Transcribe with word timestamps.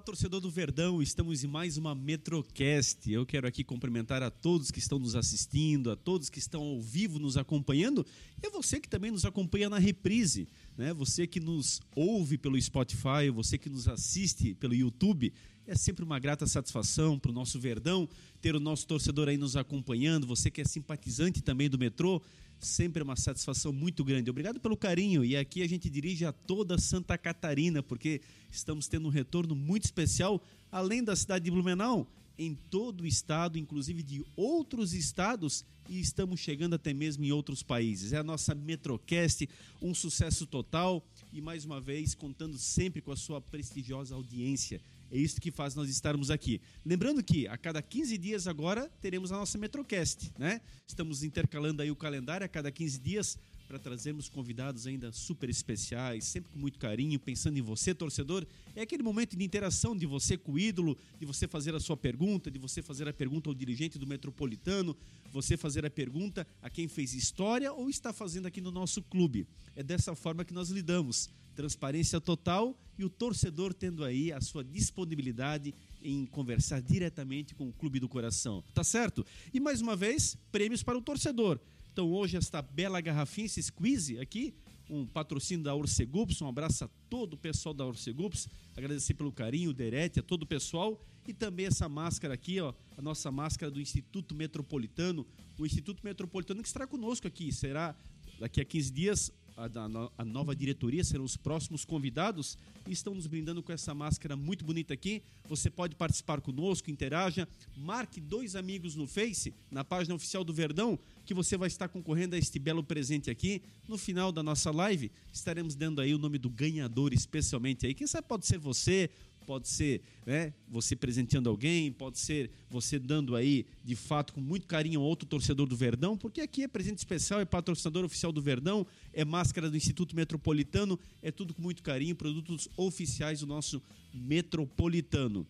Olá, 0.00 0.06
torcedor 0.06 0.40
do 0.40 0.50
Verdão, 0.50 1.02
estamos 1.02 1.44
em 1.44 1.46
mais 1.46 1.76
uma 1.76 1.94
Metrocast. 1.94 3.12
Eu 3.12 3.26
quero 3.26 3.46
aqui 3.46 3.62
cumprimentar 3.62 4.22
a 4.22 4.30
todos 4.30 4.70
que 4.70 4.78
estão 4.78 4.98
nos 4.98 5.14
assistindo, 5.14 5.90
a 5.90 5.96
todos 5.96 6.30
que 6.30 6.38
estão 6.38 6.62
ao 6.62 6.80
vivo 6.80 7.18
nos 7.18 7.36
acompanhando 7.36 8.06
e 8.42 8.46
a 8.46 8.50
você 8.50 8.80
que 8.80 8.88
também 8.88 9.10
nos 9.10 9.26
acompanha 9.26 9.68
na 9.68 9.78
reprise, 9.78 10.48
né? 10.74 10.94
Você 10.94 11.26
que 11.26 11.38
nos 11.38 11.82
ouve 11.94 12.38
pelo 12.38 12.60
Spotify, 12.60 13.28
você 13.30 13.58
que 13.58 13.68
nos 13.68 13.86
assiste 13.88 14.54
pelo 14.54 14.74
YouTube. 14.74 15.34
É 15.70 15.76
sempre 15.76 16.04
uma 16.04 16.18
grata 16.18 16.48
satisfação 16.48 17.16
para 17.16 17.30
o 17.30 17.32
nosso 17.32 17.56
Verdão 17.60 18.08
ter 18.42 18.56
o 18.56 18.58
nosso 18.58 18.84
torcedor 18.88 19.28
aí 19.28 19.36
nos 19.36 19.54
acompanhando, 19.54 20.26
você 20.26 20.50
que 20.50 20.60
é 20.60 20.64
simpatizante 20.64 21.40
também 21.40 21.70
do 21.70 21.78
metrô 21.78 22.20
sempre 22.58 23.00
é 23.00 23.04
uma 23.04 23.14
satisfação 23.14 23.72
muito 23.72 24.02
grande. 24.02 24.28
Obrigado 24.28 24.58
pelo 24.58 24.76
carinho. 24.76 25.24
E 25.24 25.36
aqui 25.36 25.62
a 25.62 25.68
gente 25.68 25.88
dirige 25.88 26.24
a 26.24 26.32
toda 26.32 26.76
Santa 26.76 27.16
Catarina, 27.16 27.84
porque 27.84 28.20
estamos 28.50 28.88
tendo 28.88 29.06
um 29.06 29.12
retorno 29.12 29.54
muito 29.54 29.84
especial, 29.84 30.42
além 30.72 31.04
da 31.04 31.14
cidade 31.14 31.44
de 31.44 31.52
Blumenau, 31.52 32.04
em 32.36 32.52
todo 32.68 33.02
o 33.02 33.06
estado, 33.06 33.56
inclusive 33.56 34.02
de 34.02 34.24
outros 34.34 34.92
estados, 34.92 35.64
e 35.88 36.00
estamos 36.00 36.40
chegando 36.40 36.74
até 36.74 36.92
mesmo 36.92 37.24
em 37.24 37.30
outros 37.30 37.62
países. 37.62 38.12
É 38.12 38.18
a 38.18 38.24
nossa 38.24 38.56
Metrocast, 38.56 39.48
um 39.80 39.94
sucesso 39.94 40.46
total 40.46 41.06
e 41.32 41.40
mais 41.40 41.64
uma 41.64 41.80
vez 41.80 42.12
contando 42.12 42.58
sempre 42.58 43.00
com 43.00 43.12
a 43.12 43.16
sua 43.16 43.40
prestigiosa 43.40 44.16
audiência. 44.16 44.80
É 45.10 45.18
isso 45.18 45.40
que 45.40 45.50
faz 45.50 45.74
nós 45.74 45.88
estarmos 45.88 46.30
aqui. 46.30 46.60
Lembrando 46.84 47.22
que 47.22 47.48
a 47.48 47.56
cada 47.56 47.82
15 47.82 48.16
dias 48.16 48.46
agora 48.46 48.88
teremos 49.00 49.32
a 49.32 49.36
nossa 49.36 49.58
Metrocast, 49.58 50.32
né? 50.38 50.60
Estamos 50.86 51.22
intercalando 51.22 51.82
aí 51.82 51.90
o 51.90 51.96
calendário 51.96 52.44
a 52.44 52.48
cada 52.48 52.70
15 52.70 52.98
dias 53.00 53.38
para 53.70 53.78
trazermos 53.78 54.28
convidados 54.28 54.84
ainda 54.84 55.12
super 55.12 55.48
especiais, 55.48 56.24
sempre 56.24 56.50
com 56.50 56.58
muito 56.58 56.76
carinho, 56.76 57.20
pensando 57.20 57.56
em 57.56 57.62
você, 57.62 57.94
torcedor. 57.94 58.44
É 58.74 58.82
aquele 58.82 59.00
momento 59.00 59.36
de 59.36 59.44
interação 59.44 59.96
de 59.96 60.06
você 60.06 60.36
com 60.36 60.54
o 60.54 60.58
ídolo, 60.58 60.98
de 61.20 61.24
você 61.24 61.46
fazer 61.46 61.72
a 61.72 61.78
sua 61.78 61.96
pergunta, 61.96 62.50
de 62.50 62.58
você 62.58 62.82
fazer 62.82 63.06
a 63.06 63.12
pergunta 63.12 63.48
ao 63.48 63.54
dirigente 63.54 63.96
do 63.96 64.08
Metropolitano, 64.08 64.96
você 65.30 65.56
fazer 65.56 65.86
a 65.86 65.90
pergunta 65.90 66.44
a 66.60 66.68
quem 66.68 66.88
fez 66.88 67.14
história 67.14 67.72
ou 67.72 67.88
está 67.88 68.12
fazendo 68.12 68.46
aqui 68.46 68.60
no 68.60 68.72
nosso 68.72 69.02
clube. 69.02 69.46
É 69.76 69.84
dessa 69.84 70.16
forma 70.16 70.44
que 70.44 70.52
nós 70.52 70.70
lidamos. 70.70 71.30
Transparência 71.54 72.20
total 72.20 72.76
e 72.98 73.04
o 73.04 73.08
torcedor 73.08 73.72
tendo 73.72 74.04
aí 74.04 74.32
a 74.32 74.40
sua 74.40 74.64
disponibilidade 74.64 75.72
em 76.02 76.26
conversar 76.26 76.82
diretamente 76.82 77.54
com 77.54 77.68
o 77.68 77.72
clube 77.72 78.00
do 78.00 78.08
coração. 78.08 78.64
Tá 78.74 78.82
certo? 78.82 79.24
E 79.54 79.60
mais 79.60 79.80
uma 79.80 79.94
vez, 79.94 80.36
prêmios 80.50 80.82
para 80.82 80.98
o 80.98 81.02
torcedor. 81.02 81.60
Então 82.00 82.10
hoje 82.12 82.38
esta 82.38 82.62
bela 82.62 82.98
garrafinha, 82.98 83.44
esse 83.44 83.62
squeeze 83.62 84.18
aqui, 84.18 84.54
um 84.88 85.04
patrocínio 85.04 85.62
da 85.62 85.74
Orcegups, 85.74 86.40
um 86.40 86.48
abraço 86.48 86.84
a 86.84 86.88
todo 87.10 87.34
o 87.34 87.36
pessoal 87.36 87.74
da 87.74 87.84
Orcegups, 87.84 88.48
agradecer 88.74 89.12
pelo 89.12 89.30
carinho, 89.30 89.70
Derete, 89.74 90.18
a 90.18 90.22
todo 90.22 90.44
o 90.44 90.46
pessoal 90.46 90.98
e 91.28 91.34
também 91.34 91.66
essa 91.66 91.90
máscara 91.90 92.32
aqui, 92.32 92.58
ó, 92.58 92.72
a 92.96 93.02
nossa 93.02 93.30
máscara 93.30 93.70
do 93.70 93.78
Instituto 93.78 94.34
Metropolitano, 94.34 95.26
o 95.58 95.66
Instituto 95.66 96.02
Metropolitano 96.02 96.62
que 96.62 96.68
estará 96.68 96.86
conosco 96.86 97.28
aqui, 97.28 97.52
será 97.52 97.94
daqui 98.38 98.62
a 98.62 98.64
15 98.64 98.90
dias 98.90 99.30
a, 99.60 99.66
a, 99.66 100.22
a, 100.22 100.24
nova 100.24 100.56
diretoria 100.56 101.04
serão 101.04 101.24
os 101.24 101.36
próximos 101.36 101.84
convidados 101.84 102.56
e 102.88 102.92
estão 102.92 103.14
nos 103.14 103.26
brindando 103.26 103.62
com 103.62 103.72
essa 103.72 103.94
máscara 103.94 104.36
muito 104.36 104.64
bonita 104.64 104.94
aqui. 104.94 105.22
Você 105.48 105.68
pode 105.68 105.94
participar 105.94 106.40
conosco, 106.40 106.90
interaja, 106.90 107.46
marque 107.76 108.20
dois 108.20 108.56
amigos 108.56 108.96
no 108.96 109.06
Face, 109.06 109.54
na 109.70 109.84
página 109.84 110.14
oficial 110.14 110.42
do 110.42 110.54
Verdão, 110.54 110.98
que 111.26 111.34
você 111.34 111.56
vai 111.56 111.68
estar 111.68 111.88
concorrendo 111.88 112.34
a 112.34 112.38
este 112.38 112.58
belo 112.58 112.82
presente 112.82 113.30
aqui. 113.30 113.62
No 113.86 113.98
final 113.98 114.32
da 114.32 114.42
nossa 114.42 114.70
live, 114.70 115.10
estaremos 115.32 115.74
dando 115.74 116.00
aí 116.00 116.14
o 116.14 116.18
nome 116.18 116.38
do 116.38 116.48
ganhador 116.48 117.12
especialmente 117.12 117.86
aí. 117.86 117.94
Quem 117.94 118.06
sabe 118.06 118.26
pode 118.26 118.46
ser 118.46 118.58
você 118.58 119.10
pode 119.50 119.66
ser 119.66 120.00
né, 120.24 120.54
você 120.68 120.94
presenteando 120.94 121.50
alguém, 121.50 121.90
pode 121.90 122.20
ser 122.20 122.52
você 122.70 123.00
dando 123.00 123.34
aí, 123.34 123.66
de 123.84 123.96
fato, 123.96 124.32
com 124.32 124.40
muito 124.40 124.64
carinho 124.64 125.00
a 125.00 125.02
outro 125.02 125.26
torcedor 125.28 125.66
do 125.66 125.74
Verdão, 125.74 126.16
porque 126.16 126.40
aqui 126.40 126.62
é 126.62 126.68
presente 126.68 126.98
especial, 126.98 127.40
é 127.40 127.44
patrocinador 127.44 128.04
oficial 128.04 128.30
do 128.30 128.40
Verdão, 128.40 128.86
é 129.12 129.24
máscara 129.24 129.68
do 129.68 129.76
Instituto 129.76 130.14
Metropolitano, 130.14 130.96
é 131.20 131.32
tudo 131.32 131.52
com 131.52 131.60
muito 131.60 131.82
carinho, 131.82 132.14
produtos 132.14 132.68
oficiais 132.76 133.40
do 133.40 133.46
nosso 133.48 133.82
Metropolitano. 134.14 135.44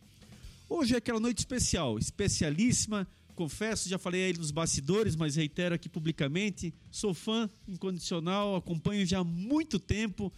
Hoje 0.67 0.95
é 0.95 0.97
aquela 0.97 1.21
noite 1.21 1.41
especial, 1.41 1.99
especialíssima. 1.99 3.07
Confesso, 3.35 3.87
já 3.87 3.99
falei 3.99 4.25
aí 4.25 4.33
nos 4.33 4.51
bastidores, 4.51 5.15
mas 5.15 5.37
reitero 5.37 5.75
aqui 5.75 5.91
publicamente. 5.91 6.73
Sou 6.91 7.13
fã 7.13 7.51
incondicional, 7.69 8.57
acompanho 8.57 9.05
já 9.05 9.19
há 9.19 9.25
muito 9.25 9.79
tempo 9.79 10.33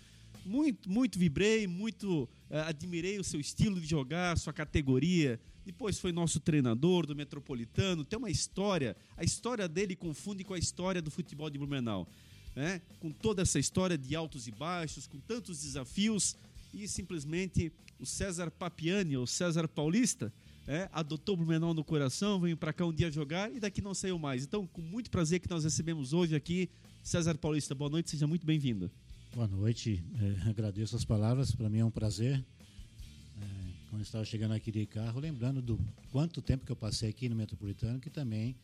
muito, 0.44 0.90
muito 0.90 1.18
vibrei, 1.18 1.66
muito 1.66 2.24
uh, 2.50 2.56
admirei 2.66 3.18
o 3.18 3.24
seu 3.24 3.40
estilo 3.40 3.80
de 3.80 3.86
jogar, 3.86 4.36
sua 4.38 4.52
categoria. 4.52 5.40
Depois 5.64 5.98
foi 5.98 6.12
nosso 6.12 6.40
treinador 6.40 7.06
do 7.06 7.14
Metropolitano. 7.14 8.04
Tem 8.04 8.18
uma 8.18 8.30
história, 8.30 8.96
a 9.16 9.24
história 9.24 9.68
dele 9.68 9.94
confunde 9.94 10.44
com 10.44 10.54
a 10.54 10.58
história 10.58 11.00
do 11.00 11.10
futebol 11.10 11.48
de 11.48 11.58
Blumenau. 11.58 12.08
Né? 12.54 12.82
Com 13.00 13.10
toda 13.10 13.42
essa 13.42 13.58
história 13.58 13.96
de 13.96 14.14
altos 14.16 14.46
e 14.46 14.50
baixos, 14.50 15.06
com 15.06 15.18
tantos 15.20 15.62
desafios, 15.62 16.36
e 16.74 16.88
simplesmente 16.88 17.72
o 17.98 18.06
César 18.06 18.50
Papiani, 18.50 19.16
ou 19.16 19.26
César 19.26 19.68
Paulista, 19.68 20.32
é, 20.66 20.88
adotou 20.92 21.34
o 21.34 21.38
Blumenau 21.38 21.74
no 21.74 21.84
coração, 21.84 22.40
veio 22.40 22.56
para 22.56 22.72
cá 22.72 22.86
um 22.86 22.92
dia 22.92 23.10
jogar 23.10 23.52
e 23.52 23.60
daqui 23.60 23.80
não 23.80 23.94
saiu 23.94 24.18
mais. 24.18 24.44
Então, 24.44 24.66
com 24.66 24.80
muito 24.80 25.10
prazer 25.10 25.40
que 25.40 25.50
nós 25.50 25.64
recebemos 25.64 26.12
hoje 26.12 26.34
aqui, 26.34 26.70
César 27.02 27.36
Paulista, 27.36 27.74
boa 27.74 27.90
noite, 27.90 28.10
seja 28.10 28.26
muito 28.26 28.46
bem-vindo. 28.46 28.90
Boa 29.34 29.48
noite, 29.48 30.04
é, 30.20 30.50
agradeço 30.50 30.94
as 30.94 31.06
palavras, 31.06 31.54
para 31.54 31.66
mim 31.66 31.78
é 31.78 31.84
um 31.84 31.90
prazer. 31.90 32.44
É, 33.40 33.44
quando 33.88 34.02
estava 34.02 34.26
chegando 34.26 34.52
aqui 34.52 34.70
de 34.70 34.84
carro, 34.84 35.18
lembrando 35.18 35.62
do 35.62 35.80
quanto 36.10 36.42
tempo 36.42 36.66
que 36.66 36.70
eu 36.70 36.76
passei 36.76 37.08
aqui 37.08 37.30
no 37.30 37.34
Metropolitano, 37.34 37.98
que 37.98 38.10
também 38.10 38.54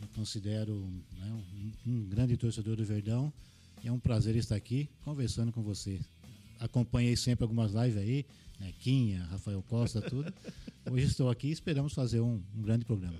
me 0.00 0.06
considero 0.14 0.72
né, 1.18 1.42
um, 1.86 1.90
um, 1.90 2.08
grande 2.08 2.36
torcedor 2.36 2.76
do 2.76 2.84
Verdão. 2.84 3.32
E 3.82 3.88
é 3.88 3.92
um 3.92 3.98
prazer 3.98 4.36
estar 4.36 4.54
aqui 4.54 4.88
conversando 5.04 5.50
com 5.50 5.64
você. 5.64 5.98
Acompanhei 6.60 7.16
sempre 7.16 7.42
algumas 7.42 7.72
lives 7.72 7.96
aí, 7.96 8.24
né, 8.60 8.72
Quinha, 8.78 9.24
Rafael 9.24 9.64
Costa, 9.64 10.00
tudo. 10.00 10.32
Hoje 10.92 11.06
estou 11.06 11.28
aqui 11.28 11.48
e 11.48 11.52
esperamos 11.52 11.92
fazer 11.92 12.20
um, 12.20 12.40
um 12.56 12.62
grande 12.62 12.84
programa. 12.84 13.18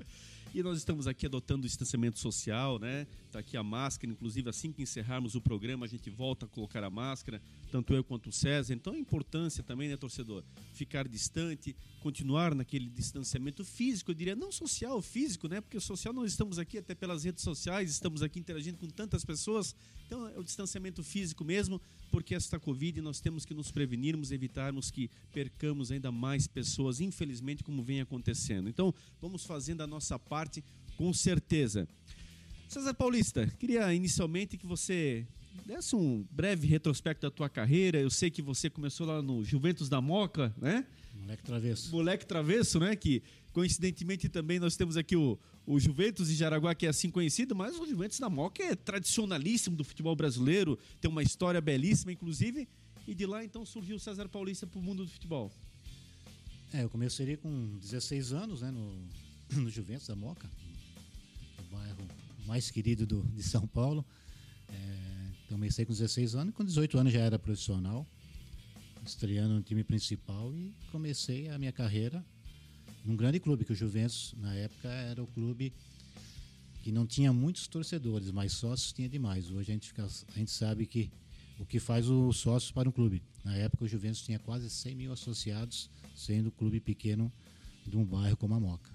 E 0.54 0.62
nós 0.62 0.78
estamos 0.78 1.08
aqui 1.08 1.26
adotando 1.26 1.64
o 1.64 1.68
distanciamento 1.68 2.20
social, 2.20 2.78
né? 2.78 3.08
Tá 3.32 3.40
aqui 3.40 3.56
a 3.56 3.62
máscara, 3.64 4.12
inclusive 4.12 4.48
assim 4.48 4.70
que 4.70 4.82
encerrarmos 4.82 5.34
o 5.34 5.40
programa, 5.40 5.84
a 5.84 5.88
gente 5.88 6.08
volta 6.08 6.46
a 6.46 6.48
colocar 6.48 6.84
a 6.84 6.88
máscara, 6.88 7.42
tanto 7.72 7.92
eu 7.92 8.04
quanto 8.04 8.28
o 8.28 8.32
César. 8.32 8.72
Então 8.72 8.92
a 8.92 8.96
importância 8.96 9.64
também, 9.64 9.88
né, 9.88 9.96
torcedor? 9.96 10.44
Ficar 10.72 11.08
distante, 11.08 11.74
continuar 12.00 12.54
naquele 12.54 12.88
distanciamento 12.88 13.64
físico, 13.64 14.12
eu 14.12 14.14
diria, 14.14 14.36
não 14.36 14.52
social, 14.52 15.02
físico, 15.02 15.48
né? 15.48 15.60
Porque 15.60 15.80
social 15.80 16.14
nós 16.14 16.30
estamos 16.30 16.56
aqui 16.56 16.78
até 16.78 16.94
pelas 16.94 17.24
redes 17.24 17.42
sociais, 17.42 17.90
estamos 17.90 18.22
aqui 18.22 18.38
interagindo 18.38 18.78
com 18.78 18.86
tantas 18.86 19.24
pessoas. 19.24 19.74
Então 20.06 20.28
é 20.28 20.38
o 20.38 20.44
distanciamento 20.44 21.02
físico 21.02 21.44
mesmo, 21.44 21.80
porque 22.14 22.36
esta 22.36 22.60
Covid 22.60 23.00
nós 23.00 23.18
temos 23.18 23.44
que 23.44 23.52
nos 23.52 23.72
prevenirmos, 23.72 24.30
evitarmos 24.30 24.88
que 24.88 25.10
percamos 25.32 25.90
ainda 25.90 26.12
mais 26.12 26.46
pessoas, 26.46 27.00
infelizmente, 27.00 27.64
como 27.64 27.82
vem 27.82 28.00
acontecendo. 28.00 28.68
Então 28.68 28.94
vamos 29.20 29.44
fazendo 29.44 29.80
a 29.80 29.86
nossa 29.88 30.16
parte 30.16 30.62
com 30.96 31.12
certeza. 31.12 31.88
César 32.68 32.94
Paulista, 32.94 33.48
queria 33.58 33.92
inicialmente 33.92 34.56
que 34.56 34.64
você 34.64 35.26
desse 35.64 35.94
um 35.94 36.26
breve 36.30 36.66
retrospecto 36.66 37.22
da 37.22 37.30
tua 37.30 37.48
carreira. 37.48 37.98
Eu 37.98 38.10
sei 38.10 38.30
que 38.30 38.42
você 38.42 38.68
começou 38.68 39.06
lá 39.06 39.22
no 39.22 39.44
Juventus 39.44 39.88
da 39.88 40.00
Moca, 40.00 40.54
né? 40.56 40.86
Moleque 41.14 41.42
Travesso. 41.42 41.90
Moleque 41.90 42.26
Travesso, 42.26 42.80
né? 42.80 42.96
Que 42.96 43.22
coincidentemente 43.52 44.28
também 44.28 44.58
nós 44.58 44.76
temos 44.76 44.96
aqui 44.96 45.16
o, 45.16 45.38
o 45.66 45.78
Juventus 45.78 46.28
de 46.28 46.34
Jaraguá, 46.34 46.74
que 46.74 46.86
é 46.86 46.88
assim 46.88 47.10
conhecido, 47.10 47.54
mas 47.54 47.78
o 47.78 47.86
Juventus 47.86 48.18
da 48.18 48.28
Moca 48.28 48.62
é 48.62 48.74
tradicionalíssimo 48.74 49.76
do 49.76 49.84
futebol 49.84 50.14
brasileiro, 50.16 50.78
tem 51.00 51.10
uma 51.10 51.22
história 51.22 51.60
belíssima, 51.60 52.12
inclusive. 52.12 52.68
E 53.06 53.14
de 53.14 53.26
lá 53.26 53.44
então 53.44 53.64
surgiu 53.64 53.96
o 53.96 54.00
César 54.00 54.28
Paulista 54.28 54.66
para 54.66 54.78
o 54.78 54.82
mundo 54.82 55.04
do 55.04 55.10
futebol. 55.10 55.52
É, 56.72 56.82
eu 56.82 56.90
comecei 56.90 57.36
com 57.36 57.78
16 57.78 58.32
anos, 58.32 58.62
né? 58.62 58.70
No 58.70 58.92
no 59.52 59.70
Juventus 59.70 60.06
da 60.06 60.16
Moca, 60.16 60.50
o 61.58 61.74
bairro 61.74 62.08
mais 62.46 62.70
querido 62.70 63.06
do, 63.06 63.22
de 63.22 63.42
São 63.42 63.66
Paulo. 63.66 64.04
É, 64.68 65.13
comecei 65.48 65.84
com 65.84 65.92
16 65.92 66.34
anos 66.34 66.54
com 66.54 66.64
18 66.64 66.98
anos 66.98 67.12
já 67.12 67.20
era 67.20 67.38
profissional, 67.38 68.06
estreando 69.04 69.54
no 69.54 69.62
time 69.62 69.84
principal 69.84 70.52
e 70.54 70.72
comecei 70.90 71.48
a 71.48 71.58
minha 71.58 71.72
carreira 71.72 72.24
num 73.04 73.16
grande 73.16 73.38
clube, 73.38 73.66
que 73.66 73.72
o 73.72 73.74
Juventus, 73.74 74.34
na 74.38 74.54
época, 74.54 74.88
era 74.88 75.22
o 75.22 75.26
clube 75.26 75.74
que 76.82 76.90
não 76.90 77.06
tinha 77.06 77.32
muitos 77.32 77.66
torcedores, 77.66 78.30
mas 78.30 78.52
sócios 78.52 78.92
tinha 78.94 79.08
demais. 79.08 79.50
Hoje 79.50 79.70
a 79.70 79.74
gente, 79.74 79.88
fica, 79.88 80.04
a 80.06 80.38
gente 80.38 80.50
sabe 80.50 80.86
que 80.86 81.10
o 81.58 81.66
que 81.66 81.78
faz 81.78 82.08
o 82.08 82.32
sócio 82.32 82.72
para 82.72 82.88
um 82.88 82.92
clube. 82.92 83.22
Na 83.44 83.54
época 83.56 83.84
o 83.84 83.88
Juventus 83.88 84.22
tinha 84.22 84.38
quase 84.38 84.70
100 84.70 84.94
mil 84.94 85.12
associados, 85.12 85.90
sendo 86.14 86.48
um 86.48 86.50
clube 86.50 86.80
pequeno 86.80 87.30
de 87.86 87.96
um 87.96 88.04
bairro 88.04 88.38
como 88.38 88.54
a 88.54 88.60
Moca. 88.60 88.93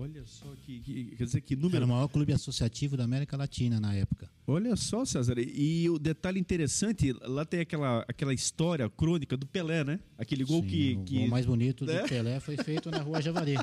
Olha 0.00 0.24
só 0.26 0.46
que, 0.64 0.78
que, 0.78 1.16
quer 1.16 1.24
dizer 1.24 1.40
que 1.40 1.56
número. 1.56 1.78
Era 1.78 1.84
o 1.84 1.88
maior 1.88 2.06
clube 2.06 2.32
associativo 2.32 2.96
da 2.96 3.02
América 3.02 3.36
Latina 3.36 3.80
na 3.80 3.92
época. 3.96 4.30
Olha 4.46 4.76
só, 4.76 5.04
César. 5.04 5.34
E 5.40 5.90
o 5.90 5.98
detalhe 5.98 6.38
interessante, 6.38 7.12
lá 7.20 7.44
tem 7.44 7.58
aquela, 7.58 8.04
aquela 8.06 8.32
história 8.32 8.88
crônica 8.88 9.36
do 9.36 9.44
Pelé, 9.44 9.82
né? 9.82 9.98
Aquele 10.16 10.44
gol 10.44 10.62
Sim, 10.62 10.68
que, 10.68 10.94
o 10.94 11.04
que... 11.04 11.18
gol 11.18 11.28
mais 11.28 11.44
bonito 11.44 11.84
né? 11.84 12.00
do 12.02 12.08
Pelé 12.08 12.38
foi 12.38 12.56
feito 12.58 12.92
na 12.92 12.98
Rua 12.98 13.20
Javari. 13.20 13.54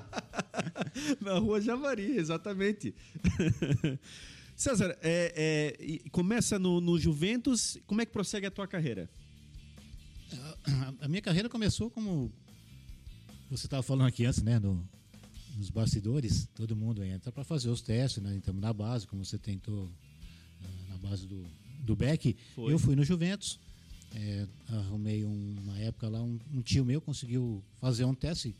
na 1.21 1.39
Rua 1.39 1.61
Javari, 1.61 2.17
exatamente. 2.17 2.93
César, 4.57 4.97
é, 5.01 5.77
é, 5.79 6.09
começa 6.09 6.59
no, 6.59 6.81
no 6.81 6.99
Juventus. 6.99 7.77
Como 7.87 8.01
é 8.01 8.05
que 8.05 8.11
prossegue 8.11 8.45
a 8.45 8.51
tua 8.51 8.67
carreira? 8.67 9.09
A, 10.99 11.07
minha 11.07 11.21
carreira 11.21 11.47
começou 11.47 11.89
como 11.89 12.29
você 13.49 13.67
estava 13.67 13.81
falando 13.81 14.07
aqui 14.07 14.25
antes, 14.25 14.43
né? 14.43 14.59
Nos 15.55 15.69
bastidores, 15.69 16.47
todo 16.55 16.75
mundo 16.75 17.03
entra 17.03 17.31
para 17.31 17.43
fazer 17.43 17.69
os 17.69 17.81
testes, 17.81 18.21
né? 18.21 18.35
Então, 18.35 18.53
na 18.53 18.73
base, 18.73 19.07
como 19.07 19.23
você 19.23 19.37
tentou 19.37 19.89
na 20.89 20.97
base 20.97 21.25
do, 21.27 21.45
do 21.79 21.95
Beck, 21.95 22.35
Foi. 22.55 22.71
eu 22.73 22.79
fui 22.79 22.95
no 22.95 23.03
Juventus. 23.03 23.59
é, 24.17 24.47
arrumei 24.69 25.25
um- 25.25 25.55
uma 25.63 25.77
época 25.77 26.07
lá, 26.07 26.21
um, 26.21 26.39
um 26.53 26.61
tio 26.61 26.85
meu 26.85 27.01
conseguiu 27.01 27.61
fazer 27.81 28.05
um 28.05 28.13
teste 28.13 28.55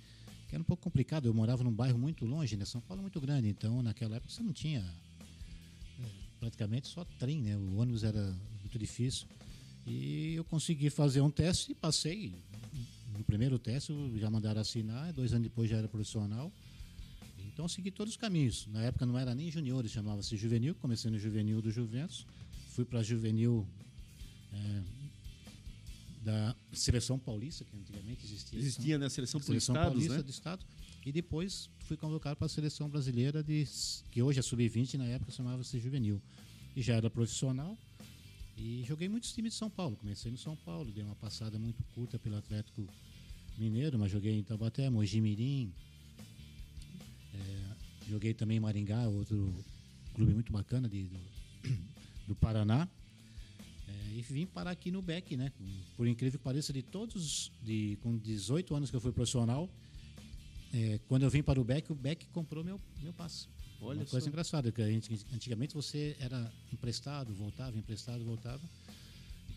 que 0.50 0.54
era 0.56 0.62
um 0.62 0.66
pouco 0.66 0.84
complicado. 0.84 1.28
Eu 1.28 1.34
morava 1.34 1.64
num 1.64 1.72
bairro 1.72 1.98
muito 1.98 2.26
longe, 2.26 2.58
né? 2.58 2.66
São 2.66 2.82
Paulo 2.82 3.00
é 3.00 3.04
muito 3.04 3.22
grande, 3.22 3.48
então 3.48 3.82
naquela 3.82 4.18
época 4.18 4.34
você 4.34 4.44
não 4.44 4.52
tinha 4.52 4.80
é, 4.82 6.04
praticamente 6.42 6.88
só 6.90 7.06
trem, 7.06 7.42
né? 7.42 7.56
O 7.56 7.78
ônibus 7.78 8.04
era 8.04 8.36
muito 8.60 8.78
difícil. 8.78 9.28
E 9.88 10.34
eu 10.34 10.44
consegui 10.44 10.90
fazer 10.90 11.22
um 11.22 11.30
teste 11.32 11.72
e 11.72 11.76
passei. 11.76 12.34
No 13.18 13.24
primeiro 13.24 13.58
teste 13.58 13.94
já 14.18 14.30
mandaram 14.30 14.60
assinar, 14.60 15.14
dois 15.14 15.32
anos 15.32 15.44
depois 15.44 15.70
já 15.70 15.78
era 15.78 15.88
profissional. 15.88 16.52
Então 17.56 17.69
segui 17.69 17.90
todos 17.90 18.12
os 18.12 18.18
caminhos. 18.18 18.68
Na 18.68 18.81
época 18.81 19.06
não 19.06 19.18
era 19.18 19.34
nem 19.34 19.50
juniores, 19.50 19.90
chamava-se 19.90 20.36
juvenil. 20.36 20.75
Comecei 20.75 21.10
no 21.10 21.18
juvenil 21.18 21.62
do 21.62 21.72
Juventus, 21.72 22.28
fui 22.72 22.84
para 22.84 23.02
juvenil 23.02 23.66
é, 24.52 24.81
da 26.22 26.54
seleção 26.74 27.18
paulista, 27.18 27.63
que 27.63 27.78
antigamente 27.78 28.25
existia. 28.25 28.60
Existia 28.60 28.98
na 28.98 29.10
seleção 29.10 29.40
por 29.40 29.46
seleção 29.46 29.74
estados, 29.74 29.94
paulista 29.94 30.18
né? 30.18 30.24
do 30.24 30.30
estado. 30.30 30.66
E 31.06 31.13
depois 31.13 31.69
fui 31.86 31.96
convocado 31.96 32.36
para 32.36 32.48
a 32.48 32.50
seleção 32.50 32.90
brasileira, 32.90 33.42
de, 33.42 33.66
que 34.12 34.22
hoje 34.22 34.40
é 34.40 34.42
sub-20, 34.42 34.96
na 34.96 35.06
época 35.06 35.31
chamava-se 35.31 35.80
juvenil. 35.80 36.22
E 36.75 36.81
já 36.81 36.96
era 36.96 37.10
profissional. 37.10 37.78
E 38.58 38.84
joguei 38.86 39.08
muitos 39.08 39.31
times 39.31 39.54
de 39.54 39.60
São 39.60 39.69
Paulo. 39.69 39.96
Comecei 39.96 40.30
no 40.30 40.38
São 40.38 40.58
Paulo, 40.58 40.92
dei 40.92 41.06
uma 41.06 41.16
passada 41.16 41.58
muito 41.58 41.81
curta 41.94 42.19
pelo 42.19 42.36
Atlético 42.36 42.86
Mineiro, 43.58 43.98
mas 43.98 44.12
joguei 44.12 44.38
em 44.38 44.44
Taubaté, 44.44 44.90
Mogi 44.90 45.22
Mirim. 45.22 45.72
É, 47.36 48.10
joguei 48.10 48.34
também 48.34 48.58
em 48.58 48.60
Maringá, 48.60 49.08
outro 49.08 49.54
clube 50.14 50.34
muito 50.34 50.52
bacana 50.52 50.88
de, 50.88 51.04
do, 51.04 51.20
do 52.30 52.36
Paraná. 52.36 52.88
É, 53.88 54.14
e 54.16 54.22
vim 54.22 54.46
parar 54.46 54.72
aqui 54.72 54.92
no 54.92 55.02
BEC, 55.02 55.38
né? 55.38 55.52
Por 55.96 56.08
incrível 56.08 56.40
que 56.40 56.44
pareça, 56.44 56.74
de 56.74 56.82
todos, 56.82 57.52
de, 57.62 57.98
com 58.02 58.18
18 58.18 58.76
anos 58.76 58.90
que 58.90 58.96
eu 58.96 59.02
fui 59.02 59.12
profissional, 59.12 59.70
é, 60.74 61.00
quando 61.08 61.24
eu 61.24 61.30
vim 61.30 61.44
para 61.44 61.60
o 61.60 61.64
BEC, 61.64 61.92
o 61.92 61.96
BEC 61.96 62.26
comprou 62.34 62.64
meu, 62.64 62.80
meu 63.02 63.14
passe. 63.14 63.48
Olha 63.82 64.00
Uma 64.00 64.06
coisa 64.06 64.24
só. 64.26 64.30
engraçada, 64.30 64.72
que 64.72 64.82
a 64.82 64.90
gente, 64.90 65.26
antigamente 65.34 65.74
você 65.74 66.16
era 66.20 66.52
emprestado, 66.72 67.34
voltava, 67.34 67.78
emprestado, 67.78 68.24
voltava. 68.24 68.62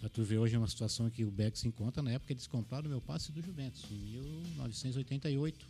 Para 0.01 0.09
tu 0.09 0.23
ver 0.23 0.39
hoje 0.39 0.55
é 0.55 0.59
uma 0.59 0.69
situação 0.69 1.11
que 1.11 1.25
o 1.25 1.31
BEC 1.31 1.57
se 1.59 1.67
encontra, 1.67 2.03
na 2.03 2.13
época 2.13 2.33
eles 2.33 2.47
compraram 2.47 2.87
o 2.87 2.91
meu 2.91 3.01
passe 3.01 3.33
do 3.33 3.43
Juventus, 3.43 3.85
em 3.91 3.97
1988. 3.97 5.67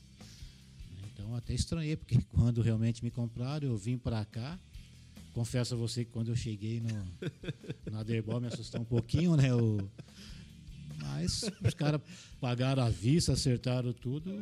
Então 1.19 1.35
até 1.35 1.53
estranhei, 1.53 1.97
porque 1.97 2.17
quando 2.31 2.63
realmente 2.63 3.03
me 3.03 3.11
compraram, 3.11 3.67
eu 3.67 3.77
vim 3.77 3.99
para 3.99 4.25
cá. 4.25 4.57
Confesso 5.35 5.75
a 5.75 5.77
você 5.77 6.05
que 6.05 6.13
quando 6.13 6.29
eu 6.29 6.37
cheguei 6.37 6.81
no, 6.81 7.91
na 7.91 8.05
Derbol 8.05 8.41
me 8.41 8.47
assustou 8.47 8.81
um 8.81 8.85
pouquinho, 8.85 9.37
né? 9.37 9.53
O, 9.53 9.79
mas 11.01 11.45
os 11.65 11.75
caras 11.75 12.01
pagaram 12.41 12.83
à 12.83 12.89
vista, 12.89 13.33
acertaram 13.33 13.93
tudo. 13.93 14.33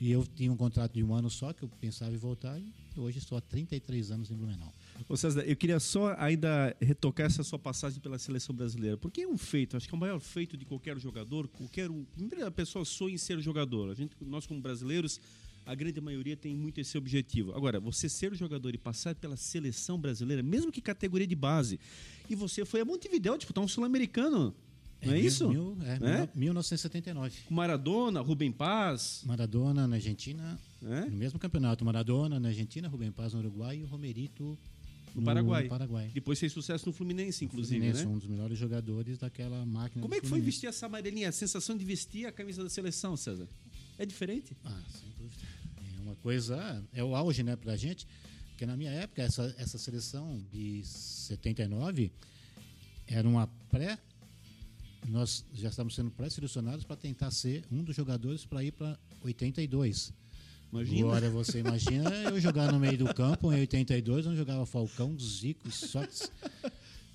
E 0.00 0.10
eu 0.10 0.26
tinha 0.26 0.52
um 0.52 0.56
contrato 0.56 0.94
de 0.94 1.02
um 1.04 1.14
ano 1.14 1.30
só, 1.30 1.52
que 1.52 1.62
eu 1.62 1.68
pensava 1.68 2.12
em 2.12 2.16
voltar. 2.16 2.58
E 2.58 2.72
hoje 2.96 3.18
estou 3.18 3.38
há 3.38 3.40
33 3.40 4.10
anos 4.10 4.30
em 4.32 4.34
Blumenau. 4.34 4.72
Ô 5.08 5.16
César, 5.16 5.42
eu 5.42 5.54
queria 5.54 5.78
só 5.78 6.14
ainda 6.18 6.76
retocar 6.80 7.26
essa 7.26 7.44
sua 7.44 7.58
passagem 7.58 8.00
pela 8.00 8.18
seleção 8.18 8.54
brasileira. 8.54 8.96
Porque 8.96 9.22
é 9.22 9.28
um 9.28 9.38
feito, 9.38 9.76
acho 9.76 9.88
que 9.88 9.94
é 9.94 9.96
o 9.96 10.00
maior 10.00 10.18
feito 10.18 10.56
de 10.56 10.64
qualquer 10.64 10.98
jogador, 10.98 11.46
qualquer 11.46 11.88
um. 11.88 12.04
A 12.44 12.50
pessoa 12.50 12.84
sonha 12.84 13.14
em 13.14 13.18
ser 13.18 13.40
jogador. 13.40 13.90
A 13.90 13.94
gente, 13.94 14.16
nós, 14.20 14.44
como 14.44 14.60
brasileiros, 14.60 15.20
a 15.64 15.74
grande 15.74 16.00
maioria 16.00 16.36
tem 16.36 16.54
muito 16.56 16.80
esse 16.80 16.96
objetivo. 16.98 17.52
Agora, 17.54 17.78
você 17.80 18.08
ser 18.08 18.34
jogador 18.34 18.74
e 18.74 18.78
passar 18.78 19.14
pela 19.14 19.36
seleção 19.36 19.98
brasileira, 19.98 20.42
mesmo 20.42 20.72
que 20.72 20.80
categoria 20.80 21.26
de 21.26 21.34
base, 21.36 21.78
e 22.28 22.34
você 22.34 22.64
foi 22.64 22.80
a 22.80 22.84
Montevideo 22.84 23.36
disputar 23.36 23.62
um 23.62 23.68
sul-americano. 23.68 24.54
Não 25.04 25.12
é, 25.12 25.16
mil- 25.16 25.26
isso? 25.26 25.48
Mil, 25.48 25.76
é, 25.82 26.22
É? 26.22 26.28
1979. 26.34 27.32
Com 27.46 27.54
Maradona, 27.54 28.20
Rubem 28.20 28.52
Paz. 28.52 29.22
Maradona 29.26 29.86
na 29.88 29.96
Argentina, 29.96 30.58
né? 30.80 31.06
no 31.10 31.16
mesmo 31.16 31.38
campeonato. 31.38 31.84
Maradona 31.84 32.38
na 32.38 32.48
Argentina, 32.48 32.88
Rubem 32.88 33.10
Paz 33.10 33.32
no 33.32 33.40
Uruguai 33.40 33.78
e 33.78 33.82
o 33.82 33.86
Romerito 33.86 34.56
No 35.14 35.22
Paraguai. 35.22 35.64
No 35.64 35.68
Paraguai. 35.68 36.10
Depois 36.14 36.38
fez 36.38 36.52
sucesso 36.52 36.86
no 36.86 36.92
Fluminense, 36.92 37.44
inclusive, 37.44 37.80
Fluminense, 37.80 38.04
né? 38.06 38.10
um 38.14 38.18
dos 38.18 38.28
melhores 38.28 38.56
jogadores 38.56 39.18
daquela 39.18 39.66
máquina. 39.66 40.00
Como 40.02 40.14
é 40.14 40.20
que 40.20 40.26
foi 40.28 40.40
vestir 40.40 40.68
essa 40.68 40.86
amarelinha? 40.86 41.28
A 41.28 41.32
sensação 41.32 41.76
de 41.76 41.84
vestir 41.84 42.26
a 42.26 42.32
camisa 42.32 42.62
da 42.62 42.70
seleção, 42.70 43.16
César? 43.16 43.48
É 44.02 44.06
diferente? 44.06 44.56
Ah, 44.64 44.80
sem 44.90 45.08
dúvida. 45.16 45.42
É 45.96 46.02
uma 46.02 46.16
coisa, 46.16 46.84
é 46.92 47.04
o 47.04 47.14
auge, 47.14 47.44
né, 47.44 47.54
pra 47.54 47.76
gente. 47.76 48.04
Porque 48.48 48.66
na 48.66 48.76
minha 48.76 48.90
época, 48.90 49.22
essa, 49.22 49.54
essa 49.56 49.78
seleção 49.78 50.44
de 50.52 50.82
79 50.84 52.10
era 53.06 53.28
uma 53.28 53.46
pré. 53.70 53.96
Nós 55.08 55.44
já 55.54 55.68
estávamos 55.68 55.94
sendo 55.94 56.10
pré-selecionados 56.10 56.84
para 56.84 56.96
tentar 56.96 57.30
ser 57.30 57.64
um 57.70 57.84
dos 57.84 57.94
jogadores 57.94 58.44
para 58.44 58.64
ir 58.64 58.72
para 58.72 58.98
82. 59.22 60.12
Imagina. 60.72 61.00
Agora 61.06 61.30
você 61.30 61.60
imagina 61.60 62.10
eu 62.24 62.40
jogar 62.40 62.72
no 62.72 62.80
meio 62.80 62.98
do 62.98 63.14
campo 63.14 63.52
em 63.52 63.60
82, 63.60 64.26
onde 64.26 64.36
jogava 64.36 64.66
Falcão, 64.66 65.16
Zico, 65.16 65.70
Sócrates. 65.70 66.28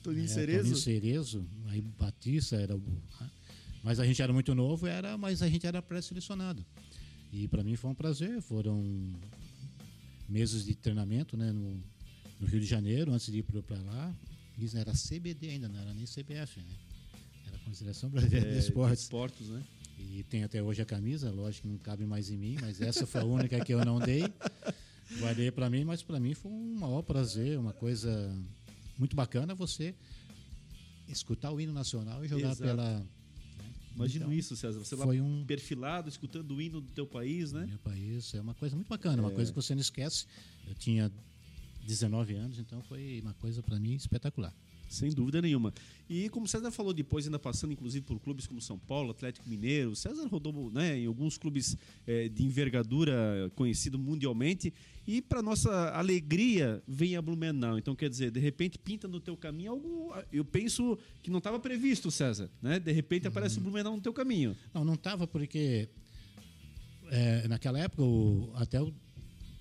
Toninho 0.03 0.23
É, 0.23 0.27
Cerezo. 0.27 0.61
Toninho 0.63 0.77
Cerezo, 0.77 1.45
aí 1.67 1.81
Batista 1.81 2.55
era 2.55 2.77
o. 2.77 2.81
Mas 3.87 4.01
a 4.01 4.05
gente 4.05 4.21
era 4.21 4.33
muito 4.33 4.53
novo, 4.53 4.85
era, 4.85 5.17
mas 5.17 5.41
a 5.41 5.47
gente 5.47 5.65
era 5.65 5.81
pré-selecionado. 5.81 6.65
E 7.31 7.47
para 7.47 7.63
mim 7.63 7.77
foi 7.77 7.89
um 7.89 7.95
prazer. 7.95 8.41
Foram 8.41 8.83
meses 10.27 10.65
de 10.65 10.75
treinamento 10.75 11.37
né, 11.37 11.53
no, 11.53 11.81
no 12.37 12.47
Rio 12.47 12.59
de 12.59 12.65
Janeiro, 12.65 13.13
antes 13.13 13.31
de 13.31 13.39
ir 13.39 13.43
para 13.43 13.79
lá. 13.83 14.13
Isso 14.57 14.77
era 14.77 14.91
CBD 14.91 15.51
ainda, 15.51 15.69
não 15.69 15.79
era 15.79 15.93
nem 15.93 16.03
CBF, 16.03 16.59
né? 16.59 16.75
Era 17.47 17.57
Consideração 17.59 18.09
Brasileira 18.09 18.51
de 18.51 18.57
Esportes. 18.59 19.03
Esportes, 19.03 19.47
né? 19.47 19.63
E 19.97 20.21
tem 20.23 20.43
até 20.43 20.61
hoje 20.61 20.81
a 20.81 20.85
camisa, 20.85 21.31
lógico 21.31 21.65
que 21.65 21.71
não 21.71 21.77
cabe 21.77 22.05
mais 22.05 22.29
em 22.29 22.35
mim, 22.35 22.57
mas 22.59 22.81
essa 22.81 23.07
foi 23.07 23.21
a 23.21 23.23
única 23.23 23.63
que 23.63 23.73
eu 23.73 23.85
não 23.85 23.99
dei. 23.99 24.23
Guardei 25.21 25.49
para 25.49 25.69
mim, 25.69 25.85
mas 25.85 26.03
para 26.03 26.19
mim 26.19 26.33
foi 26.33 26.51
um 26.51 26.75
maior 26.75 27.03
prazer, 27.03 27.57
uma 27.57 27.71
coisa 27.71 28.37
muito 28.97 29.15
bacana 29.15 29.55
você 29.55 29.95
escutar 31.07 31.51
o 31.51 31.61
hino 31.61 31.71
nacional 31.71 32.25
e 32.25 32.27
jogar 32.27 32.51
Exato. 32.51 32.63
pela. 32.63 33.16
Imagino 33.97 34.25
Então, 34.25 34.33
isso, 34.37 34.55
César. 34.55 34.79
Você 34.79 34.95
lá 34.95 35.05
Foi 35.05 35.19
um 35.19 35.43
perfilado, 35.45 36.07
escutando 36.07 36.51
o 36.55 36.61
hino 36.61 36.79
do 36.79 36.91
teu 36.93 37.05
país, 37.07 37.51
né? 37.51 37.65
meu 37.65 37.79
país, 37.79 38.33
é 38.35 38.39
uma 38.41 38.53
coisa 38.53 38.75
muito 38.75 38.87
bacana, 38.87 39.21
uma 39.21 39.31
É. 39.31 39.35
coisa 39.35 39.51
que 39.51 39.55
você 39.55 39.73
não 39.73 39.81
esquece. 39.81 40.25
Eu 40.67 40.75
tinha 40.75 41.11
19 41.85 42.35
anos, 42.35 42.59
então 42.59 42.81
foi 42.83 43.19
uma 43.23 43.33
coisa 43.35 43.61
para 43.63 43.79
mim 43.79 43.93
espetacular. 43.95 44.53
Sem 44.87 45.11
dúvida 45.11 45.41
nenhuma. 45.41 45.73
E 46.09 46.29
como 46.29 46.45
o 46.45 46.49
César 46.49 46.71
falou 46.71 46.93
depois, 46.93 47.25
ainda 47.25 47.37
passando 47.37 47.73
inclusive 47.73 48.05
por 48.05 48.19
clubes 48.19 48.47
como 48.47 48.61
São 48.61 48.79
Paulo, 48.79 49.11
Atlético 49.11 49.47
Mineiro, 49.49 49.91
o 49.91 49.95
César 49.95 50.25
rodou 50.27 50.71
né, 50.71 50.97
em 50.97 51.05
alguns 51.05 51.37
clubes 51.37 51.75
eh, 52.05 52.29
de 52.29 52.43
envergadura 52.45 53.51
conhecido 53.55 53.99
mundialmente. 53.99 54.73
E 55.05 55.21
para 55.21 55.41
nossa 55.41 55.89
alegria 55.91 56.81
vem 56.87 57.17
a 57.17 57.21
Blumenau. 57.21 57.77
Então 57.77 57.95
quer 57.95 58.09
dizer, 58.09 58.31
de 58.31 58.39
repente 58.39 58.77
pinta 58.77 59.07
no 59.07 59.19
teu 59.19 59.35
caminho 59.35 59.71
algo. 59.71 60.13
Eu 60.31 60.45
penso 60.45 60.97
que 61.21 61.29
não 61.29 61.39
estava 61.39 61.59
previsto, 61.59 62.09
César. 62.09 62.49
Né? 62.61 62.79
De 62.79 62.91
repente 62.91 63.27
aparece 63.27 63.57
o 63.57 63.61
Blumenau 63.61 63.95
no 63.95 64.01
teu 64.01 64.13
caminho. 64.13 64.55
Não, 64.73 64.85
não 64.85 64.93
estava 64.93 65.27
porque 65.27 65.89
é, 67.09 67.47
naquela 67.49 67.79
época 67.79 68.03
o, 68.03 68.51
até 68.55 68.81
o, 68.81 68.93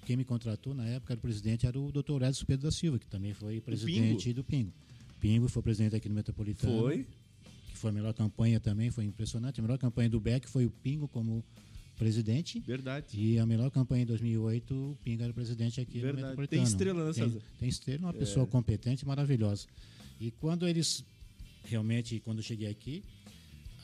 quem 0.05 0.17
me 0.17 0.25
contratou 0.25 0.75
na 0.75 0.87
época 0.87 1.13
era 1.13 1.19
o 1.19 1.23
presidente 1.23 1.67
era 1.67 1.79
o 1.79 1.91
Dr. 1.91 2.23
Edson 2.23 2.45
Pedro 2.45 2.67
da 2.67 2.71
Silva, 2.71 2.99
que 3.01 3.07
também 3.07 3.35
foi 3.35 3.61
presidente 3.61 4.33
do 4.33 4.45
Pingo. 4.45 4.71
Pingo 4.71 4.86
foi 5.49 5.63
presidente 5.63 5.97
aqui 5.97 6.09
no 6.09 6.15
Metropolitano. 6.15 6.81
Foi. 6.81 7.07
Que 7.71 7.77
foi 7.77 7.91
a 7.91 7.93
melhor 7.93 8.15
campanha 8.15 8.61
também, 8.61 8.91
foi 8.91 9.05
impressionante. 9.05 9.61
A 9.61 9.63
melhor 9.63 9.79
campanha 9.79 10.09
do 10.09 10.21
Beck 10.21 10.49
foi 10.49 10.67
o 10.67 10.71
Pingo 10.71 11.09
como 11.09 11.45
presidente. 11.97 12.61
Verdade. 12.61 13.07
E 13.15 13.39
a 13.39 13.47
melhor 13.47 13.71
campanha 13.71 14.03
em 14.03 14.07
2008, 14.07 14.75
o 14.75 14.99
Pingo 15.03 15.23
era 15.23 15.33
presidente 15.33 15.81
aqui 15.81 15.99
Verdade. 15.99 16.17
no 16.17 16.23
Metropolitano. 16.23 16.63
Tem 16.63 16.71
estrela, 16.71 17.07
né, 17.07 17.13
Tem-? 17.13 17.43
Tem 17.59 17.69
estrela, 17.69 18.01
uma 18.03 18.13
pessoa 18.13 18.47
competente 18.47 19.05
e 19.05 19.07
maravilhosa. 19.07 19.67
E 20.21 20.31
quando 20.31 20.67
eles, 20.67 21.05
realmente, 21.65 22.21
quando 22.21 22.39
eu 22.39 22.45
cheguei 22.45 22.69
aqui, 22.69 23.03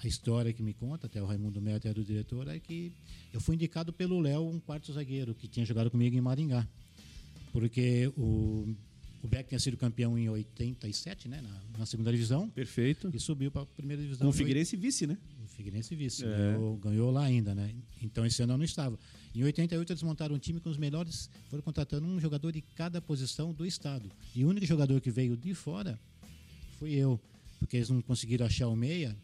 a 0.02 0.06
história 0.06 0.52
que 0.52 0.62
me 0.62 0.72
conta, 0.72 1.06
até 1.06 1.22
o 1.22 1.26
Raimundo 1.26 1.60
Melo 1.60 1.80
era 1.84 2.00
o 2.00 2.04
diretor, 2.04 2.48
é 2.48 2.58
que 2.58 2.92
eu 3.32 3.40
fui 3.40 3.54
indicado 3.54 3.92
pelo 3.92 4.18
Léo, 4.20 4.48
um 4.48 4.58
quarto 4.58 4.92
zagueiro, 4.92 5.34
que 5.34 5.46
tinha 5.46 5.64
jogado 5.64 5.90
comigo 5.90 6.16
em 6.16 6.20
Maringá. 6.20 6.66
Porque 7.52 8.12
o, 8.16 8.74
o 9.22 9.28
Beck 9.28 9.48
tinha 9.48 9.58
sido 9.60 9.76
campeão 9.76 10.18
em 10.18 10.28
87, 10.28 11.28
né? 11.28 11.40
Na, 11.40 11.78
na 11.78 11.86
segunda 11.86 12.10
divisão. 12.10 12.50
Perfeito. 12.50 13.08
E 13.14 13.20
subiu 13.20 13.52
para 13.52 13.62
a 13.62 13.66
primeira 13.66 14.02
divisão. 14.02 14.26
Com 14.26 14.30
o 14.30 14.32
Figueirense 14.32 14.76
vice, 14.76 15.06
né? 15.06 15.16
O 15.44 15.48
Figueirense 15.48 15.94
vice. 15.94 16.24
É. 16.24 16.28
Ganhou, 16.28 16.76
ganhou 16.76 17.10
lá 17.12 17.22
ainda, 17.22 17.54
né? 17.54 17.72
Então 18.02 18.26
esse 18.26 18.42
ano 18.42 18.54
eu 18.54 18.58
não 18.58 18.64
estava. 18.64 18.98
Em 19.34 19.44
88 19.44 19.92
eles 19.92 20.02
montaram 20.02 20.34
um 20.34 20.38
time 20.38 20.58
com 20.58 20.68
os 20.68 20.76
melhores, 20.76 21.30
foram 21.48 21.62
contratando 21.62 22.06
um 22.06 22.20
jogador 22.20 22.50
de 22.50 22.60
cada 22.60 23.00
posição 23.00 23.54
do 23.54 23.64
estado. 23.64 24.10
E 24.34 24.44
o 24.44 24.48
único 24.48 24.66
jogador 24.66 25.00
que 25.00 25.10
veio 25.10 25.36
de 25.36 25.54
fora 25.54 25.98
fui 26.78 26.92
eu, 26.94 27.18
porque 27.60 27.76
eles 27.76 27.88
não 27.90 28.02
conseguiram 28.02 28.44
achar 28.44 28.66
o 28.66 28.74
meia. 28.74 29.16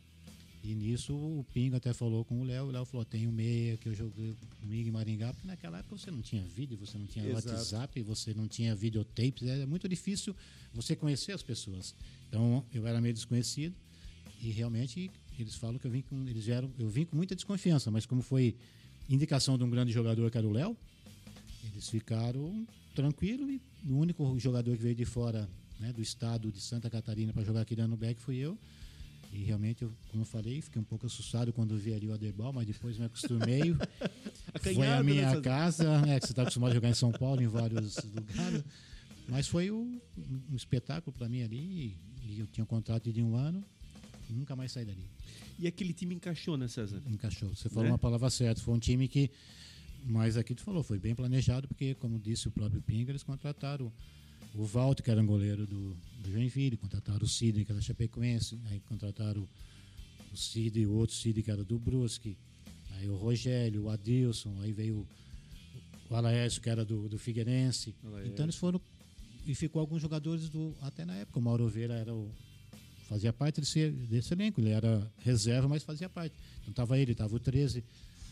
E 0.68 0.74
nisso 0.74 1.14
o 1.14 1.46
Pingo 1.54 1.76
até 1.76 1.94
falou 1.94 2.26
com 2.26 2.42
o 2.42 2.44
Léo, 2.44 2.66
o 2.66 2.70
Léo 2.70 2.84
falou: 2.84 3.02
tem 3.02 3.26
o 3.26 3.32
meia 3.32 3.78
que 3.78 3.88
eu 3.88 3.94
joguei 3.94 4.34
comigo 4.60 4.86
em 4.86 4.92
Maringá, 4.92 5.32
porque 5.32 5.48
naquela 5.48 5.78
época 5.78 5.96
você 5.96 6.10
não 6.10 6.20
tinha 6.20 6.42
vídeo, 6.42 6.76
você 6.76 6.98
não 6.98 7.06
tinha 7.06 7.26
Exato. 7.26 7.48
WhatsApp, 7.48 8.02
você 8.02 8.34
não 8.34 8.46
tinha 8.46 8.74
videotapes, 8.74 9.48
era 9.48 9.66
muito 9.66 9.88
difícil 9.88 10.36
você 10.74 10.94
conhecer 10.94 11.32
as 11.32 11.42
pessoas. 11.42 11.94
Então 12.28 12.62
eu 12.70 12.86
era 12.86 13.00
meio 13.00 13.14
desconhecido 13.14 13.74
e 14.42 14.50
realmente 14.50 15.10
eles 15.38 15.54
falam 15.54 15.78
que 15.78 15.86
eu 15.86 15.90
vim 15.90 16.02
com 16.02 16.28
eles 16.28 16.44
vieram, 16.44 16.70
eu 16.78 16.90
vim 16.90 17.06
com 17.06 17.16
muita 17.16 17.34
desconfiança, 17.34 17.90
mas 17.90 18.04
como 18.04 18.20
foi 18.20 18.54
indicação 19.08 19.56
de 19.56 19.64
um 19.64 19.70
grande 19.70 19.90
jogador 19.90 20.30
que 20.30 20.36
era 20.36 20.46
o 20.46 20.52
Léo, 20.52 20.76
eles 21.64 21.88
ficaram 21.88 22.68
tranquilos 22.94 23.48
e 23.48 23.90
o 23.90 23.96
único 23.96 24.38
jogador 24.38 24.76
que 24.76 24.82
veio 24.82 24.94
de 24.94 25.06
fora 25.06 25.48
né, 25.80 25.94
do 25.94 26.02
estado 26.02 26.52
de 26.52 26.60
Santa 26.60 26.90
Catarina 26.90 27.32
para 27.32 27.42
jogar 27.42 27.62
aqui 27.62 27.74
no 27.74 27.96
Beck 27.96 28.20
fui 28.20 28.36
eu. 28.36 28.58
E 29.32 29.44
realmente, 29.44 29.82
eu, 29.82 29.92
como 30.10 30.22
eu 30.22 30.26
falei, 30.26 30.60
fiquei 30.62 30.80
um 30.80 30.84
pouco 30.84 31.06
assustado 31.06 31.52
quando 31.52 31.76
vi 31.76 31.92
ali 31.92 32.08
o 32.08 32.14
Aderbal, 32.14 32.52
mas 32.52 32.66
depois 32.66 32.96
me 32.98 33.04
acostumei. 33.04 33.76
Foi 34.62 34.86
a 34.86 35.02
minha 35.02 35.34
né, 35.34 35.40
casa, 35.42 36.00
né, 36.00 36.18
que 36.18 36.26
você 36.26 36.32
está 36.32 36.42
acostumado 36.42 36.70
a 36.70 36.74
jogar 36.74 36.88
em 36.88 36.94
São 36.94 37.12
Paulo, 37.12 37.42
em 37.42 37.46
vários 37.46 37.96
lugares. 38.04 38.64
Mas 39.28 39.46
foi 39.46 39.70
um, 39.70 40.00
um 40.50 40.56
espetáculo 40.56 41.14
para 41.16 41.28
mim 41.28 41.42
ali. 41.42 41.94
E 42.24 42.40
eu 42.40 42.46
tinha 42.46 42.64
um 42.64 42.66
contrato 42.66 43.12
de 43.12 43.22
um 43.22 43.36
ano, 43.36 43.62
e 44.28 44.32
nunca 44.32 44.56
mais 44.56 44.72
saí 44.72 44.84
dali. 44.86 45.04
E 45.58 45.66
aquele 45.66 45.92
time 45.92 46.14
encaixou, 46.14 46.56
né, 46.56 46.66
César? 46.66 47.02
Encaixou. 47.06 47.54
Você 47.54 47.68
falou 47.68 47.84
Né? 47.84 47.90
uma 47.90 47.98
palavra 47.98 48.30
certa. 48.30 48.60
Foi 48.62 48.74
um 48.74 48.78
time 48.78 49.06
que. 49.08 49.30
Mas 50.04 50.36
aqui 50.36 50.54
tu 50.54 50.62
falou, 50.62 50.82
foi 50.82 50.98
bem 50.98 51.14
planejado, 51.14 51.68
porque, 51.68 51.94
como 51.96 52.18
disse 52.18 52.48
o 52.48 52.50
próprio 52.50 52.80
Pinga, 52.80 53.10
eles 53.10 53.22
contrataram 53.22 53.92
o 54.54 54.64
Walter, 54.64 55.02
que 55.02 55.10
era 55.10 55.20
um 55.20 55.26
goleiro 55.26 55.66
do, 55.66 55.96
do 56.20 56.32
Joinville, 56.32 56.76
contrataram 56.76 57.22
o 57.22 57.28
Sidney, 57.28 57.64
que 57.64 57.72
era 57.72 57.80
Chapecoense, 57.80 58.58
aí 58.70 58.80
contrataram 58.88 59.46
o 60.32 60.36
Sidney, 60.36 60.86
o 60.86 60.92
outro 60.92 61.14
Sidney, 61.14 61.42
que 61.42 61.50
era 61.50 61.64
do 61.64 61.78
Brusque, 61.78 62.36
aí 62.92 63.08
o 63.08 63.16
Rogério, 63.16 63.84
o 63.84 63.90
Adilson, 63.90 64.54
aí 64.60 64.72
veio 64.72 65.06
o 66.10 66.14
Alaércio, 66.14 66.60
que 66.60 66.70
era 66.70 66.84
do, 66.84 67.08
do 67.08 67.18
Figueirense. 67.18 67.94
Alaércio. 68.04 68.32
Então 68.32 68.44
eles 68.44 68.56
foram. 68.56 68.80
E 69.46 69.54
ficou 69.54 69.80
alguns 69.80 70.02
jogadores 70.02 70.48
do. 70.48 70.74
Até 70.80 71.04
na 71.04 71.14
época, 71.14 71.38
o 71.38 71.42
Mauro 71.42 71.64
Oveira 71.64 71.94
era 71.94 72.14
o, 72.14 72.30
fazia 73.08 73.32
parte 73.32 73.60
desse, 73.60 73.90
desse 73.90 74.32
elenco. 74.34 74.60
Ele 74.60 74.70
era 74.70 75.10
reserva, 75.18 75.68
mas 75.68 75.82
fazia 75.82 76.08
parte. 76.08 76.34
Então 76.60 76.70
estava 76.70 76.98
ele, 76.98 77.12
estava 77.12 77.34
o 77.34 77.38
13, 77.38 77.82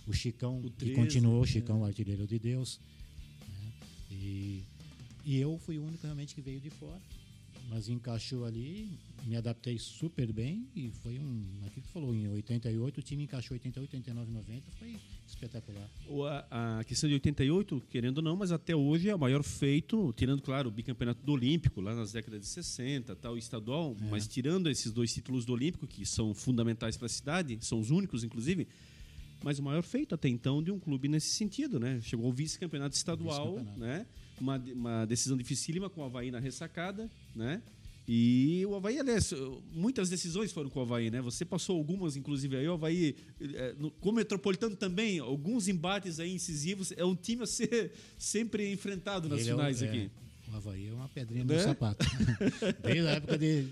o 0.07 0.13
Chicão, 0.13 0.59
O 0.59 0.71
que 0.71 0.87
13, 0.87 0.95
continuou, 0.95 1.41
o 1.41 1.45
é. 1.45 1.47
Chicão, 1.47 1.81
o 1.81 1.85
artilheiro 1.85 2.27
de 2.27 2.39
Deus. 2.39 2.79
né? 3.49 3.73
E, 4.11 4.63
e 5.27 5.37
eu 5.39 5.59
fui 5.59 5.77
o 5.79 5.85
único 5.85 6.03
realmente 6.05 6.35
que 6.35 6.41
veio 6.41 6.61
de 6.61 6.71
fora. 6.71 7.01
Mas 7.69 7.89
encaixou 7.89 8.45
ali, 8.45 8.89
me 9.27 9.35
adaptei 9.37 9.77
super 9.77 10.33
bem 10.33 10.69
e 10.77 10.89
foi 11.03 11.19
um. 11.19 11.45
Aquilo 11.67 11.85
que 11.85 11.93
falou, 11.93 12.15
em 12.15 12.29
88, 12.29 12.99
o 12.99 13.03
time 13.03 13.25
encaixou 13.25 13.57
88, 13.57 13.91
89, 13.97 14.31
90, 14.31 14.71
foi 14.79 14.95
espetacular. 15.27 15.91
A, 16.49 16.79
a 16.79 16.85
questão 16.85 17.09
de 17.09 17.15
88, 17.15 17.83
querendo 17.91 18.19
ou 18.19 18.23
não, 18.23 18.37
mas 18.37 18.53
até 18.53 18.77
hoje 18.77 19.09
é 19.09 19.15
o 19.17 19.19
maior 19.19 19.43
feito, 19.43 20.13
tirando, 20.17 20.41
claro, 20.43 20.69
o 20.69 20.71
bicampeonato 20.71 21.25
do 21.27 21.33
Olímpico, 21.33 21.81
lá 21.81 21.93
nas 21.93 22.13
décadas 22.13 22.41
de 22.43 22.47
60, 22.47 23.17
tal, 23.17 23.37
estadual, 23.37 23.97
É. 24.01 24.11
mas 24.11 24.29
tirando 24.29 24.71
esses 24.71 24.93
dois 24.93 25.13
títulos 25.13 25.45
do 25.45 25.53
Olímpico, 25.53 25.89
que 25.89 26.07
são 26.07 26.33
fundamentais 26.35 26.97
para 26.97 27.07
a 27.07 27.09
cidade, 27.09 27.59
são 27.63 27.81
os 27.81 27.91
únicos, 27.91 28.23
inclusive, 28.23 28.69
mas 29.43 29.59
o 29.59 29.63
maior 29.65 29.83
feito 29.83 30.15
até 30.15 30.29
então 30.29 30.63
de 30.63 30.71
um 30.71 30.79
clube 30.79 31.09
nesse 31.09 31.31
sentido, 31.31 31.81
né? 31.81 32.01
Chegou 32.01 32.27
ao 32.27 32.33
vice-campeonato 32.33 32.95
estadual, 32.95 33.55
Vice-campeonato. 33.59 33.81
né? 33.81 34.07
Uma, 34.41 34.57
uma 34.75 35.05
decisão 35.07 35.37
dificílima 35.37 35.89
com 35.89 36.01
o 36.01 36.05
Havaí 36.05 36.31
na 36.31 36.39
ressacada, 36.39 37.11
né? 37.35 37.63
E 38.09 38.65
o 38.67 38.77
Havaí, 38.77 39.01
aliás, 39.01 39.33
muitas 39.73 40.09
decisões 40.09 40.53
foram 40.53 40.71
com 40.71 40.79
o 40.79 40.83
Havaí, 40.83 41.11
né? 41.11 41.21
Você 41.23 41.45
passou 41.45 41.77
algumas, 41.77 42.15
inclusive, 42.17 42.57
aí. 42.57 42.69
O 42.69 42.75
Havaí, 42.75 43.17
eh, 43.41 43.75
no- 43.79 43.91
com 43.91 44.11
o 44.11 44.13
Metropolitano 44.13 44.77
também, 44.77 45.19
alguns 45.19 45.67
embates 45.67 46.21
aí 46.21 46.33
incisivos. 46.33 46.93
É 46.97 47.05
um 47.05 47.17
time 47.17 47.43
a 47.43 47.47
ser 47.47 47.91
sempre 48.17 48.71
enfrentado 48.73 49.29
nas 49.29 49.41
Ele 49.41 49.49
é 49.49 49.53
finais 49.53 49.83
é, 49.83 49.89
aqui. 49.89 50.11
O 50.53 50.57
Havaí 50.57 50.87
é 50.87 50.93
uma 50.93 51.09
pedrinha 51.09 51.45
Né? 51.45 51.57
no 51.57 51.61
sapato. 51.63 52.07
Desde 52.85 53.09
a 53.09 53.11
época 53.13 53.37
de, 53.37 53.67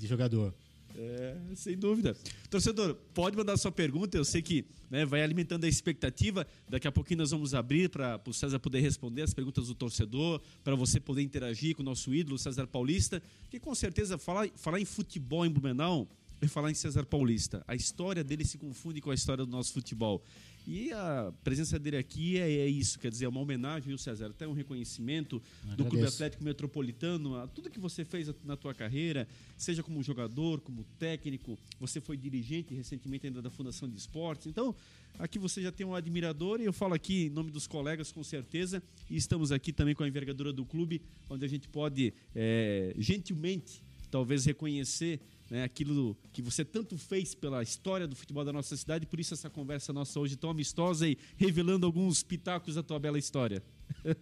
de 0.00 0.06
jogador. 0.08 0.52
É, 0.98 1.36
sem 1.54 1.76
dúvida. 1.76 2.16
Torcedor, 2.48 2.94
pode 3.12 3.36
mandar 3.36 3.56
sua 3.56 3.70
pergunta. 3.70 4.16
Eu 4.16 4.24
sei 4.24 4.40
que 4.40 4.64
né, 4.90 5.04
vai 5.04 5.22
alimentando 5.22 5.64
a 5.64 5.68
expectativa. 5.68 6.46
Daqui 6.68 6.88
a 6.88 6.92
pouquinho 6.92 7.18
nós 7.18 7.30
vamos 7.30 7.54
abrir 7.54 7.90
para 7.90 8.20
o 8.26 8.32
César 8.32 8.58
poder 8.58 8.80
responder 8.80 9.22
as 9.22 9.34
perguntas 9.34 9.66
do 9.66 9.74
torcedor, 9.74 10.40
para 10.64 10.74
você 10.74 10.98
poder 10.98 11.22
interagir 11.22 11.76
com 11.76 11.82
o 11.82 11.84
nosso 11.84 12.14
ídolo, 12.14 12.38
César 12.38 12.66
Paulista. 12.66 13.22
Que 13.50 13.60
com 13.60 13.74
certeza 13.74 14.16
falar, 14.16 14.48
falar 14.56 14.80
em 14.80 14.84
futebol 14.84 15.44
em 15.44 15.50
Blumenau 15.50 16.08
é 16.40 16.46
falar 16.46 16.70
em 16.70 16.74
César 16.74 17.04
Paulista. 17.04 17.64
A 17.66 17.74
história 17.74 18.22
dele 18.22 18.44
se 18.44 18.58
confunde 18.58 19.00
com 19.00 19.10
a 19.10 19.14
história 19.14 19.44
do 19.44 19.50
nosso 19.50 19.72
futebol. 19.72 20.22
E 20.66 20.92
a 20.92 21.32
presença 21.44 21.78
dele 21.78 21.96
aqui 21.96 22.38
é, 22.38 22.50
é 22.50 22.66
isso, 22.66 22.98
quer 22.98 23.10
dizer, 23.10 23.26
é 23.26 23.28
uma 23.28 23.40
homenagem, 23.40 23.88
viu, 23.88 23.98
César? 23.98 24.26
Até 24.26 24.48
um 24.48 24.52
reconhecimento 24.52 25.40
do 25.76 25.84
Clube. 25.84 26.04
Atlético 26.04 26.42
Metropolitano, 26.42 27.36
a 27.36 27.46
tudo 27.46 27.70
que 27.70 27.78
você 27.78 28.04
fez 28.04 28.28
na 28.44 28.56
tua 28.56 28.74
carreira, 28.74 29.28
seja 29.56 29.82
como 29.82 30.02
jogador, 30.02 30.60
como 30.60 30.84
técnico, 30.98 31.56
você 31.78 32.00
foi 32.00 32.16
dirigente 32.16 32.74
recentemente 32.74 33.26
ainda 33.28 33.40
da 33.40 33.50
Fundação 33.50 33.88
de 33.88 33.96
Esportes. 33.96 34.48
Então, 34.48 34.74
aqui 35.18 35.38
você 35.38 35.62
já 35.62 35.70
tem 35.70 35.86
um 35.86 35.94
admirador 35.94 36.60
e 36.60 36.64
eu 36.64 36.72
falo 36.72 36.94
aqui 36.94 37.26
em 37.26 37.30
nome 37.30 37.50
dos 37.52 37.68
colegas 37.68 38.10
com 38.10 38.24
certeza. 38.24 38.82
E 39.08 39.16
estamos 39.16 39.52
aqui 39.52 39.72
também 39.72 39.94
com 39.94 40.02
a 40.02 40.08
envergadura 40.08 40.52
do 40.52 40.64
clube, 40.64 41.00
onde 41.30 41.44
a 41.44 41.48
gente 41.48 41.68
pode 41.68 42.12
eh, 42.34 42.92
gentilmente, 42.98 43.82
talvez 44.10 44.44
reconhecer 44.44 45.20
né, 45.50 45.62
aquilo 45.62 46.16
que 46.32 46.42
você 46.42 46.64
tanto 46.64 46.98
fez 46.98 47.34
pela 47.34 47.62
história 47.62 48.06
do 48.06 48.16
futebol 48.16 48.44
da 48.44 48.52
nossa 48.52 48.76
cidade. 48.76 49.06
Por 49.06 49.20
isso 49.20 49.34
essa 49.34 49.48
conversa 49.48 49.92
nossa 49.92 50.18
hoje 50.18 50.36
tão 50.36 50.50
amistosa 50.50 51.08
e 51.08 51.16
revelando 51.36 51.86
alguns 51.86 52.22
pitacos 52.22 52.74
da 52.74 52.82
tua 52.82 52.98
bela 52.98 53.18
história. 53.18 53.62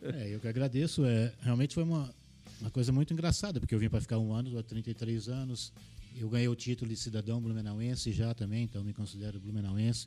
É, 0.03 0.35
eu 0.35 0.41
que 0.41 0.49
agradeço. 0.49 1.05
É, 1.05 1.33
realmente 1.41 1.75
foi 1.75 1.83
uma, 1.83 2.15
uma 2.61 2.71
coisa 2.71 2.93
muito 2.93 3.13
engraçada, 3.13 3.61
porque 3.61 3.75
eu 3.75 3.79
vim 3.79 3.89
para 3.89 4.01
ficar 4.01 4.19
um 4.19 4.33
ano, 4.33 4.59
há 4.59 4.63
33 4.63 5.29
anos. 5.29 5.73
Eu 6.17 6.29
ganhei 6.29 6.49
o 6.49 6.55
título 6.55 6.91
de 6.91 6.97
cidadão 6.97 7.41
blumenauense 7.41 8.13
já 8.13 8.33
também, 8.35 8.65
então 8.65 8.85
me 8.85 8.93
considero 8.93 9.41
blumenauense. 9.41 10.07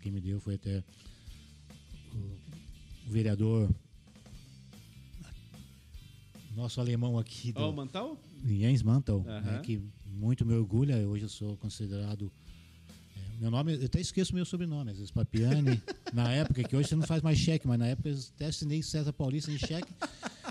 Quem 0.00 0.12
me 0.12 0.20
deu 0.20 0.40
foi 0.40 0.54
até 0.54 0.84
o, 2.14 3.10
vereador, 3.10 3.68
nosso 6.54 6.80
alemão 6.80 7.18
aqui 7.18 7.52
do 7.52 7.60
Ó, 7.60 7.70
o 7.70 7.72
Mantal? 7.74 8.18
Jens 8.44 8.82
Mantel, 8.82 9.24
Aham. 9.26 9.40
né, 9.40 9.60
que 9.60 9.82
muito 10.12 10.44
me 10.44 10.54
orgulha. 10.54 10.96
Hoje 11.08 11.24
eu 11.24 11.28
sou 11.28 11.56
considerado. 11.56 12.30
é, 13.16 13.40
meu 13.40 13.50
nome, 13.50 13.74
eu 13.76 13.86
até 13.86 14.00
esqueço 14.00 14.34
meu 14.34 14.44
sobrenome, 14.44 14.90
às 14.90 14.96
vezes 14.98 15.10
Papiani. 15.10 15.80
na 16.12 16.30
época, 16.32 16.62
que 16.64 16.76
hoje 16.76 16.88
você 16.88 16.96
não 16.96 17.06
faz 17.06 17.22
mais 17.22 17.38
cheque, 17.38 17.66
mas 17.66 17.78
na 17.78 17.86
época 17.86 18.08
eu 18.08 18.18
até 18.36 18.46
assinei 18.46 18.82
César 18.82 19.12
Paulista 19.12 19.50
em 19.50 19.58
cheque, 19.58 19.92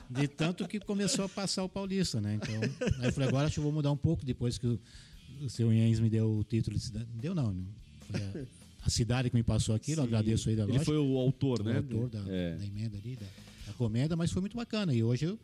de 0.09 0.27
tanto 0.27 0.67
que 0.67 0.79
começou 0.79 1.25
a 1.25 1.29
passar 1.29 1.63
o 1.63 1.69
Paulista, 1.69 2.19
né? 2.21 2.35
Então, 2.35 2.55
aí 2.99 3.07
eu 3.07 3.13
falei, 3.13 3.29
agora 3.29 3.45
acho 3.45 3.55
que 3.55 3.59
eu 3.59 3.63
vou 3.63 3.71
mudar 3.73 3.91
um 3.91 3.97
pouco 3.97 4.25
depois 4.25 4.57
que 4.57 4.67
o, 4.67 4.79
o 5.41 5.49
seu 5.49 5.69
me 5.69 6.09
deu 6.09 6.39
o 6.39 6.43
título 6.43 6.77
de 6.77 6.83
cidade. 6.83 7.07
Deu 7.13 7.35
não, 7.35 7.53
não. 7.53 7.67
Foi 8.09 8.21
a, 8.21 8.45
a 8.85 8.89
cidade 8.89 9.29
que 9.29 9.35
me 9.35 9.43
passou 9.43 9.75
aquilo, 9.75 10.01
Sim. 10.01 10.07
agradeço 10.07 10.49
aí 10.49 10.55
da 10.55 10.63
Ele 10.63 10.73
loja 10.73 10.85
foi 10.85 10.97
o 10.97 11.17
autor, 11.17 11.61
o 11.61 11.63
né? 11.63 11.77
autor 11.77 12.09
da, 12.09 12.19
É. 12.31 12.55
da 12.55 12.65
emenda 12.65 12.97
ali, 12.97 13.15
da, 13.15 13.27
da 13.67 13.73
comenda, 13.73 14.15
mas 14.15 14.31
foi 14.31 14.41
muito 14.41 14.55
bacana. 14.57 14.93
E 14.93 15.03
hoje 15.03 15.25
eu 15.25 15.39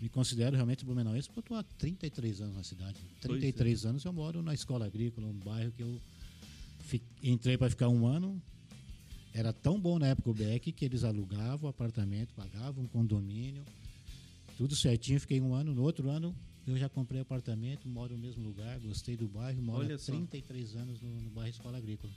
me 0.00 0.08
considero 0.08 0.54
realmente 0.54 0.84
blumenauense 0.84 1.28
porque 1.28 1.38
eu 1.38 1.42
estou 1.42 1.56
há 1.56 1.62
33 1.78 2.40
anos 2.42 2.56
na 2.56 2.62
cidade. 2.62 2.98
Pois 3.22 3.40
33 3.40 3.86
anos 3.86 4.04
eu 4.04 4.12
moro 4.12 4.42
na 4.42 4.52
escola 4.52 4.86
agrícola, 4.86 5.26
um 5.26 5.38
bairro 5.38 5.72
que 5.72 5.82
eu 5.82 6.00
entrei 7.22 7.56
para 7.56 7.70
ficar 7.70 7.88
um 7.88 8.06
ano. 8.06 8.40
Era 9.32 9.52
tão 9.52 9.78
bom 9.78 9.98
na 9.98 10.08
época 10.08 10.30
o 10.30 10.34
BEC 10.34 10.72
que 10.72 10.84
eles 10.84 11.04
alugavam 11.04 11.66
o 11.66 11.70
apartamento, 11.70 12.32
pagavam 12.34 12.84
um 12.84 12.88
condomínio, 12.88 13.64
tudo 14.56 14.74
certinho. 14.74 15.20
Fiquei 15.20 15.40
um 15.40 15.54
ano. 15.54 15.74
No 15.74 15.82
outro 15.82 16.08
ano 16.10 16.34
eu 16.66 16.76
já 16.76 16.88
comprei 16.88 17.20
apartamento, 17.20 17.88
moro 17.88 18.14
no 18.14 18.18
mesmo 18.18 18.44
lugar, 18.44 18.78
gostei 18.80 19.16
do 19.16 19.28
bairro, 19.28 19.62
moro 19.62 19.80
Olha 19.80 19.94
há 19.94 19.98
só. 19.98 20.12
33 20.12 20.76
anos 20.76 21.00
no, 21.00 21.08
no 21.20 21.30
bairro 21.30 21.50
Escola 21.50 21.78
Agrícola. 21.78 22.12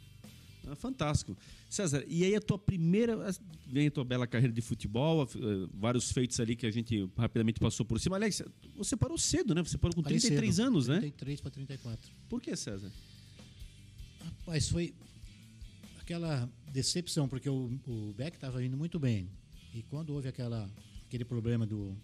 Ah, 0.70 0.76
fantástico. 0.76 1.38
César, 1.70 2.04
e 2.08 2.24
aí 2.24 2.36
a 2.36 2.42
tua 2.42 2.58
primeira. 2.58 3.18
Vem 3.68 3.88
a 3.88 3.92
tua 3.92 4.04
bela 4.04 4.28
carreira 4.28 4.54
de 4.54 4.62
futebol, 4.62 5.24
eh, 5.24 5.70
vários 5.74 6.12
feitos 6.12 6.40
ali 6.40 6.56
que 6.56 6.66
a 6.66 6.72
gente 6.72 7.10
rapidamente 7.18 7.60
passou 7.60 7.86
por 7.86 8.00
cima. 8.00 8.16
Aliás, 8.16 8.42
você 8.76 8.96
parou 8.96 9.18
cedo, 9.18 9.54
né? 9.56 9.64
Você 9.64 9.78
parou 9.78 9.96
com 9.96 10.04
Parei 10.04 10.20
33 10.20 10.56
cedo, 10.56 10.66
anos, 10.66 10.88
né? 10.88 11.00
33 11.00 11.42
para 11.42 11.52
34. 11.52 12.12
Por 12.28 12.42
que, 12.42 12.56
César? 12.56 12.92
Rapaz, 14.24 14.70
foi 14.70 14.94
aquela 16.00 16.50
decepção, 16.72 17.28
porque 17.28 17.50
o, 17.50 17.72
o 17.88 18.14
Beck 18.14 18.36
estava 18.36 18.64
indo 18.64 18.76
muito 18.76 19.00
bem. 19.00 19.30
E 19.74 19.84
quando 19.84 20.12
houve 20.12 20.28
aquela, 20.28 20.70
aquele 21.06 21.24
problema 21.24 21.66
do. 21.66 21.96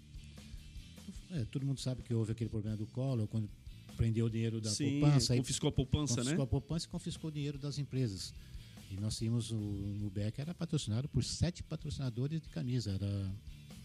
é, 1.32 1.46
todo 1.46 1.66
mundo 1.66 1.80
sabe 1.80 2.04
que 2.04 2.14
houve 2.14 2.32
aquele 2.32 2.50
problema 2.50 2.78
do 2.78 2.86
Collor, 2.88 3.28
quando 3.28 3.50
prendeu 3.96 4.26
o 4.26 4.30
dinheiro 4.30 4.62
da 4.62 4.70
Sim, 4.70 5.00
poupança. 5.00 5.36
confiscou 5.36 5.70
a 5.70 5.72
poupança, 5.72 6.16
confiscou 6.16 6.38
né? 6.38 6.44
a 6.44 6.48
poupança 6.48 6.86
e 6.86 6.90
confiscou 6.90 7.30
o 7.30 7.34
dinheiro 7.34 7.58
das 7.58 7.80
empresas. 7.80 8.34
E 8.96 9.02
nós 9.02 9.18
tínhamos 9.18 9.52
o, 9.52 9.56
o 9.58 10.10
Beck 10.14 10.40
era 10.40 10.54
patrocinado 10.54 11.08
por 11.10 11.24
sete 11.24 11.62
patrocinadores 11.64 12.42
de 12.42 12.50
camisa. 12.50 12.92
Era 12.92 13.32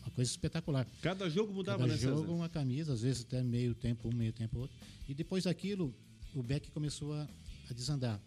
uma 0.03 0.11
coisa 0.15 0.31
espetacular. 0.31 0.87
Cada 1.03 1.29
jogo 1.29 1.53
mudava, 1.53 1.81
Cada 1.81 1.93
né, 1.93 1.99
jogo 1.99 2.21
César? 2.21 2.33
uma 2.33 2.49
camisa, 2.49 2.93
às 2.93 3.03
vezes 3.03 3.23
até 3.23 3.43
meio 3.43 3.75
tempo 3.75 4.09
um, 4.09 4.15
meio 4.15 4.33
tempo 4.33 4.61
outro. 4.61 4.77
E 5.09 5.15
depois 5.15 5.45
daquilo, 5.45 5.95
o 6.35 6.43
Beck 6.43 6.71
começou 6.71 7.13
a, 7.13 7.29
a 7.69 7.73
desandar. 7.75 8.21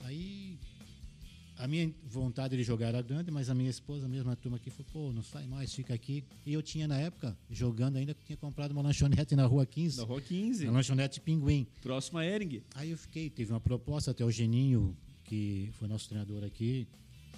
Aí 0.00 0.58
a 1.56 1.66
minha 1.66 1.92
vontade 2.04 2.56
de 2.56 2.62
jogar 2.62 2.88
era 2.88 3.02
grande, 3.02 3.30
mas 3.30 3.50
a 3.50 3.54
minha 3.54 3.70
esposa, 3.70 4.06
a 4.06 4.08
mesma 4.08 4.36
turma 4.36 4.56
aqui, 4.56 4.70
falou, 4.70 4.86
pô, 4.92 5.12
não 5.12 5.22
sai 5.22 5.46
mais, 5.46 5.74
fica 5.74 5.92
aqui. 5.92 6.24
E 6.46 6.52
eu 6.52 6.62
tinha 6.62 6.86
na 6.86 6.98
época, 6.98 7.36
jogando 7.50 7.96
ainda, 7.96 8.14
tinha 8.14 8.36
comprado 8.36 8.70
uma 8.70 8.82
lanchonete 8.82 9.34
na 9.34 9.44
rua 9.44 9.66
15. 9.66 9.96
Da 9.96 10.04
Rua 10.04 10.20
15. 10.20 10.64
Uma 10.64 10.74
lanchonete 10.74 11.20
Pinguim. 11.20 11.66
Próxima 11.82 12.20
a 12.20 12.26
Ering. 12.26 12.62
Aí 12.74 12.90
eu 12.90 12.98
fiquei, 12.98 13.28
teve 13.28 13.52
uma 13.52 13.60
proposta 13.60 14.12
até 14.12 14.24
o 14.24 14.30
Geninho, 14.30 14.96
que 15.28 15.68
foi 15.78 15.86
nosso 15.86 16.08
treinador 16.08 16.42
aqui, 16.42 16.86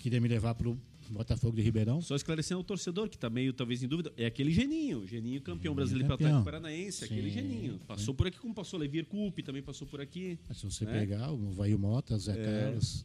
queria 0.00 0.20
me 0.20 0.28
levar 0.28 0.54
pro 0.54 0.78
Botafogo 1.11 1.56
de 1.56 1.62
Ribeirão. 1.62 2.00
Só 2.00 2.14
esclarecendo 2.14 2.61
o 2.61 2.64
torcedor 2.64 3.09
que 3.09 3.18
tá 3.18 3.28
meio 3.28 3.52
talvez 3.52 3.82
em 3.82 3.88
dúvida, 3.88 4.12
é 4.16 4.26
aquele 4.26 4.52
Geninho, 4.52 5.04
Geninho 5.06 5.40
campeão 5.40 5.73
Geninho 5.73 5.75
brasileiro 5.75 6.06
pelo 6.06 6.18
campeão. 6.18 6.38
Atlético 6.40 6.44
Paranaense, 6.62 7.04
aquele 7.04 7.28
Sim, 7.28 7.35
Geninho. 7.35 7.80
Passou 7.87 8.14
por 8.14 8.28
aqui 8.28 8.38
como 8.38 8.54
passou 8.54 8.78
Levir 8.78 9.04
Coupe, 9.06 9.42
também 9.42 9.61
passou 9.62 9.88
por 9.88 10.00
aqui. 10.00 10.38
Mas 10.49 10.59
Se 10.59 10.64
você 10.66 10.85
né? 10.85 10.92
pegar 11.00 11.32
o 11.32 11.50
Vail 11.50 11.78
Mota, 11.78 12.16
Zé 12.16 12.32
É. 12.40 12.61
Carlos. 12.62 13.04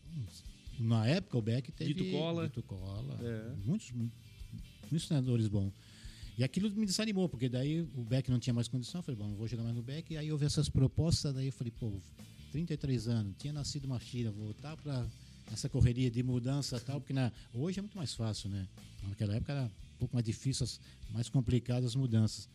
Na 0.80 1.08
época 1.08 1.38
o 1.38 1.42
Beck 1.42 1.72
teve. 1.72 1.94
Dito 1.94 2.12
Cola. 2.12 2.44
Dito 2.48 2.62
Cola. 2.64 3.18
É. 3.24 3.56
Muitos, 3.66 3.92
muitos 3.92 5.08
treinadores 5.08 5.48
bons. 5.48 5.74
E 6.38 6.44
aquilo 6.44 6.70
me 6.72 6.86
desanimou, 6.86 7.30
porque 7.30 7.48
daí 7.48 7.82
o 7.82 8.04
Beck 8.04 8.30
não 8.30 8.38
tinha 8.40 8.54
mais 8.54 8.68
condição. 8.68 9.00
Eu 9.00 9.04
falei, 9.04 9.18
bom, 9.18 9.30
não 9.30 9.36
vou 9.36 9.48
jogar 9.48 9.64
mais 9.64 9.76
no 9.76 9.82
Beck. 9.82 10.12
E 10.14 10.18
aí 10.18 10.32
houve 10.32 10.46
essas 10.46 10.68
propostas, 10.70 11.34
daí 11.34 11.48
eu 11.48 11.54
falei, 11.54 11.72
pô, 11.80 11.92
33 12.56 13.10
anos, 13.10 13.36
tinha 13.38 13.52
nascido 13.52 13.84
uma 13.84 14.00
filha, 14.00 14.32
voltar 14.32 14.78
para 14.78 15.06
essa 15.52 15.68
correria 15.68 16.10
de 16.10 16.24
mudança 16.24 16.80
tal, 16.80 17.02
porque 17.02 17.12
na, 17.12 17.30
hoje 17.54 17.80
é 17.80 17.82
muito 17.82 17.98
mais 17.98 18.14
fácil, 18.14 18.50
né? 18.50 18.66
Naquela 19.10 19.36
época 19.36 19.52
era 19.52 19.64
um 19.66 20.00
pouco 20.00 20.16
mais 20.16 20.26
difícil, 20.26 20.66
mais 21.12 21.28
complicadas 21.28 21.84
as 21.84 21.96
mudanças. 21.96 22.48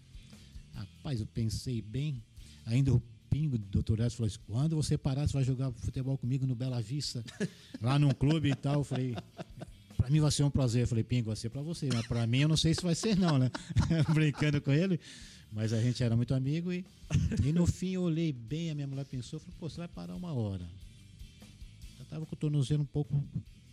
Rapaz, 0.72 1.20
eu 1.20 1.26
pensei 1.26 1.82
bem. 1.82 2.22
Ainda 2.64 2.94
o 2.94 3.02
Pingo, 3.28 3.58
doutor 3.58 4.00
Edson, 4.00 4.16
falou 4.16 4.28
assim: 4.28 4.38
quando 4.46 4.74
você 4.74 4.96
parar, 4.96 5.28
você 5.28 5.34
vai 5.34 5.44
jogar 5.44 5.70
futebol 5.72 6.16
comigo 6.16 6.46
no 6.46 6.54
Bela 6.54 6.80
Vista, 6.80 7.22
lá 7.82 7.98
num 7.98 8.10
clube 8.10 8.50
e 8.50 8.54
tal. 8.54 8.76
Eu 8.76 8.84
falei. 8.84 9.14
Pra 9.98 10.08
mim 10.08 10.18
vai 10.18 10.30
ser 10.30 10.44
um 10.44 10.50
prazer. 10.50 10.84
Eu 10.84 10.88
falei, 10.88 11.04
Pingo, 11.04 11.26
vai 11.26 11.36
ser 11.36 11.50
pra 11.50 11.60
você, 11.60 11.90
mas 11.92 12.06
pra 12.06 12.26
mim 12.26 12.38
eu 12.38 12.48
não 12.48 12.56
sei 12.56 12.72
se 12.72 12.82
vai 12.82 12.94
ser, 12.94 13.18
não, 13.18 13.38
né? 13.38 13.50
Brincando 14.14 14.62
com 14.62 14.72
ele. 14.72 14.98
Mas 15.52 15.72
a 15.72 15.80
gente 15.80 16.02
era 16.02 16.16
muito 16.16 16.32
amigo 16.32 16.72
e, 16.72 16.84
e 17.44 17.52
no 17.52 17.66
fim 17.66 17.90
eu 17.90 18.02
olhei 18.02 18.32
bem, 18.32 18.70
a 18.70 18.74
minha 18.74 18.86
mulher 18.86 19.04
pensou, 19.04 19.40
falou, 19.40 19.54
pô, 19.58 19.68
você 19.68 19.78
vai 19.78 19.88
parar 19.88 20.14
uma 20.14 20.32
hora. 20.32 20.64
Eu 21.98 22.04
tava 22.06 22.24
com 22.24 22.34
o 22.34 22.38
tornozelo 22.38 22.82
um 22.82 22.86
pouco 22.86 23.14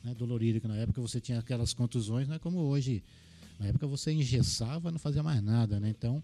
né, 0.04 0.14
dolorido, 0.16 0.60
que 0.60 0.68
na 0.68 0.78
época 0.78 1.02
você 1.02 1.22
tinha 1.22 1.40
aquelas 1.40 1.74
contusões, 1.74 2.28
não 2.28 2.36
é 2.36 2.40
como 2.40 2.60
hoje. 2.60 3.04
Na 3.60 3.68
época 3.68 3.86
você 3.88 4.12
engessava, 4.12 4.92
não 4.92 5.00
fazia 5.00 5.22
mais 5.22 5.42
nada, 5.42 5.80
né? 5.80 5.90
Então, 5.90 6.22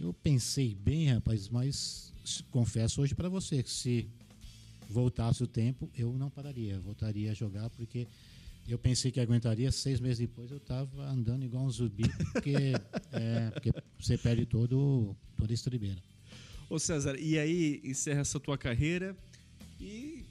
eu 0.00 0.12
pensei 0.12 0.74
bem, 0.74 1.08
rapaz, 1.08 1.48
mas 1.48 2.12
confesso 2.50 3.02
hoje 3.02 3.14
pra 3.14 3.28
você 3.28 3.62
que 3.62 3.70
se 3.70 4.08
voltasse 4.88 5.42
o 5.42 5.46
tempo, 5.46 5.90
eu 5.96 6.12
não 6.12 6.30
pararia, 6.30 6.78
voltaria 6.80 7.30
a 7.30 7.34
jogar 7.34 7.70
porque 7.70 8.06
eu 8.68 8.78
pensei 8.78 9.10
que 9.10 9.20
aguentaria, 9.20 9.70
seis 9.72 10.00
meses 10.00 10.18
depois 10.18 10.50
eu 10.50 10.58
estava 10.58 11.04
andando 11.04 11.44
igual 11.44 11.64
um 11.64 11.70
zumbi, 11.70 12.04
porque, 12.32 12.56
é, 13.12 13.50
porque 13.50 13.72
você 13.98 14.16
perde 14.16 14.46
todo, 14.46 15.16
toda 15.36 15.52
a 15.52 15.54
estribeira. 15.54 16.00
Ô 16.70 16.78
César, 16.78 17.18
e 17.18 17.38
aí 17.38 17.80
encerra 17.84 18.20
essa 18.20 18.40
tua 18.40 18.56
carreira 18.56 19.16
e 19.80 20.24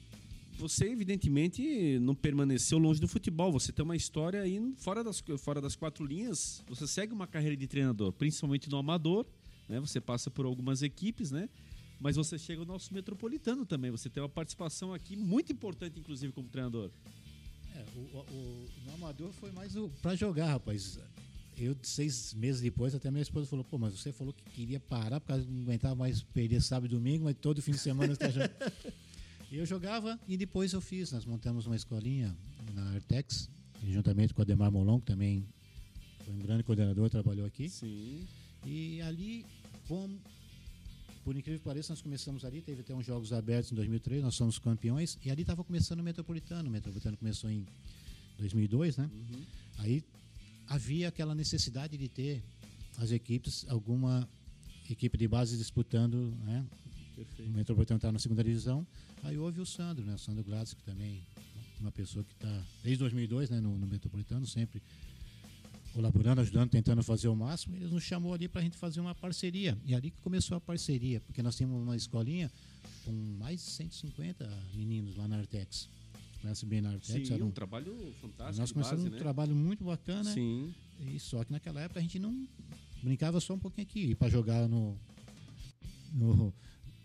você 0.58 0.86
evidentemente 0.86 1.98
não 2.00 2.14
permaneceu 2.14 2.78
longe 2.78 3.00
do 3.00 3.08
futebol. 3.08 3.52
Você 3.52 3.72
tem 3.72 3.84
uma 3.84 3.96
história 3.96 4.40
aí 4.40 4.60
fora 4.76 5.04
das, 5.04 5.22
fora 5.38 5.60
das 5.60 5.76
quatro 5.76 6.04
linhas. 6.04 6.62
Você 6.68 6.86
segue 6.86 7.12
uma 7.12 7.26
carreira 7.26 7.56
de 7.56 7.66
treinador, 7.66 8.12
principalmente 8.12 8.70
no 8.70 8.76
amador, 8.76 9.26
né? 9.68 9.80
Você 9.80 10.00
passa 10.00 10.30
por 10.30 10.46
algumas 10.46 10.82
equipes, 10.82 11.30
né? 11.30 11.48
Mas 12.00 12.16
você 12.16 12.38
chega 12.38 12.62
ao 12.62 12.66
nosso 12.66 12.92
metropolitano 12.92 13.64
também. 13.64 13.90
Você 13.90 14.10
tem 14.10 14.22
uma 14.22 14.28
participação 14.28 14.92
aqui 14.92 15.14
muito 15.16 15.52
importante, 15.52 16.00
inclusive, 16.00 16.32
como 16.32 16.48
treinador. 16.48 16.90
É, 17.74 17.84
o, 17.96 18.18
o, 18.18 18.68
no 18.86 18.94
amador 18.94 19.32
foi 19.32 19.50
mais 19.52 19.74
para 20.00 20.14
jogar, 20.14 20.46
rapaz. 20.46 20.98
Eu, 21.56 21.76
seis 21.82 22.32
meses 22.34 22.60
depois, 22.60 22.94
até 22.94 23.10
minha 23.10 23.22
esposa 23.22 23.46
falou: 23.46 23.64
pô, 23.64 23.78
mas 23.78 23.92
você 23.92 24.12
falou 24.12 24.32
que 24.32 24.42
queria 24.50 24.80
parar 24.80 25.20
porque 25.20 25.34
não 25.48 25.62
aguentava 25.62 25.94
mais 25.94 26.22
perder 26.22 26.62
sábado 26.62 26.86
e 26.86 26.96
domingo, 26.96 27.24
mas 27.24 27.36
todo 27.40 27.62
fim 27.62 27.72
de 27.72 27.78
semana 27.78 28.14
você 28.14 28.24
está 28.24 28.30
jogando. 28.30 28.72
E 29.50 29.56
eu 29.58 29.66
jogava 29.66 30.18
e 30.26 30.36
depois 30.36 30.72
eu 30.72 30.80
fiz. 30.80 31.12
Nós 31.12 31.24
montamos 31.24 31.66
uma 31.66 31.76
escolinha 31.76 32.34
na 32.74 32.94
Artex, 32.94 33.50
juntamente 33.86 34.32
com 34.32 34.40
o 34.40 34.42
Ademar 34.42 34.70
Molon, 34.70 34.98
que 34.98 35.06
também 35.06 35.46
foi 36.24 36.34
um 36.34 36.38
grande 36.38 36.62
coordenador, 36.62 37.10
trabalhou 37.10 37.46
aqui. 37.46 37.68
Sim. 37.68 38.26
E 38.64 39.02
ali, 39.02 39.44
como, 39.86 40.18
por 41.24 41.36
incrível 41.36 41.58
que 41.58 41.64
pareça, 41.64 41.92
nós 41.92 42.02
começamos 42.02 42.44
ali, 42.44 42.60
teve 42.60 42.80
até 42.80 42.94
uns 42.94 43.06
Jogos 43.06 43.32
Abertos 43.32 43.70
em 43.70 43.74
2003, 43.74 44.22
nós 44.22 44.34
somos 44.34 44.58
campeões, 44.58 45.18
e 45.24 45.30
ali 45.30 45.42
estava 45.42 45.62
começando 45.62 46.00
o 46.00 46.02
Metropolitano. 46.02 46.68
O 46.68 46.72
Metropolitano 46.72 47.16
começou 47.16 47.50
em 47.50 47.66
2002, 48.38 48.96
né? 48.96 49.08
Aí 49.78 50.02
havia 50.66 51.08
aquela 51.08 51.34
necessidade 51.34 51.96
de 51.96 52.08
ter 52.08 52.42
as 52.98 53.10
equipes, 53.10 53.64
alguma 53.68 54.28
equipe 54.90 55.16
de 55.16 55.28
base 55.28 55.56
disputando, 55.56 56.34
né? 56.44 56.66
O 57.12 57.16
Perfeito. 57.16 57.52
Metropolitano 57.52 57.98
está 57.98 58.10
na 58.10 58.18
segunda 58.18 58.42
divisão. 58.42 58.86
Aí 59.22 59.38
houve 59.38 59.60
o 59.60 59.66
Sandro, 59.66 60.04
né? 60.04 60.14
O 60.14 60.18
Sandro 60.18 60.42
Gladys, 60.42 60.74
que 60.74 60.82
também 60.82 61.22
uma 61.80 61.92
pessoa 61.92 62.24
que 62.24 62.32
está 62.32 62.64
desde 62.82 62.98
2002, 62.98 63.50
né? 63.50 63.60
No, 63.60 63.78
no 63.78 63.86
Metropolitano, 63.86 64.46
sempre 64.46 64.82
colaborando, 65.92 66.40
ajudando, 66.40 66.70
tentando 66.70 67.02
fazer 67.02 67.28
o 67.28 67.36
máximo. 67.36 67.76
Eles 67.76 67.90
nos 67.90 68.02
chamou 68.02 68.32
ali 68.34 68.48
para 68.48 68.60
a 68.60 68.64
gente 68.64 68.76
fazer 68.76 69.00
uma 69.00 69.14
parceria. 69.14 69.76
E 69.84 69.94
ali 69.94 70.10
que 70.10 70.20
começou 70.20 70.56
a 70.56 70.60
parceria, 70.60 71.20
porque 71.20 71.42
nós 71.42 71.56
tínhamos 71.56 71.82
uma 71.82 71.96
escolinha 71.96 72.50
com 73.04 73.12
mais 73.38 73.60
de 73.64 73.70
150 73.70 74.48
meninos 74.74 75.16
lá 75.16 75.26
na 75.28 75.38
Artex. 75.38 75.88
Conhece 76.40 76.66
bem 76.66 76.80
na 76.80 76.90
Artex? 76.90 77.28
Sim, 77.28 77.42
um 77.42 77.46
um- 77.46 77.50
trabalho 77.50 77.94
fantástico. 78.20 78.60
nós 78.60 78.72
começamos 78.72 79.02
base, 79.02 79.08
um 79.10 79.12
né? 79.14 79.18
trabalho 79.18 79.54
muito 79.54 79.84
bacana. 79.84 80.32
Sim. 80.32 80.74
E 81.00 81.18
só 81.18 81.44
que 81.44 81.52
naquela 81.52 81.80
época 81.80 82.00
a 82.00 82.02
gente 82.02 82.18
não 82.18 82.46
brincava 83.02 83.40
só 83.40 83.54
um 83.54 83.58
pouquinho 83.58 83.86
aqui. 83.86 84.00
E 84.10 84.14
para 84.14 84.28
jogar 84.28 84.68
no, 84.68 84.96
no, 86.12 86.52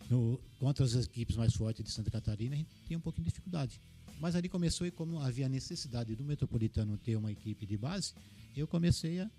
no- 0.09 0.39
contra 0.59 0.85
as 0.85 0.93
equipes 0.95 1.35
mais 1.35 1.53
fortes 1.53 1.83
de 1.83 1.91
Santa 1.91 2.09
Catarina, 2.11 2.55
a 2.55 2.57
gente 2.57 2.69
tinha 2.85 2.97
um 2.97 3.01
pouquinho 3.01 3.23
de 3.25 3.29
dificuldade. 3.31 3.79
Mas 4.19 4.35
ali 4.35 4.49
começou 4.49 4.87
e 4.87 4.91
como 4.91 5.19
havia 5.19 5.47
necessidade 5.47 6.15
do 6.15 6.23
Metropolitano 6.23 6.97
ter 6.97 7.15
uma 7.15 7.31
equipe 7.31 7.65
de 7.67 7.77
base, 7.77 8.13
eu 8.59 8.67
comecei 8.67 9.19
a, 9.19 9.29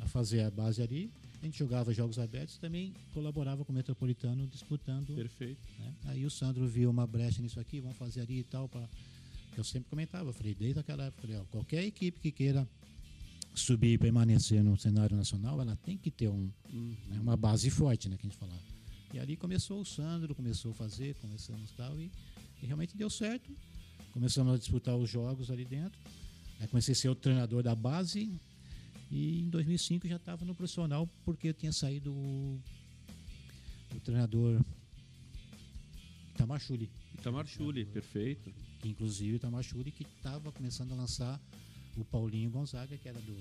a 0.00 0.06
fazer 0.06 0.42
a 0.42 0.50
base 0.50 0.82
ali. 0.82 1.10
A 1.42 1.46
gente 1.46 1.58
jogava 1.58 1.92
jogos 1.94 2.18
abertos 2.18 2.56
e 2.56 2.60
também 2.60 2.92
colaborava 3.14 3.64
com 3.64 3.72
o 3.72 3.74
Metropolitano 3.74 4.46
disputando 4.46 5.14
Perfeito. 5.14 5.58
né? 5.78 5.94
Aí 6.04 6.26
o 6.26 6.30
Sandro 6.30 6.66
viu 6.68 6.90
uma 6.90 7.06
brecha 7.06 7.40
nisso 7.40 7.58
aqui, 7.58 7.80
vamos 7.80 7.96
fazer 7.96 8.20
ali 8.20 8.40
e 8.40 8.44
tal. 8.44 8.68
Pra... 8.68 8.86
Eu 9.56 9.64
sempre 9.64 9.88
comentava, 9.88 10.32
falei, 10.34 10.54
desde 10.54 10.80
aquela 10.80 11.04
época, 11.04 11.22
falei, 11.22 11.36
ó, 11.38 11.44
qualquer 11.44 11.82
equipe 11.84 12.20
que 12.20 12.30
queira 12.30 12.68
subir 13.54 13.94
e 13.94 13.98
permanecer 13.98 14.62
no 14.62 14.76
cenário 14.78 15.16
nacional, 15.16 15.60
ela 15.60 15.76
tem 15.76 15.96
que 15.96 16.10
ter 16.10 16.28
um, 16.28 16.50
Uhum. 16.72 16.94
né, 17.08 17.18
uma 17.20 17.36
base 17.36 17.68
forte, 17.70 18.08
né, 18.08 18.16
que 18.16 18.26
a 18.26 18.30
gente 18.30 18.38
falava. 18.38 18.60
E 19.12 19.18
ali 19.18 19.36
começou 19.36 19.80
o 19.80 19.84
Sandro, 19.84 20.34
começou 20.34 20.70
a 20.72 20.74
fazer, 20.74 21.14
começamos 21.16 21.70
tal, 21.72 21.98
e, 22.00 22.10
e 22.62 22.66
realmente 22.66 22.96
deu 22.96 23.08
certo. 23.10 23.50
Começamos 24.12 24.54
a 24.54 24.58
disputar 24.58 24.94
os 24.96 25.08
jogos 25.10 25.50
ali 25.50 25.64
dentro. 25.64 25.98
Aí 26.60 26.68
comecei 26.68 26.92
a 26.92 26.96
ser 26.96 27.08
o 27.08 27.14
treinador 27.14 27.62
da 27.62 27.74
base. 27.74 28.30
E 29.10 29.40
em 29.40 29.48
2005 29.48 30.06
já 30.06 30.16
estava 30.16 30.44
no 30.44 30.54
profissional, 30.54 31.08
porque 31.24 31.48
eu 31.48 31.54
tinha 31.54 31.72
saído 31.72 32.12
o, 32.12 32.60
o 33.96 34.00
treinador 34.00 34.60
Itamar 36.34 36.60
Chuli. 36.60 36.88
Itamar 37.18 37.46
Chuli, 37.46 37.84
perfeito. 37.84 38.52
Que 38.78 38.88
inclusive 38.88 39.32
o 39.32 39.36
Itamar 39.36 39.62
Chuli 39.62 39.90
que 39.90 40.04
estava 40.04 40.52
começando 40.52 40.92
a 40.92 40.94
lançar 40.94 41.40
o 41.96 42.04
Paulinho 42.04 42.50
Gonzaga, 42.50 42.96
que 42.96 43.08
era 43.08 43.20
do, 43.20 43.36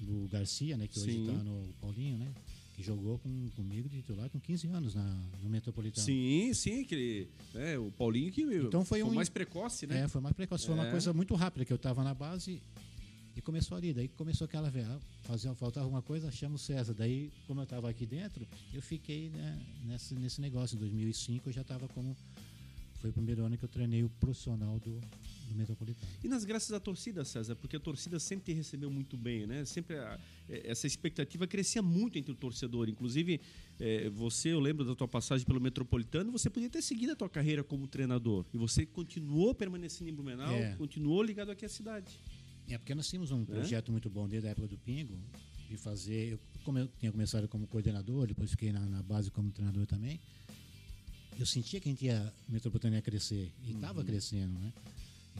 do 0.00 0.28
Garcia, 0.28 0.76
né? 0.76 0.86
Que 0.88 0.98
hoje 0.98 1.20
está 1.20 1.32
no 1.32 1.72
Paulinho, 1.80 2.18
né? 2.18 2.34
Que 2.74 2.82
jogou 2.82 3.18
com, 3.18 3.48
comigo 3.54 3.88
de 3.88 3.98
titular 3.98 4.28
com 4.28 4.40
15 4.40 4.66
anos 4.68 4.94
na, 4.94 5.04
no 5.42 5.48
Metropolitano. 5.48 6.04
Sim, 6.04 6.52
sim, 6.54 6.82
aquele. 6.82 7.28
É, 7.54 7.78
o 7.78 7.90
Paulinho 7.92 8.32
que 8.32 8.42
Então 8.42 8.84
foi 8.84 9.02
um- 9.02 9.12
mais 9.14 9.28
precoce, 9.28 9.86
né? 9.86 10.00
É, 10.00 10.08
foi 10.08 10.20
mais 10.20 10.34
precoce. 10.34 10.66
Foi 10.66 10.74
uma 10.74 10.88
É. 10.88 10.90
coisa 10.90 11.12
muito 11.12 11.34
rápida, 11.36 11.64
que 11.64 11.72
eu 11.72 11.76
estava 11.76 12.02
na 12.02 12.12
base 12.12 12.60
e 13.36 13.40
começou 13.40 13.76
ali. 13.76 13.92
Daí 13.92 14.08
começou 14.08 14.44
aquela 14.44 14.68
ah, 14.68 14.98
fazia, 15.22 15.54
faltava 15.54 15.86
alguma 15.86 16.02
coisa, 16.02 16.30
chama 16.32 16.56
o 16.56 16.58
César. 16.58 16.94
Daí, 16.94 17.30
como 17.46 17.60
eu 17.60 17.64
estava 17.64 17.88
aqui 17.88 18.06
dentro, 18.06 18.46
eu 18.72 18.82
fiquei 18.82 19.28
né, 19.30 19.60
nesse, 19.84 20.14
nesse 20.14 20.40
negócio. 20.40 20.74
Em 20.76 20.80
2005 20.80 21.48
eu 21.48 21.52
já 21.52 21.62
estava 21.62 21.86
como 21.88 22.16
foi 23.04 23.10
o 23.10 23.12
primeiro 23.12 23.44
ano 23.44 23.58
que 23.58 23.62
eu 23.64 23.68
treinei 23.68 24.02
o 24.02 24.08
profissional 24.08 24.80
do, 24.80 24.98
do 24.98 25.54
Metropolitano. 25.54 26.06
E 26.22 26.26
nas 26.28 26.42
graças 26.42 26.72
à 26.72 26.80
torcida, 26.80 27.22
César, 27.22 27.54
porque 27.54 27.76
a 27.76 27.80
torcida 27.80 28.18
sempre 28.18 28.46
te 28.46 28.52
recebeu 28.56 28.90
muito 28.90 29.14
bem, 29.14 29.46
né? 29.46 29.62
Sempre 29.66 29.98
a, 29.98 30.18
é, 30.48 30.70
essa 30.70 30.86
expectativa 30.86 31.46
crescia 31.46 31.82
muito 31.82 32.18
entre 32.18 32.32
o 32.32 32.34
torcedor. 32.34 32.88
Inclusive, 32.88 33.42
é, 33.78 34.08
você, 34.08 34.54
eu 34.54 34.60
lembro 34.60 34.86
da 34.86 34.94
tua 34.94 35.06
passagem 35.06 35.46
pelo 35.46 35.60
Metropolitano, 35.60 36.32
você 36.32 36.48
podia 36.48 36.70
ter 36.70 36.80
seguido 36.80 37.12
a 37.12 37.16
tua 37.16 37.28
carreira 37.28 37.62
como 37.62 37.86
treinador. 37.86 38.46
E 38.54 38.56
você 38.56 38.86
continuou 38.86 39.54
permanecendo 39.54 40.08
em 40.08 40.14
Blumenau, 40.14 40.54
É. 40.54 40.74
continuou 40.76 41.22
ligado 41.22 41.50
aqui 41.50 41.66
à 41.66 41.68
cidade. 41.68 42.18
É 42.66 42.78
porque 42.78 42.94
nós 42.94 43.06
tínhamos 43.06 43.30
um 43.30 43.44
projeto 43.44 43.92
muito 43.92 44.08
bom 44.08 44.26
desde 44.26 44.48
a 44.48 44.52
época 44.52 44.66
do 44.66 44.78
Pingo, 44.78 45.18
de 45.68 45.76
fazer. 45.76 46.32
Eu, 46.32 46.38
como 46.64 46.78
eu 46.78 46.88
tinha 46.98 47.12
começado 47.12 47.46
como 47.48 47.66
coordenador, 47.66 48.26
depois 48.26 48.50
fiquei 48.50 48.72
na, 48.72 48.80
na 48.86 49.02
base 49.02 49.30
como 49.30 49.50
treinador 49.50 49.84
também, 49.86 50.18
eu 51.38 51.46
sentia 51.46 51.80
que 51.80 51.88
a 51.88 51.92
gente 51.92 52.04
ia, 52.04 52.32
o 52.48 52.52
Metropolitano 52.52 52.94
ia 52.94 53.02
crescer, 53.02 53.52
e 53.64 53.72
estava 53.72 54.04
crescendo, 54.04 54.58
né? 54.58 54.72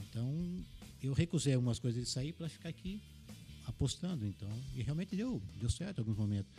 Então, 0.09 0.63
eu 1.01 1.13
recusei 1.13 1.53
algumas 1.53 1.79
coisas 1.79 2.03
de 2.03 2.09
sair 2.09 2.33
para 2.33 2.49
ficar 2.49 2.69
aqui 2.69 3.01
apostando, 3.65 4.25
então, 4.25 4.49
e 4.75 4.83
realmente 4.83 5.15
deu, 5.15 5.41
deu 5.59 5.69
certo 5.69 5.99
em 5.99 6.01
alguns 6.01 6.17
momentos. 6.17 6.51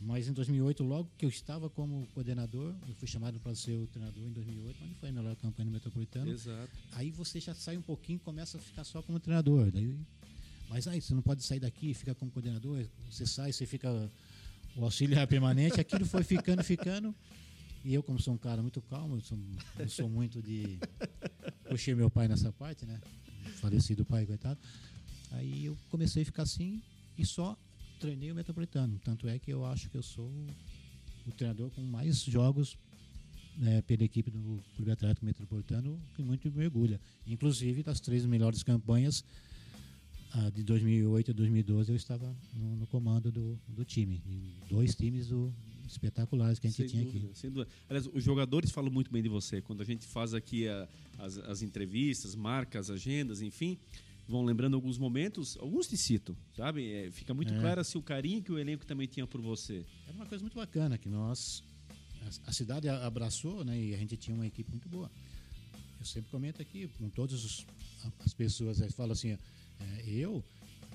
Mas 0.00 0.28
em 0.28 0.32
2008, 0.32 0.82
logo 0.82 1.10
que 1.18 1.26
eu 1.26 1.28
estava 1.28 1.68
como 1.68 2.06
coordenador, 2.14 2.74
eu 2.88 2.94
fui 2.94 3.06
chamado 3.06 3.38
para 3.38 3.54
ser 3.54 3.76
o 3.76 3.86
treinador 3.86 4.24
em 4.24 4.32
2008, 4.32 4.84
onde 4.84 4.94
foi 4.94 5.10
a 5.10 5.12
melhor 5.12 5.36
campanha 5.36 5.66
do 5.66 5.72
Metropolitano 5.72 6.30
Exato. 6.30 6.70
aí 6.92 7.10
você 7.10 7.38
já 7.38 7.54
sai 7.54 7.76
um 7.76 7.82
pouquinho 7.82 8.16
e 8.16 8.20
começa 8.20 8.56
a 8.56 8.60
ficar 8.60 8.82
só 8.84 9.02
como 9.02 9.20
treinador. 9.20 9.70
Daí, 9.70 9.94
mas 10.70 10.88
aí 10.88 11.02
você 11.02 11.12
não 11.12 11.20
pode 11.20 11.42
sair 11.42 11.60
daqui 11.60 11.92
ficar 11.92 12.14
como 12.14 12.30
coordenador. 12.30 12.86
Você 13.10 13.26
sai, 13.26 13.52
você 13.52 13.66
fica 13.66 14.10
o 14.74 14.84
auxiliar 14.84 15.26
permanente. 15.26 15.78
Aquilo 15.78 16.06
foi 16.06 16.22
ficando, 16.22 16.64
ficando. 16.64 17.14
E 17.84 17.94
eu, 17.94 18.02
como 18.02 18.20
sou 18.20 18.34
um 18.34 18.38
cara 18.38 18.60
muito 18.60 18.80
calmo, 18.82 19.16
eu 19.16 19.20
sou, 19.20 19.38
sou 19.88 20.08
muito 20.08 20.42
de. 20.42 20.78
Puxei 21.68 21.94
meu 21.94 22.10
pai 22.10 22.28
nessa 22.28 22.52
parte, 22.52 22.84
né? 22.84 23.00
Falecido 23.60 24.04
pai, 24.04 24.26
coitado. 24.26 24.60
Aí 25.32 25.64
eu 25.66 25.76
comecei 25.90 26.22
a 26.22 26.26
ficar 26.26 26.42
assim 26.42 26.82
e 27.16 27.24
só 27.24 27.56
treinei 27.98 28.30
o 28.30 28.34
Metropolitano. 28.34 28.98
Tanto 29.04 29.28
é 29.28 29.38
que 29.38 29.50
eu 29.50 29.64
acho 29.64 29.88
que 29.88 29.96
eu 29.96 30.02
sou 30.02 30.30
o 31.26 31.32
treinador 31.32 31.70
com 31.70 31.82
mais 31.82 32.22
jogos 32.22 32.76
né, 33.56 33.82
pela 33.82 34.02
equipe 34.04 34.30
do 34.30 34.62
Clube 34.76 34.90
Atlético 34.90 35.24
Metropolitano, 35.26 35.98
que 36.14 36.22
muito 36.22 36.50
me 36.50 36.64
orgulha. 36.64 37.00
Inclusive, 37.26 37.82
das 37.82 38.00
três 38.00 38.24
melhores 38.26 38.62
campanhas 38.62 39.24
ah, 40.32 40.50
de 40.50 40.62
2008 40.62 41.30
a 41.30 41.34
2012, 41.34 41.90
eu 41.92 41.96
estava 41.96 42.34
no, 42.54 42.76
no 42.76 42.86
comando 42.86 43.30
do, 43.30 43.58
do 43.68 43.84
time. 43.84 44.22
Em 44.26 44.52
dois 44.68 44.94
times 44.94 45.28
do- 45.28 45.52
espetaculares 45.90 46.58
que 46.58 46.66
a 46.66 46.70
gente 46.70 46.76
Sem 46.78 46.86
tinha 46.88 47.04
dúvida, 47.04 47.26
aqui. 47.26 47.38
sem 47.38 47.50
dúvida. 47.50 47.70
Aliás, 47.88 48.06
os 48.12 48.22
jogadores 48.24 48.70
falam 48.70 48.90
muito 48.90 49.10
bem 49.10 49.22
de 49.22 49.28
você. 49.28 49.60
Quando 49.60 49.80
a 49.82 49.84
gente 49.84 50.06
faz 50.06 50.34
aqui 50.34 50.66
a- 50.68 50.88
as, 51.18 51.38
as 51.38 51.62
entrevistas, 51.62 52.34
marca 52.34 52.78
as 52.78 52.90
agendas, 52.90 53.42
enfim, 53.42 53.78
vão 54.28 54.44
lembrando 54.44 54.74
alguns 54.74 54.96
momentos, 54.98 55.56
alguns 55.58 55.86
te 55.88 55.96
citam, 55.96 56.36
sabe? 56.56 56.90
É, 56.92 57.10
fica 57.10 57.34
muito 57.34 57.52
É. 57.52 57.58
claro 57.60 57.80
assim, 57.80 57.98
o 57.98 58.02
carinho 58.02 58.42
que 58.42 58.52
o 58.52 58.58
elenco 58.58 58.86
também 58.86 59.06
tinha 59.06 59.26
por 59.26 59.40
você. 59.40 59.84
Era 60.06 60.16
uma 60.16 60.26
coisa 60.26 60.42
muito 60.42 60.54
bacana 60.54 60.96
que 60.96 61.08
nós 61.08 61.62
a, 62.46 62.50
a 62.50 62.52
cidade 62.52 62.88
abraçou, 62.88 63.64
né? 63.64 63.78
E 63.80 63.94
a 63.94 63.98
gente 63.98 64.16
tinha 64.16 64.34
uma 64.34 64.46
equipe 64.46 64.70
muito 64.70 64.88
boa. 64.88 65.10
Eu 65.98 66.06
sempre 66.06 66.30
comento 66.30 66.62
aqui 66.62 66.88
com 66.98 67.08
todas 67.10 67.66
as 68.24 68.32
pessoas, 68.32 68.80
eles 68.80 68.94
falam 68.94 69.12
assim, 69.12 69.30
é, 69.30 69.38
eu 70.06 70.42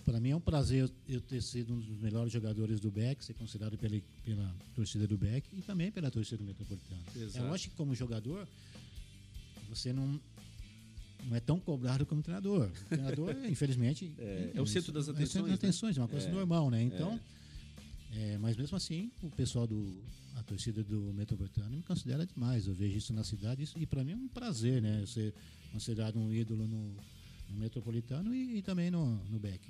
para 0.05 0.19
mim 0.19 0.29
é 0.29 0.35
um 0.35 0.39
prazer 0.41 0.83
eu, 0.83 1.15
eu 1.15 1.21
ter 1.21 1.41
sido 1.41 1.73
um 1.73 1.79
dos 1.79 1.97
melhores 1.99 2.31
jogadores 2.31 2.79
do 2.79 2.91
BEC, 2.91 3.23
ser 3.23 3.33
considerado 3.33 3.77
pela, 3.77 3.99
pela 4.23 4.55
torcida 4.75 5.07
do 5.07 5.17
BEC 5.17 5.45
e 5.53 5.61
também 5.61 5.91
pela 5.91 6.11
torcida 6.11 6.37
do 6.37 6.43
Metropolitano. 6.45 7.01
Exato. 7.15 7.45
É 7.45 7.49
lógico 7.49 7.71
que 7.71 7.77
como 7.77 7.95
jogador 7.95 8.47
você 9.69 9.91
não 9.91 10.19
não 11.27 11.35
é 11.35 11.39
tão 11.39 11.59
cobrado 11.59 12.05
como 12.05 12.21
treinador. 12.21 12.69
O 12.69 12.85
treinador, 12.85 13.35
infelizmente, 13.49 14.13
É, 14.19 14.51
é 14.53 14.61
o 14.61 14.67
centro 14.67 14.91
das 14.91 15.07
é 15.07 15.11
o 15.11 15.13
atenções, 15.15 15.31
centro 15.31 15.47
né? 15.47 15.53
das 15.55 15.59
atenções, 15.59 15.97
é 15.97 16.01
uma 16.01 16.07
coisa 16.07 16.29
normal, 16.29 16.69
né? 16.69 16.83
Então, 16.83 17.19
é, 18.13 18.37
mas 18.37 18.55
mesmo 18.55 18.77
assim, 18.77 19.11
o 19.23 19.29
pessoal 19.31 19.65
do 19.65 20.03
a 20.35 20.43
torcida 20.43 20.83
do 20.83 21.11
Metropolitano 21.13 21.69
me 21.75 21.81
considera 21.81 22.25
demais. 22.27 22.67
Eu 22.67 22.75
vejo 22.75 22.97
isso 22.97 23.11
na 23.13 23.23
cidade 23.23 23.63
isso- 23.63 23.79
e 23.79 23.85
para 23.87 24.03
mim 24.03 24.11
é 24.11 24.15
um 24.15 24.27
prazer, 24.27 24.81
né? 24.83 25.01
Eu 25.01 25.07
ser 25.07 25.33
considerado 25.71 26.17
um 26.19 26.31
ídolo 26.31 26.67
no, 26.67 26.93
no 27.49 27.55
Metropolitano 27.57 28.35
e, 28.35 28.57
e 28.57 28.61
também 28.61 28.91
no, 28.91 29.15
no 29.25 29.39
Beck. 29.39 29.61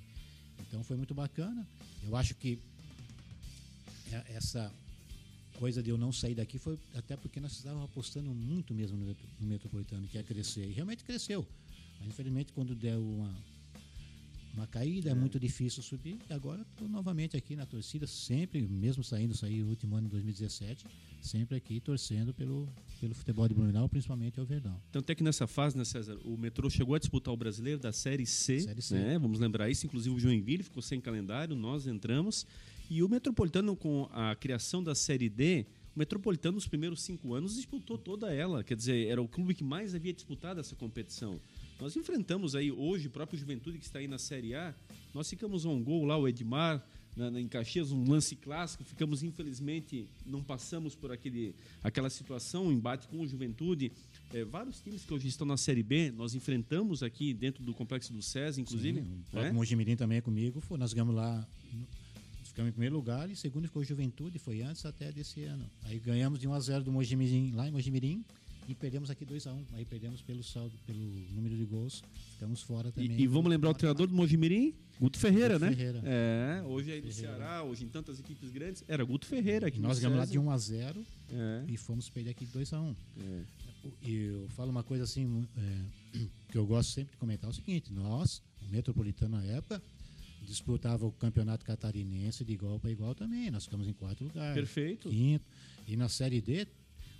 Então 0.61 0.83
foi 0.83 0.95
muito 0.97 1.13
bacana. 1.13 1.65
Eu 2.03 2.15
acho 2.15 2.35
que 2.35 2.59
é- 4.11 4.23
essa 4.35 4.71
coisa 5.59 5.81
de 5.81 5.89
eu 5.89 5.97
não 5.97 6.11
sair 6.11 6.35
daqui 6.35 6.57
foi 6.57 6.77
até 6.95 7.15
porque 7.15 7.39
nós 7.39 7.53
estávamos 7.53 7.85
apostando 7.85 8.29
muito 8.33 8.73
mesmo 8.73 8.97
no, 8.97 9.15
no 9.39 9.47
Metropolitano, 9.47 10.07
que 10.07 10.17
ia 10.17 10.23
crescer. 10.23 10.67
E 10.67 10.73
realmente 10.73 11.03
cresceu. 11.03 11.45
Mas 11.99 12.09
infelizmente 12.09 12.51
quando 12.53 12.75
der 12.75 12.97
uma, 12.97 13.33
uma 14.55 14.65
caída 14.67 15.09
é. 15.09 15.13
muito 15.13 15.39
difícil 15.39 15.83
subir. 15.83 16.17
E 16.29 16.33
agora 16.33 16.61
estou 16.61 16.87
novamente 16.87 17.35
aqui 17.35 17.55
na 17.55 17.65
torcida, 17.65 18.07
sempre, 18.07 18.61
mesmo 18.61 19.03
saindo, 19.03 19.35
saí 19.35 19.61
o 19.61 19.67
último 19.67 19.95
ano 19.95 20.07
de 20.07 20.11
2017, 20.11 20.85
sempre 21.21 21.57
aqui 21.57 21.79
torcendo 21.79 22.33
pelo, 22.33 22.67
pelo 22.99 23.13
futebol 23.13 23.47
de 23.47 23.53
Blumenau, 23.53 23.89
principalmente 23.89 24.39
o 24.39 24.45
Verdão. 24.45 24.81
Tanto 24.91 25.09
é 25.09 25.15
que 25.15 25.23
nessa 25.23 25.45
fase, 25.45 25.77
né, 25.77 25.83
César, 25.83 26.17
o 26.23 26.37
Metrô 26.37 26.69
chegou 26.69 26.95
a 26.95 26.99
disputar 26.99 27.33
o 27.33 27.37
brasileiro 27.37 27.79
da 27.79 27.91
Série 27.91 28.25
C. 28.25 28.61
Série 28.61 28.81
C. 28.81 28.95
Né? 28.95 29.19
Vamos 29.19 29.39
lembrar 29.39 29.69
isso. 29.69 29.85
Inclusive 29.85 30.15
o 30.15 30.19
Joinville 30.19 30.63
ficou 30.63 30.81
sem 30.81 30.99
calendário, 31.01 31.55
nós 31.55 31.85
entramos. 31.85 32.45
E 32.89 33.03
o 33.03 33.09
Metropolitano, 33.09 33.75
com 33.75 34.07
a 34.11 34.35
criação 34.35 34.83
da 34.83 34.93
Série 34.93 35.27
D, 35.27 35.65
o 35.95 35.99
Metropolitano, 35.99 36.55
nos 36.55 36.67
primeiros 36.67 37.01
cinco 37.01 37.33
anos, 37.33 37.55
disputou 37.55 37.97
toda 37.97 38.33
ela. 38.33 38.63
Quer 38.63 38.75
dizer, 38.75 39.07
era 39.07 39.21
o 39.21 39.27
clube 39.27 39.55
que 39.55 39.63
mais 39.63 39.95
havia 39.95 40.13
disputado 40.13 40.59
essa 40.59 40.75
competição. 40.75 41.39
Nós 41.79 41.95
enfrentamos 41.95 42.55
aí 42.55 42.71
hoje 42.71 43.07
o 43.07 43.09
próprio 43.11 43.37
Juventude 43.37 43.77
que 43.77 43.85
está 43.85 43.99
aí 43.99 44.07
na 44.07 44.17
Série 44.17 44.55
A. 44.55 44.73
Nós 45.13 45.29
ficamos 45.29 45.65
a 45.65 45.69
um 45.69 45.83
gol 45.83 46.05
lá, 46.05 46.17
o 46.17 46.27
Edmar, 46.27 46.83
na, 47.15 47.29
na- 47.29 47.39
em 47.41 47.47
Caxias, 47.47 47.91
um 47.91 48.09
lance 48.09 48.35
clássico. 48.35 48.83
Ficamos, 48.83 49.23
infelizmente, 49.23 50.07
não 50.25 50.41
passamos 50.41 50.95
por 50.95 51.11
aquele, 51.11 51.53
aquela 51.83 52.09
situação, 52.09 52.67
um 52.67 52.71
embate 52.71 53.07
com 53.07 53.19
o 53.19 53.27
Juventude. 53.27 53.91
É, 54.33 54.43
vários 54.45 54.79
times 54.81 55.03
que 55.03 55.13
hoje 55.13 55.27
estão 55.27 55.45
na 55.45 55.57
Série 55.57 55.83
B, 55.83 56.11
nós 56.11 56.33
enfrentamos 56.33 57.03
aqui 57.03 57.33
dentro 57.33 57.63
do 57.63 57.73
Complexo 57.73 58.11
do 58.13 58.21
SES, 58.21 58.57
inclusive. 58.57 59.01
Sim, 59.01 59.23
o 59.33 59.35
né? 59.35 59.51
Mojimirim 59.51 59.95
também 59.95 60.17
é 60.17 60.21
comigo. 60.21 60.61
Nós 60.77 60.93
ganhamos 60.93 61.15
lá, 61.15 61.45
ficamos 62.43 62.69
em 62.69 62.71
primeiro 62.73 62.95
lugar 62.95 63.29
e 63.29 63.35
segundo 63.35 63.65
ficou 63.67 63.83
Juventude, 63.83 64.39
foi 64.39 64.61
antes 64.61 64.85
até 64.85 65.11
desse 65.11 65.43
ano. 65.43 65.69
Aí 65.83 65.99
ganhamos 65.99 66.39
de 66.39 66.47
1 66.47 66.53
a 66.53 66.59
0 66.59 66.83
do 66.85 66.91
Mojimirim 66.91 67.51
lá 67.51 67.67
em 67.67 67.71
Mojimirim 67.71 68.23
e 68.67 68.75
perdemos 68.75 69.09
aqui 69.09 69.25
2 69.25 69.47
a 69.47 69.53
1 69.53 69.65
Aí 69.73 69.85
perdemos 69.85 70.21
pelo 70.21 70.43
saldo, 70.43 70.77
pelo 70.85 70.99
número 71.31 71.55
de 71.55 71.65
gols, 71.65 72.03
ficamos 72.33 72.61
fora 72.61 72.91
também. 72.91 73.11
E, 73.11 73.23
e 73.23 73.27
vamos 73.27 73.49
lembrar 73.49 73.69
o 73.69 73.73
treinador 73.73 74.07
do 74.07 74.13
Mojimirim? 74.13 74.73
Guto 74.99 75.19
Ferreira, 75.19 75.55
Guto 75.55 75.65
né? 75.65 75.75
Ferreira. 75.75 76.01
É, 76.05 76.63
hoje 76.65 76.91
aí 76.91 77.01
no. 77.01 77.11
Ceará, 77.11 77.63
hoje 77.63 77.83
em 77.83 77.89
tantas 77.89 78.19
equipes 78.19 78.49
grandes, 78.49 78.83
era 78.87 79.03
Guto 79.03 79.25
Ferreira 79.25 79.67
aqui 79.67 79.77
E 79.77 79.81
nós 79.81 79.99
ganhamos 79.99 80.19
lá 80.19 80.25
de 80.25 80.39
1 80.39 80.49
a 80.49 80.57
0 80.57 81.05
É, 81.29 81.63
e 81.67 81.77
fomos 81.77 82.09
perder 82.09 82.31
aqui 82.31 82.45
de 82.45 82.51
2 82.51 82.73
a 82.73 82.81
1 82.81 82.95
é. 83.19 83.43
E 84.01 84.15
eu 84.15 84.47
falo 84.49 84.71
uma 84.71 84.83
coisa 84.83 85.03
assim, 85.03 85.47
é, 85.57 86.19
que 86.51 86.57
eu 86.57 86.65
gosto 86.65 86.91
sempre 86.91 87.11
de 87.11 87.17
comentar: 87.17 87.49
é 87.49 87.51
o 87.51 87.53
seguinte, 87.53 87.91
nós, 87.93 88.41
o 88.67 88.71
Metropolitano 88.71 89.37
na 89.37 89.43
época, 89.43 89.81
disputava 90.41 91.05
o 91.05 91.11
campeonato 91.11 91.65
catarinense 91.65 92.43
de 92.43 92.53
igual 92.53 92.79
para 92.79 92.91
igual 92.91 93.13
também. 93.13 93.51
Nós 93.51 93.65
ficamos 93.65 93.87
em 93.87 93.93
quarto 93.93 94.23
lugar. 94.23 94.53
Perfeito. 94.53 95.09
Quinto. 95.09 95.45
E 95.87 95.95
na 95.95 96.07
Série 96.09 96.41
D, 96.41 96.67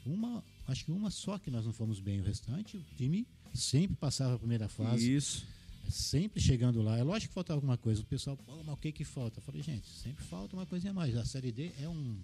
uma, 0.06 0.44
acho 0.68 0.86
que 0.86 0.92
uma 0.92 1.10
só 1.10 1.38
que 1.38 1.50
nós 1.52 1.66
não 1.66 1.74
fomos 1.74 2.00
bem. 2.00 2.20
O 2.20 2.24
restante, 2.24 2.78
o 2.78 2.84
time 2.98 3.26
sempre 3.54 3.96
passava 3.96 4.36
a 4.36 4.38
primeira 4.40 4.68
fase, 4.68 5.14
Isso. 5.16 5.46
sempre 5.90 6.42
chegando 6.42 6.82
lá. 6.82 6.98
É 6.98 7.04
lógico 7.04 7.30
que 7.30 7.34
faltava 7.34 7.58
alguma 7.58 7.78
coisa. 7.78 8.02
O 8.02 8.06
pessoal, 8.06 8.38
Pô, 8.38 8.56
mas 8.64 8.74
o 8.74 8.78
que 8.78 8.92
que 8.92 9.04
falta? 9.04 9.40
Eu 9.40 9.44
falei, 9.44 9.62
gente, 9.62 9.88
sempre 9.88 10.24
falta 10.26 10.56
uma 10.56 10.66
coisinha 10.66 10.92
a 10.92 10.94
mais. 10.94 11.16
A 11.16 11.26
Série 11.26 11.52
D 11.52 11.72
é 11.80 11.88
um. 11.90 12.18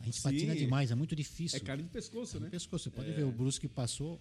A 0.00 0.04
gente 0.04 0.16
Sim. 0.16 0.22
patina 0.22 0.56
demais, 0.56 0.90
é 0.90 0.94
muito 0.94 1.14
difícil. 1.14 1.56
É 1.58 1.60
carne 1.60 1.82
de 1.82 1.90
pescoço, 1.90 2.38
No 2.38 2.44
né? 2.44 2.50
pescoço. 2.50 2.84
Você 2.84 2.90
pode 2.90 3.10
É. 3.10 3.12
ver 3.12 3.24
o 3.24 3.32
Brusque 3.32 3.68
passou 3.68 4.18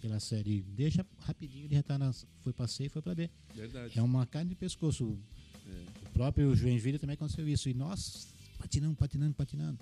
pela 0.00 0.18
série 0.18 0.62
D, 0.62 0.88
já 0.90 1.04
rapidinho 1.18 1.66
ele 1.66 1.74
já 1.74 1.82
tá 1.82 1.98
na, 1.98 2.10
foi 2.42 2.54
para 2.54 2.66
C 2.66 2.84
e 2.86 2.88
foi 2.88 3.02
para 3.02 3.14
B. 3.14 3.28
Verdade. 3.54 3.98
É 3.98 4.02
uma 4.02 4.24
carne 4.26 4.48
de 4.48 4.54
pescoço. 4.54 5.18
É. 5.66 6.06
O 6.06 6.10
próprio 6.14 6.56
Joinville 6.56 6.98
também 6.98 7.14
aconteceu 7.14 7.46
isso. 7.46 7.68
E 7.68 7.74
nós 7.74 8.28
patinando, 8.58 8.96
patinando, 8.96 9.34
patinando. 9.34 9.78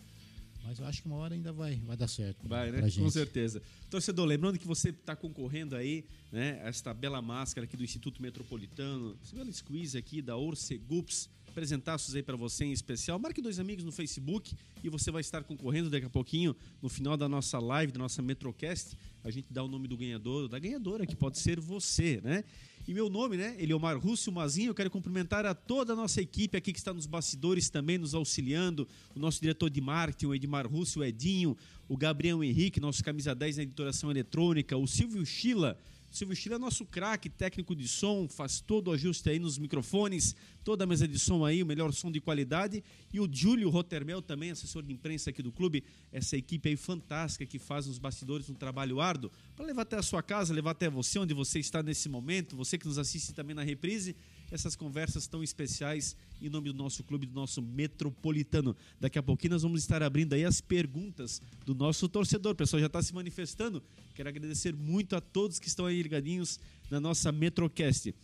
Mas 0.64 0.78
eu 0.78 0.86
acho 0.86 1.02
que 1.02 1.08
uma 1.08 1.16
hora 1.16 1.34
ainda 1.34 1.52
vai, 1.52 1.76
vai 1.76 1.96
dar 1.96 2.08
certo. 2.08 2.46
Vai, 2.46 2.70
né? 2.70 2.82
Com 2.90 3.10
certeza. 3.10 3.62
Torcedor, 3.88 4.26
lembrando 4.26 4.58
que 4.58 4.66
você 4.66 4.90
está 4.90 5.16
concorrendo 5.16 5.74
aí, 5.74 6.04
né? 6.30 6.60
Esta 6.64 6.92
bela 6.92 7.22
máscara 7.22 7.64
aqui 7.64 7.76
do 7.76 7.84
Instituto 7.84 8.20
Metropolitano, 8.20 9.16
esse 9.22 9.34
belo 9.34 9.52
squeeze 9.52 9.96
aqui 9.96 10.20
da 10.20 10.36
Orcegups, 10.36 11.28
apresentaços 11.48 12.14
aí 12.14 12.22
para 12.22 12.36
você 12.36 12.64
em 12.64 12.72
especial. 12.72 13.18
Marque 13.18 13.40
dois 13.40 13.58
amigos 13.58 13.84
no 13.84 13.90
Facebook 13.90 14.54
e 14.84 14.88
você 14.88 15.10
vai 15.10 15.20
estar 15.20 15.42
concorrendo 15.42 15.90
daqui 15.90 16.06
a 16.06 16.10
pouquinho, 16.10 16.54
no 16.80 16.88
final 16.88 17.16
da 17.16 17.28
nossa 17.28 17.58
live, 17.58 17.92
da 17.92 17.98
nossa 17.98 18.22
Metrocast, 18.22 18.96
a 19.24 19.30
gente 19.30 19.52
dá 19.52 19.62
o 19.64 19.68
nome 19.68 19.88
do 19.88 19.96
ganhador, 19.96 20.48
da 20.48 20.58
ganhadora, 20.58 21.06
que 21.06 21.16
pode 21.16 21.38
ser 21.38 21.58
você, 21.58 22.20
né? 22.22 22.44
E 22.88 22.94
meu 22.94 23.10
nome, 23.10 23.36
né? 23.36 23.54
Eliomar 23.58 23.98
Rússio 23.98 24.32
Mazinho. 24.32 24.70
Eu 24.70 24.74
quero 24.74 24.90
cumprimentar 24.90 25.44
a 25.44 25.52
toda 25.52 25.92
a 25.92 25.96
nossa 25.96 26.22
equipe 26.22 26.56
aqui 26.56 26.72
que 26.72 26.78
está 26.78 26.90
nos 26.90 27.04
bastidores 27.04 27.68
também, 27.68 27.98
nos 27.98 28.14
auxiliando. 28.14 28.88
O 29.14 29.18
nosso 29.18 29.42
diretor 29.42 29.68
de 29.68 29.78
marketing, 29.78 30.24
o 30.24 30.34
Edmar 30.34 30.66
Rússio, 30.66 31.02
o 31.02 31.04
Edinho, 31.04 31.54
o 31.86 31.98
Gabriel 31.98 32.42
Henrique, 32.42 32.80
nosso 32.80 33.04
camisa 33.04 33.34
10 33.34 33.58
na 33.58 33.62
editoração 33.64 34.10
eletrônica, 34.10 34.74
o 34.74 34.86
Silvio 34.86 35.26
Chila 35.26 35.76
Silvio 36.10 36.54
é 36.54 36.58
nosso 36.58 36.86
craque, 36.86 37.28
técnico 37.28 37.76
de 37.76 37.86
som, 37.86 38.26
faz 38.28 38.60
todo 38.60 38.88
o 38.88 38.92
ajuste 38.92 39.28
aí 39.28 39.38
nos 39.38 39.58
microfones, 39.58 40.34
toda 40.64 40.84
a 40.84 40.86
mesa 40.86 41.06
de 41.06 41.18
som 41.18 41.44
aí, 41.44 41.62
o 41.62 41.66
melhor 41.66 41.92
som 41.92 42.10
de 42.10 42.20
qualidade. 42.20 42.82
E 43.12 43.20
o 43.20 43.28
Júlio 43.30 43.68
Rotermel 43.68 44.22
também, 44.22 44.50
assessor 44.50 44.82
de 44.82 44.92
imprensa 44.92 45.30
aqui 45.30 45.42
do 45.42 45.52
clube, 45.52 45.84
essa 46.10 46.36
equipe 46.36 46.68
aí 46.68 46.76
fantástica 46.76 47.44
que 47.44 47.58
faz 47.58 47.86
nos 47.86 47.98
bastidores 47.98 48.48
um 48.48 48.54
trabalho 48.54 49.00
árduo 49.00 49.30
para 49.54 49.66
levar 49.66 49.82
até 49.82 49.96
a 49.96 50.02
sua 50.02 50.22
casa, 50.22 50.54
levar 50.54 50.70
até 50.70 50.88
você, 50.88 51.18
onde 51.18 51.34
você 51.34 51.58
está 51.58 51.82
nesse 51.82 52.08
momento, 52.08 52.56
você 52.56 52.78
que 52.78 52.86
nos 52.86 52.98
assiste 52.98 53.34
também 53.34 53.54
na 53.54 53.62
reprise 53.62 54.16
essas 54.50 54.74
conversas 54.74 55.26
tão 55.26 55.42
especiais 55.42 56.16
em 56.40 56.48
nome 56.48 56.72
do 56.72 56.78
nosso 56.78 57.02
clube, 57.04 57.26
do 57.26 57.34
nosso 57.34 57.60
metropolitano. 57.60 58.76
Daqui 59.00 59.18
a 59.18 59.22
pouquinho 59.22 59.52
nós 59.52 59.62
vamos 59.62 59.80
estar 59.80 60.02
abrindo 60.02 60.32
aí 60.34 60.44
as 60.44 60.60
perguntas 60.60 61.42
do 61.64 61.74
nosso 61.74 62.08
torcedor. 62.08 62.52
O 62.52 62.56
pessoal 62.56 62.80
já 62.80 62.86
está 62.86 63.02
se 63.02 63.14
manifestando. 63.14 63.82
Quero 64.14 64.28
agradecer 64.28 64.74
muito 64.74 65.16
a 65.16 65.20
todos 65.20 65.58
que 65.58 65.68
estão 65.68 65.86
aí 65.86 66.00
ligadinhos 66.02 66.58
na 66.90 67.00
nossa 67.00 67.30
Metrocast. 67.32 68.14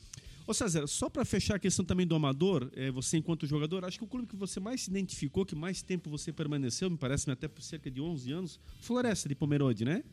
Ô 0.47 0.53
César, 0.53 0.87
só 0.87 1.09
para 1.09 1.25
fechar 1.25 1.57
a 1.57 1.59
questão 1.59 1.85
também 1.85 2.07
do 2.07 2.15
amador, 2.15 2.71
é, 2.75 2.91
você 2.91 3.17
enquanto 3.17 3.47
jogador, 3.47 3.83
acho 3.83 3.99
que 3.99 4.05
o 4.05 4.07
clube 4.07 4.27
que 4.27 4.37
você 4.37 4.61
mais 4.61 4.83
se 4.83 4.91
identificou, 4.91 5.47
que 5.47 5.55
mais 5.55 5.81
tempo 5.81 6.11
você 6.11 6.33
permaneceu, 6.35 6.91
me 6.91 6.99
parece 6.99 7.31
até 7.31 7.49
por 7.49 7.63
cerca 7.63 7.91
de 7.91 7.99
11 7.99 8.31
anos, 8.31 8.61
Floresta 8.81 9.27
de 9.27 9.35
Pomerode, 9.35 9.87
né? 9.87 10.05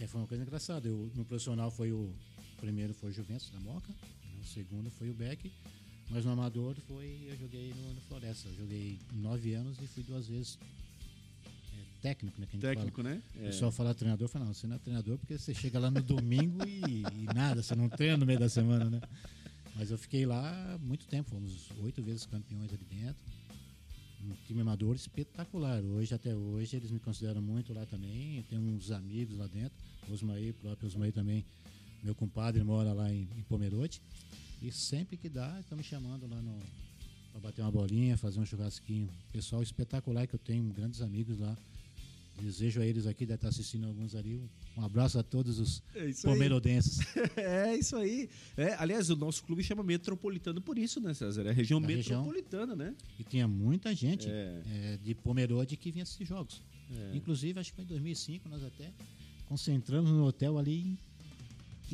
É, 0.00 0.06
foi 0.06 0.20
uma 0.20 0.26
coisa 0.28 0.44
engraçada. 0.44 0.86
Eu, 0.86 1.10
no 1.16 1.24
profissional 1.24 1.68
foi 1.68 1.90
o 1.90 2.14
primeiro 2.58 2.94
foi 2.94 3.12
Juventus 3.12 3.50
da 3.50 3.58
Moca, 3.58 3.92
segundo 4.46 4.90
foi 4.90 5.10
o 5.10 5.14
Beck, 5.14 5.52
mas 6.10 6.24
no 6.24 6.32
amador 6.32 6.76
foi 6.86 7.26
eu 7.28 7.36
joguei 7.36 7.74
no, 7.74 7.94
no 7.94 8.00
Floresta. 8.02 8.48
Eu 8.48 8.54
joguei 8.54 8.98
nove 9.12 9.54
anos 9.54 9.76
e 9.82 9.86
fui 9.86 10.02
duas 10.02 10.28
vezes 10.28 10.58
é, 11.74 12.00
técnico, 12.00 12.40
né? 12.40 12.46
técnico, 12.60 13.02
fala. 13.02 13.14
né? 13.14 13.22
É. 13.36 13.38
O 13.38 13.46
pessoal 13.46 13.72
fala 13.72 13.94
treinador, 13.94 14.28
fala, 14.28 14.44
não, 14.44 14.54
você 14.54 14.66
não 14.66 14.76
é 14.76 14.78
treinador 14.78 15.18
porque 15.18 15.36
você 15.36 15.52
chega 15.52 15.78
lá 15.78 15.90
no 15.90 16.02
domingo 16.02 16.66
e, 16.66 17.02
e, 17.02 17.34
nada, 17.34 17.62
você 17.62 17.74
não 17.74 17.88
treina 17.88 18.16
no 18.16 18.26
meio 18.26 18.38
da 18.38 18.48
semana, 18.48 18.88
né? 18.88 19.00
Mas 19.74 19.90
eu 19.90 19.98
fiquei 19.98 20.24
lá 20.24 20.78
muito 20.80 21.06
tempo, 21.06 21.28
fomos 21.30 21.70
oito 21.82 22.02
vezes 22.02 22.24
campeões 22.24 22.72
ali 22.72 22.84
dentro. 22.84 23.22
Um 24.24 24.34
time 24.46 24.62
amador 24.62 24.96
espetacular. 24.96 25.84
Hoje, 25.84 26.14
até 26.14 26.34
hoje, 26.34 26.76
eles 26.76 26.90
me 26.90 26.98
consideram 26.98 27.42
muito 27.42 27.72
lá 27.74 27.84
também. 27.84 28.38
Eu 28.38 28.42
tenho 28.44 28.60
uns 28.62 28.90
amigos 28.90 29.36
lá 29.36 29.46
dentro. 29.46 29.76
Osmaí, 30.10 30.52
próprio 30.54 30.88
Osmaí 30.88 31.12
também. 31.12 31.44
Meu 32.02 32.14
compadre 32.14 32.62
mora 32.62 32.92
lá 32.92 33.12
em, 33.12 33.28
em 33.36 33.42
Pomerode. 33.42 34.00
E 34.62 34.72
sempre 34.72 35.16
que 35.16 35.28
dá, 35.28 35.58
estão 35.60 35.76
me 35.76 35.84
chamando 35.84 36.26
lá 36.28 36.40
no 36.40 36.58
para 37.36 37.40
bater 37.40 37.60
uma 37.60 37.70
bolinha, 37.70 38.16
fazer 38.16 38.40
um 38.40 38.46
churrasquinho. 38.46 39.10
Pessoal 39.30 39.62
espetacular 39.62 40.26
que 40.26 40.34
eu 40.34 40.38
tenho, 40.38 40.64
grandes 40.72 41.02
amigos 41.02 41.38
lá. 41.38 41.56
Desejo 42.40 42.80
a 42.80 42.86
eles 42.86 43.06
aqui, 43.06 43.24
deve 43.24 43.36
estar 43.36 43.48
assistindo 43.48 43.86
alguns 43.86 44.14
ali. 44.14 44.42
Um 44.76 44.84
abraço 44.84 45.18
a 45.18 45.22
todos 45.22 45.58
os 45.58 45.82
é 45.94 46.12
pomerodenses. 46.22 46.98
é 47.36 47.76
isso 47.76 47.96
aí. 47.96 48.28
É, 48.56 48.74
aliás, 48.74 49.08
o 49.10 49.16
nosso 49.16 49.42
clube 49.44 49.62
chama 49.62 49.82
Metropolitano 49.82 50.60
por 50.60 50.78
isso, 50.78 51.00
né, 51.00 51.12
César? 51.14 51.46
É 51.46 51.50
a 51.50 51.52
região 51.52 51.78
a 51.78 51.82
metropolitana, 51.82 52.74
região. 52.74 52.76
né? 52.76 52.94
E 53.18 53.24
tinha 53.24 53.48
muita 53.48 53.94
gente 53.94 54.28
é. 54.28 54.62
É, 54.66 54.98
de 55.02 55.14
Pomerode 55.14 55.76
que 55.76 55.90
vinha 55.90 56.02
assistir 56.02 56.26
jogos. 56.26 56.62
É. 56.90 57.16
Inclusive, 57.16 57.58
acho 57.58 57.70
que 57.70 57.76
foi 57.76 57.84
em 57.84 57.88
2005 57.88 58.48
nós 58.48 58.62
até 58.62 58.92
concentramos 59.46 60.10
no 60.10 60.24
hotel 60.24 60.58
ali 60.58 60.98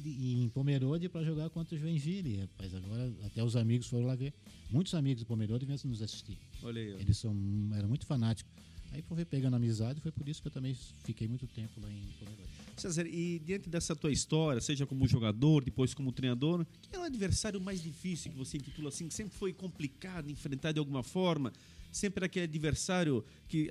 em 0.01 0.49
Pomerode 0.49 1.09
para 1.09 1.23
jogar 1.25 1.51
contra 1.51 1.75
o 1.75 1.79
Joinville, 1.79 2.39
rapaz. 2.39 2.75
Agora 2.75 3.13
até 3.25 3.43
os 3.43 3.57
amigos 3.57 3.87
foram 3.87 4.07
lá 4.07 4.15
ver. 4.15 4.33
Muitos 4.71 4.95
amigos 4.95 5.21
de 5.21 5.27
Pomerode 5.27 5.67
vieram 5.67 5.83
nos 5.85 6.03
assistir. 6.03 6.39
Olha 6.63 6.81
aí. 6.81 6.95
Ó. 6.95 6.99
Eles 6.99 7.19
são, 7.19 7.35
eram 7.75 7.89
muito 7.89 8.07
fanáticos. 8.07 8.53
Aí 8.93 9.01
foi 9.03 9.25
pegando 9.25 9.57
amizade, 9.57 10.01
foi 10.01 10.13
por 10.13 10.29
isso 10.29 10.43
que 10.43 10.49
eu 10.49 10.53
também 10.53 10.77
fiquei 11.03 11.27
muito 11.27 11.47
tempo 11.47 11.81
lá 11.81 11.91
em 11.91 12.03
Pomerode. 12.19 12.51
César, 12.77 13.07
e 13.07 13.39
diante 13.39 13.69
dessa 13.69 13.95
tua 13.95 14.11
história, 14.11 14.61
seja 14.61 14.87
como 14.87 15.07
jogador, 15.07 15.65
depois 15.65 15.95
como 15.95 16.13
treinador, 16.13 16.67
quem 16.83 16.99
é 16.99 17.03
o 17.03 17.05
adversário 17.05 17.61
mais 17.61 17.83
difícil 17.83 18.31
que 18.33 18.37
você 18.37 18.57
intitula 18.57 18.89
assim, 18.89 19.09
que 19.09 19.15
sempre 19.15 19.37
foi 19.37 19.53
complicado 19.53 20.31
enfrentar 20.31 20.73
de 20.73 20.79
alguma 20.79 21.03
forma? 21.03 21.53
Sempre 21.93 22.25
aquele 22.25 22.47
adversário 22.47 23.23
que 23.47 23.69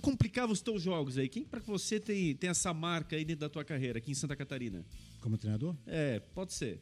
complicava 0.00 0.50
os 0.50 0.62
teus 0.62 0.82
jogos 0.82 1.18
aí. 1.18 1.28
Quem 1.28 1.44
para 1.44 1.60
que 1.60 1.66
você 1.68 2.00
tem, 2.00 2.34
tem 2.34 2.48
essa 2.48 2.72
marca 2.72 3.14
aí 3.14 3.24
dentro 3.24 3.40
da 3.40 3.50
tua 3.50 3.62
carreira 3.62 3.98
aqui 3.98 4.10
em 4.10 4.14
Santa 4.14 4.34
Catarina? 4.34 4.82
Como 5.20 5.36
treinador? 5.36 5.76
É, 5.86 6.20
pode 6.34 6.54
ser. 6.54 6.80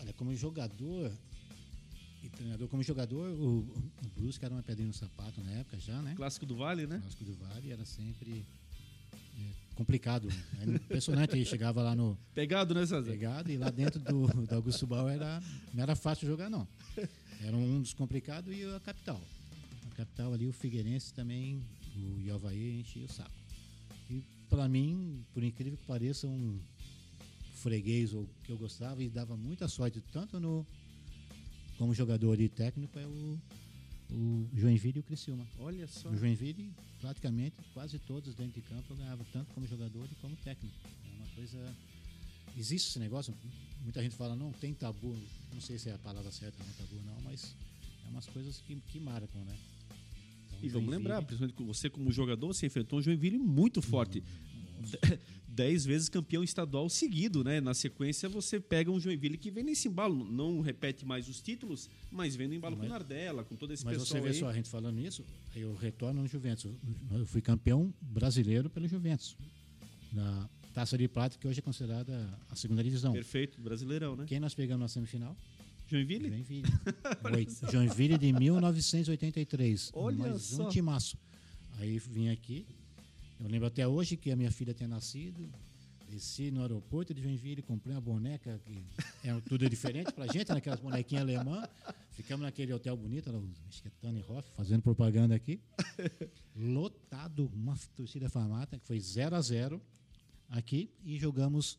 Olha, 0.00 0.12
como 0.14 0.34
jogador 0.34 1.12
e 2.22 2.28
treinador, 2.30 2.66
como 2.68 2.82
jogador, 2.82 3.28
o, 3.30 3.58
o 3.58 4.08
Brusque 4.16 4.44
era 4.44 4.54
uma 4.54 4.62
pedrinha 4.62 4.88
no 4.88 4.94
sapato 4.94 5.40
na 5.42 5.50
época 5.50 5.78
já, 5.78 6.00
né? 6.00 6.14
Clássico 6.16 6.46
do 6.46 6.56
Vale, 6.56 6.86
né? 6.86 6.98
Clássico 7.00 7.24
do 7.24 7.34
Vale 7.34 7.70
era 7.70 7.84
sempre 7.84 8.46
é, 9.38 9.74
complicado. 9.74 10.28
Era 10.60 10.72
impressionante. 10.72 11.34
Ele 11.34 11.44
chegava 11.44 11.82
lá 11.82 11.94
no. 11.94 12.18
Pegado, 12.34 12.74
né, 12.74 12.86
César? 12.86 13.10
Pegado, 13.10 13.50
e 13.50 13.58
lá 13.58 13.70
dentro 13.70 14.00
do, 14.00 14.26
do 14.46 14.54
Augusto 14.54 14.86
Bal 14.86 15.08
era, 15.08 15.42
não 15.74 15.82
era 15.82 15.94
fácil 15.94 16.26
jogar, 16.26 16.48
não. 16.48 16.66
Era 17.40 17.56
um 17.56 17.80
dos 17.80 17.92
complicados 17.92 18.52
e 18.56 18.64
a 18.64 18.80
capital. 18.80 19.20
Capital 19.98 20.32
ali, 20.32 20.46
o 20.46 20.52
Figueirense 20.52 21.12
também, 21.12 21.60
o 21.96 22.20
Iavaí 22.20 22.78
enchia 22.78 23.04
o 23.04 23.08
saco. 23.08 23.32
E 24.08 24.22
para 24.48 24.68
mim, 24.68 25.24
por 25.34 25.42
incrível 25.42 25.76
que 25.76 25.84
pareça, 25.84 26.28
um 26.28 26.60
freguês 27.56 28.14
ou 28.14 28.24
que 28.44 28.52
eu 28.52 28.56
gostava 28.56 29.02
e 29.02 29.08
dava 29.08 29.36
muita 29.36 29.66
sorte, 29.66 30.00
tanto 30.12 30.38
no 30.38 30.64
como 31.76 31.92
jogador 31.92 32.40
e 32.40 32.48
técnico, 32.48 32.96
é 32.96 33.06
o, 33.06 33.38
o 34.12 34.48
Joinville 34.54 34.98
e 34.98 35.00
o 35.00 35.02
Criciúma. 35.02 35.44
Olha 35.58 35.88
só. 35.88 36.10
O 36.10 36.16
Joinville, 36.16 36.72
praticamente, 37.00 37.56
quase 37.74 37.98
todos 37.98 38.36
dentro 38.36 38.60
de 38.60 38.68
campo 38.68 38.92
eu 38.92 38.96
ganhava, 38.96 39.24
tanto 39.32 39.52
como 39.52 39.66
jogador 39.66 40.08
e 40.10 40.14
como 40.20 40.36
técnico. 40.36 40.76
É 41.04 41.16
uma 41.16 41.26
coisa. 41.34 41.76
Existe 42.56 42.90
esse 42.90 42.98
negócio, 43.00 43.34
muita 43.82 44.00
gente 44.00 44.14
fala, 44.14 44.36
não 44.36 44.52
tem 44.52 44.72
tabu, 44.74 45.16
não 45.52 45.60
sei 45.60 45.76
se 45.76 45.88
é 45.88 45.94
a 45.94 45.98
palavra 45.98 46.30
certa, 46.30 46.62
não 46.62 46.72
tabu 46.74 47.00
não, 47.04 47.20
mas 47.22 47.56
é 48.06 48.10
umas 48.10 48.26
coisas 48.26 48.58
que, 48.60 48.76
que 48.76 49.00
marcam, 49.00 49.44
né? 49.44 49.56
E 50.62 50.68
vamos 50.68 50.90
lembrar, 50.90 51.22
principalmente 51.22 51.62
você 51.62 51.88
como 51.88 52.10
jogador, 52.10 52.48
você 52.48 52.66
enfrentou 52.66 52.98
um 52.98 53.02
Joinville 53.02 53.38
muito 53.38 53.80
forte. 53.80 54.22
dez 55.58 55.84
vezes 55.84 56.08
campeão 56.08 56.44
estadual 56.44 56.88
seguido, 56.88 57.42
né? 57.42 57.60
Na 57.60 57.74
sequência 57.74 58.28
você 58.28 58.60
pega 58.60 58.92
um 58.92 59.00
Joinville 59.00 59.36
que 59.36 59.50
vem 59.50 59.64
nesse 59.64 59.88
embalo, 59.88 60.24
não 60.24 60.60
repete 60.60 61.04
mais 61.04 61.28
os 61.28 61.40
títulos, 61.40 61.90
mas 62.12 62.36
vem 62.36 62.46
no 62.46 62.54
embalo 62.54 62.76
mas, 62.76 62.86
com 62.86 62.86
o 62.86 62.88
Nardella, 62.90 63.42
com 63.42 63.56
todo 63.56 63.72
esse 63.72 63.84
mas 63.84 63.98
pessoal 63.98 64.22
Mas 64.22 64.22
você 64.22 64.28
vê 64.28 64.36
aí. 64.36 64.40
só 64.40 64.48
a 64.48 64.54
gente 64.54 64.68
falando 64.68 65.00
isso, 65.00 65.24
eu 65.56 65.74
retorno 65.74 66.22
no 66.22 66.28
Juventus. 66.28 66.70
Eu 67.10 67.26
fui 67.26 67.40
campeão 67.40 67.92
brasileiro 68.00 68.70
pelo 68.70 68.86
Juventus. 68.86 69.36
Na 70.12 70.48
Taça 70.72 70.96
de 70.96 71.08
Prata, 71.08 71.36
que 71.36 71.48
hoje 71.48 71.58
é 71.58 71.62
considerada 71.62 72.38
a 72.48 72.54
segunda 72.54 72.84
divisão. 72.84 73.12
Perfeito, 73.12 73.60
brasileirão, 73.60 74.14
né? 74.14 74.26
Quem 74.28 74.38
nós 74.38 74.54
pegamos 74.54 74.80
na 74.80 74.88
semifinal? 74.88 75.36
Joinville? 75.88 76.28
Joinville. 76.28 76.68
Joinville 77.72 78.18
de 78.18 78.32
1983. 78.32 79.90
Olha 79.94 80.16
mais 80.16 80.42
só. 80.42 80.66
um 80.66 80.68
timaço. 80.68 81.16
Aí 81.78 81.98
vim 81.98 82.28
aqui, 82.28 82.66
eu 83.40 83.48
lembro 83.48 83.68
até 83.68 83.86
hoje 83.86 84.16
que 84.16 84.30
a 84.30 84.36
minha 84.36 84.50
filha 84.50 84.74
tinha 84.74 84.88
nascido, 84.88 85.48
desci 86.10 86.50
no 86.50 86.60
aeroporto 86.62 87.14
de 87.14 87.22
Joinville, 87.22 87.62
comprei 87.62 87.94
uma 87.94 88.00
boneca, 88.00 88.60
que 88.66 88.84
era 89.22 89.40
tudo 89.42 89.68
diferente 89.70 90.12
pra 90.12 90.26
gente, 90.26 90.48
naquelas 90.48 90.80
bonequinhas 90.80 91.22
alemãs. 91.22 91.68
Ficamos 92.10 92.44
naquele 92.44 92.72
hotel 92.72 92.96
bonito, 92.96 93.30
acho 93.68 93.80
que 93.80 93.88
é 93.88 93.92
Tony 94.00 94.24
Hoff, 94.28 94.48
fazendo 94.56 94.82
propaganda 94.82 95.36
aqui. 95.36 95.60
Lotado, 96.56 97.48
uma 97.54 97.78
torcida 97.94 98.28
famata, 98.28 98.76
que 98.76 98.84
foi 98.84 98.98
0 98.98 99.36
a 99.36 99.40
0 99.40 99.80
aqui, 100.50 100.90
e 101.04 101.16
jogamos. 101.18 101.78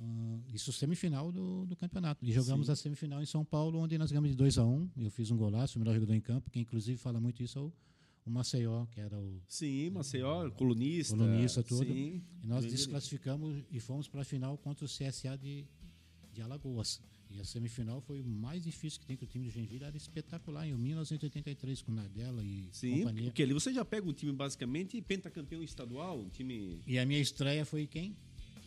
Uh, 0.00 0.42
isso 0.52 0.72
semifinal 0.72 1.30
do, 1.30 1.64
do 1.66 1.76
campeonato. 1.76 2.24
E 2.24 2.32
jogamos 2.32 2.66
Sim. 2.66 2.72
a 2.72 2.76
semifinal 2.76 3.22
em 3.22 3.26
São 3.26 3.44
Paulo, 3.44 3.78
onde 3.78 3.96
nós 3.96 4.10
ganhamos 4.10 4.30
de 4.30 4.36
2 4.36 4.58
a 4.58 4.64
1 4.64 4.68
um. 4.68 4.90
Eu 4.96 5.10
fiz 5.10 5.30
um 5.30 5.36
golaço, 5.36 5.78
o 5.78 5.80
melhor 5.80 5.94
jogador 5.94 6.14
em 6.14 6.20
campo, 6.20 6.50
que 6.50 6.58
inclusive 6.58 6.98
fala 6.98 7.20
muito 7.20 7.42
isso 7.42 7.58
é 7.58 7.62
o 7.62 7.72
o 8.26 8.30
Maceió, 8.30 8.86
que 8.86 9.00
era 9.00 9.18
o. 9.18 9.42
Sim, 9.46 9.90
Maceió, 9.90 10.50
colunista. 10.50 11.16
Colunista 11.16 11.62
tudo. 11.62 11.84
Sim, 11.84 12.22
e 12.42 12.46
nós 12.46 12.64
desclassificamos 12.64 13.62
e 13.70 13.78
fomos 13.80 14.08
para 14.08 14.22
a 14.22 14.24
final 14.24 14.56
contra 14.56 14.84
o 14.84 14.88
CSA 14.88 15.36
de, 15.36 15.66
de 16.32 16.40
Alagoas. 16.40 17.00
E 17.30 17.40
a 17.40 17.44
semifinal 17.44 18.00
foi 18.00 18.20
o 18.20 18.24
mais 18.24 18.62
difícil 18.62 19.00
que 19.00 19.06
tem 19.06 19.16
que 19.16 19.24
o 19.24 19.26
time 19.26 19.44
do 19.44 19.50
Joinville 19.50 19.84
era 19.84 19.96
espetacular 19.96 20.66
em 20.68 20.74
1983 20.74 21.82
com 21.82 21.90
Nadella 21.90 22.44
e 22.44 22.68
Sim, 22.70 22.98
companhia. 22.98 23.24
porque 23.24 23.42
ali 23.42 23.52
você 23.52 23.72
já 23.72 23.84
pega 23.84 24.08
um 24.08 24.12
time 24.12 24.32
basicamente 24.32 25.00
pentacampeão 25.02 25.62
estadual, 25.62 26.20
um 26.20 26.28
time 26.28 26.80
E 26.86 26.98
a 26.98 27.04
minha 27.04 27.20
estreia 27.20 27.64
foi 27.64 27.86
quem? 27.86 28.16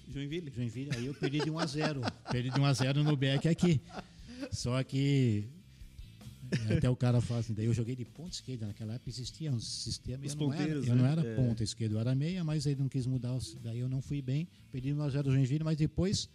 Joinville. 0.08 0.52
Joinville, 0.56 0.92
aí 0.96 1.06
eu 1.06 1.14
perdi 1.14 1.40
de 1.40 1.50
1 1.50 1.60
a 1.60 1.66
0. 1.66 2.02
perdi 2.32 2.50
de 2.50 2.60
1 2.60 2.66
a 2.66 2.74
0 2.74 3.04
no 3.04 3.16
Beck 3.16 3.48
aqui. 3.48 3.82
Só 4.52 4.82
que 4.84 5.50
até 6.70 6.90
o 6.90 6.96
cara 6.96 7.20
fala 7.20 7.42
assim, 7.42 7.54
daí 7.54 7.66
eu 7.66 7.74
joguei 7.74 7.96
de 7.96 8.06
ponta 8.06 8.32
esquerda. 8.32 8.68
Naquela 8.68 8.94
época 8.94 9.10
existia 9.10 9.52
um 9.52 9.60
sistema. 9.60 10.26
Os 10.26 10.34
eu 10.34 10.40
não 10.40 10.54
era, 10.54 10.72
eu 10.72 10.96
não 10.96 11.06
era 11.06 11.22
é. 11.22 11.36
ponta 11.36 11.64
esquerda, 11.64 11.96
eu 11.96 12.00
era 12.00 12.16
meia, 12.16 12.44
mas 12.44 12.66
ele 12.66 12.80
não 12.80 12.90
quis 12.90 13.06
mudar. 13.06 13.38
Daí 13.64 13.80
eu 13.80 13.90
não 13.90 14.02
fui 14.02 14.22
bem. 14.22 14.48
Perdi 14.72 14.94
1 14.94 15.02
a 15.02 15.10
0 15.10 15.32
Joinville, 15.32 15.64
mas 15.64 15.78
depois 15.78 16.30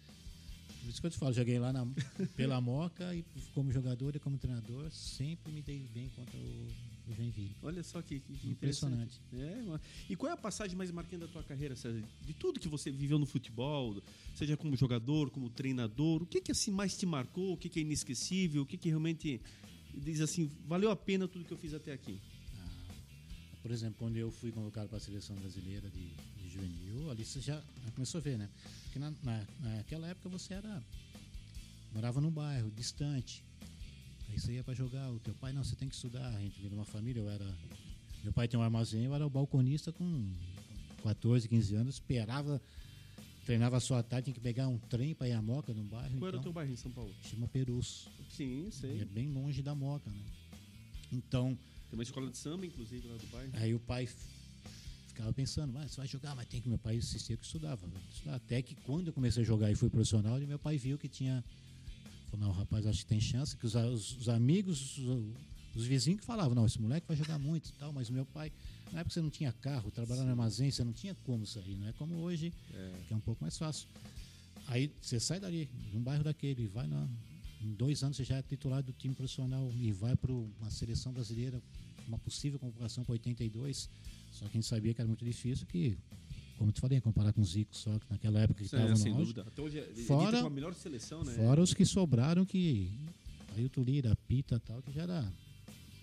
Por 0.81 0.89
isso 0.89 1.01
que 1.01 1.07
eu 1.07 1.11
te 1.11 1.17
falo, 1.17 1.33
joguei 1.33 1.57
lá 1.59 1.73
na, 1.73 1.87
pela 2.35 2.59
Moca 2.61 3.13
e 3.15 3.25
como 3.53 3.71
jogador 3.71 4.15
e 4.15 4.19
como 4.19 4.37
treinador, 4.37 4.91
sempre 4.91 5.51
me 5.51 5.61
dei 5.61 5.87
bem 5.93 6.09
contra 6.15 6.37
o, 6.37 6.67
o 7.07 7.13
Joinville. 7.13 7.55
Olha 7.61 7.83
só 7.83 8.01
que, 8.01 8.19
que 8.19 8.47
Impressionante. 8.49 9.19
É, 9.33 9.63
e 10.09 10.15
qual 10.15 10.29
é 10.29 10.33
a 10.33 10.37
passagem 10.37 10.75
mais 10.77 10.89
marcante 10.91 11.17
da 11.17 11.27
tua 11.27 11.43
carreira, 11.43 11.75
César? 11.75 12.01
De 12.25 12.33
tudo 12.33 12.59
que 12.59 12.67
você 12.67 12.91
viveu 12.91 13.19
no 13.19 13.25
futebol, 13.25 14.01
seja 14.35 14.55
como 14.55 14.75
jogador, 14.75 15.29
como 15.29 15.49
treinador, 15.49 16.23
o 16.23 16.25
que 16.25 16.39
que 16.41 16.51
assim 16.51 16.71
mais 16.71 16.97
te 16.97 17.05
marcou? 17.05 17.53
O 17.53 17.57
que 17.57 17.67
que 17.69 17.79
é 17.79 17.81
inesquecível? 17.81 18.61
O 18.61 18.65
que 18.65 18.77
que 18.77 18.87
realmente 18.89 19.41
diz 19.93 20.21
assim, 20.21 20.49
valeu 20.65 20.89
a 20.91 20.95
pena 20.95 21.27
tudo 21.27 21.45
que 21.45 21.51
eu 21.53 21.57
fiz 21.57 21.73
até 21.73 21.91
aqui? 21.91 22.19
Ah, 22.57 22.95
por 23.61 23.71
exemplo, 23.71 23.95
quando 23.99 24.17
eu 24.17 24.31
fui 24.31 24.51
convocado 24.51 24.87
para 24.89 24.97
a 24.97 25.01
seleção 25.01 25.35
brasileira 25.35 25.89
de, 25.89 26.07
de 26.41 26.49
juvenil, 26.49 27.11
ali 27.11 27.25
você 27.25 27.41
já 27.41 27.61
já 27.85 27.91
começou 27.91 28.19
a 28.19 28.21
ver, 28.21 28.37
né? 28.37 28.49
Porque 28.83 28.97
na, 28.99 29.11
na- 29.23 29.45
naquela 29.59 30.07
época 30.07 30.29
você 30.29 30.53
era 30.53 30.81
morava 31.93 32.19
num 32.21 32.31
bairro 32.31 32.71
distante. 32.71 33.43
Aí 34.29 34.39
você 34.39 34.53
ia 34.53 34.63
para 34.63 34.73
jogar, 34.73 35.11
o 35.11 35.19
teu 35.19 35.33
pai 35.35 35.53
não, 35.53 35.63
você 35.63 35.75
tem 35.75 35.87
que 35.87 35.95
estudar. 35.95 36.27
A 36.27 36.39
gente 36.39 36.57
vinha 36.57 36.69
de 36.69 36.75
uma 36.75 36.85
família, 36.85 37.19
eu 37.19 37.29
era 37.29 37.45
meu 38.23 38.31
pai 38.31 38.47
tem 38.47 38.57
um 38.59 38.63
armazém, 38.63 39.03
eu 39.03 39.13
era 39.13 39.27
o 39.27 39.29
balconista 39.29 39.91
com 39.91 40.31
14, 41.03 41.47
15 41.49 41.75
anos, 41.75 41.95
esperava 41.95 42.61
treinava 43.45 43.79
só 43.79 43.97
à 43.97 44.03
tarde, 44.03 44.25
tinha 44.25 44.33
que 44.33 44.39
pegar 44.39 44.67
um 44.67 44.77
trem 44.77 45.13
para 45.13 45.27
ir 45.27 45.33
a 45.33 45.41
Moca 45.41 45.73
no 45.73 45.83
bairro, 45.83 46.17
Qual 46.17 46.27
era 46.29 46.37
o 46.37 46.39
teu 46.39 46.51
então 46.51 46.53
bairro 46.53 46.71
em 46.71 46.75
São 46.75 46.91
Paulo? 46.91 47.13
chama 47.23 47.47
Perus. 47.47 48.07
Sim, 48.29 48.69
sei. 48.71 49.01
É 49.01 49.05
bem 49.05 49.29
longe 49.29 49.61
da 49.61 49.75
Moca, 49.75 50.09
né? 50.09 50.19
Então, 51.11 51.57
Tem 51.89 51.99
uma 51.99 52.03
escola 52.03 52.29
de 52.29 52.37
samba, 52.37 52.65
inclusive, 52.65 53.07
lá 53.07 53.17
do 53.17 53.27
bairro. 53.27 53.51
Aí 53.53 53.75
o 53.75 53.79
pai 53.79 54.07
ficava 55.07 55.31
pensando, 55.33 55.71
mas 55.71 55.91
você 55.91 55.97
vai 55.97 56.07
jogar, 56.07 56.35
mas 56.35 56.47
tem 56.47 56.61
que 56.61 56.69
meu 56.69 56.77
pai 56.77 56.95
insistia 56.95 57.37
que 57.37 57.45
estudava. 57.45 57.85
Estudar. 58.11 58.35
Até 58.35 58.61
que 58.61 58.75
quando 58.75 59.07
eu 59.07 59.13
comecei 59.13 59.43
a 59.43 59.45
jogar 59.45 59.69
e 59.69 59.75
fui 59.75 59.89
profissional, 59.89 60.39
meu 60.39 60.59
pai 60.59 60.77
viu 60.77 60.97
que 60.97 61.07
tinha. 61.07 61.43
Não, 62.37 62.51
rapaz, 62.51 62.85
acho 62.85 62.99
que 62.99 63.05
tem 63.05 63.19
chance, 63.21 63.55
que 63.55 63.65
os, 63.65 63.75
os- 63.75 64.17
os 64.17 64.29
amigos, 64.29 64.97
os, 64.97 65.25
os 65.75 65.85
vizinhos 65.85 66.19
que 66.21 66.25
falavam, 66.25 66.53
não, 66.55 66.65
esse 66.65 66.79
moleque 66.81 67.07
vai 67.07 67.15
jogar 67.17 67.37
muito 67.39 67.69
e 67.69 67.73
tal, 67.73 67.91
mas 67.93 68.09
meu 68.09 68.25
pai, 68.25 68.51
na 68.91 68.99
época 68.99 69.13
você 69.13 69.21
não 69.21 69.29
tinha 69.29 69.51
carro, 69.51 69.89
trabalhava 69.91 70.25
no 70.25 70.31
armazém, 70.31 70.69
você 70.71 70.83
não 70.83 70.93
tinha 70.93 71.15
como 71.23 71.45
sair, 71.45 71.75
não 71.77 71.87
é 71.87 71.93
como 71.93 72.15
hoje, 72.15 72.51
que 73.07 73.13
é 73.13 73.15
um 73.15 73.19
pouco 73.21 73.43
mais 73.43 73.57
fácil. 73.57 73.87
Aí 74.67 74.91
você 75.01 75.19
sai 75.19 75.39
dali, 75.39 75.69
de 75.91 75.97
um 75.97 76.01
bairro 76.01 76.23
daquele, 76.23 76.67
vai 76.67 76.87
na. 76.87 77.07
Em 77.61 77.73
dois 77.73 78.03
anos 78.03 78.17
você 78.17 78.23
já 78.25 78.37
é 78.37 78.41
titular 78.41 78.83
do 78.83 78.91
time 78.91 79.13
profissional 79.15 79.71
e 79.73 79.91
vai 79.91 80.15
para 80.15 80.31
uma 80.33 80.69
seleção 80.69 81.13
brasileira, 81.13 81.61
uma 82.07 82.17
possível 82.17 82.59
convocação 82.59 83.03
para 83.05 83.13
82. 83.13 83.89
Só 84.31 84.45
que 84.45 84.51
a 84.57 84.61
gente 84.61 84.67
sabia 84.67 84.93
que 84.93 84.99
era 85.01 85.07
muito 85.07 85.23
difícil, 85.23 85.65
que, 85.67 85.97
como 86.57 86.71
te 86.71 86.79
falei, 86.79 87.01
comparar 87.01 87.33
com 87.33 87.41
o 87.41 87.45
Zico, 87.45 87.75
só 87.75 87.97
que 87.99 88.05
naquela 88.09 88.39
época 88.39 88.59
que 88.59 88.65
estava 88.65 88.91
é, 88.91 88.95
sem 88.95 89.11
auge, 89.11 89.33
dúvida. 89.33 89.45
Hoje 89.61 89.79
é 89.79 89.89
ele 89.89 90.03
Fora- 90.03 90.41
com 90.41 90.47
a 90.47 90.49
melhor 90.49 90.73
seleção, 90.73 91.23
né? 91.23 91.33
fora 91.33 91.61
os 91.61 91.73
que 91.73 91.85
sobraram, 91.85 92.45
que 92.45 92.91
aí 93.55 93.65
o 93.65 93.69
Tulira, 93.69 94.15
Pita 94.27 94.55
e 94.55 94.59
tal, 94.59 94.81
que 94.81 94.91
já 94.91 95.03
era 95.03 95.33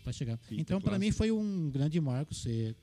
para 0.02 0.12
chegar. 0.12 0.36
Pita, 0.38 0.60
então, 0.60 0.80
para 0.80 0.98
mim, 0.98 1.10
foi 1.12 1.30
um 1.30 1.70
grande 1.70 2.00
marco 2.00 2.34
ser 2.34 2.74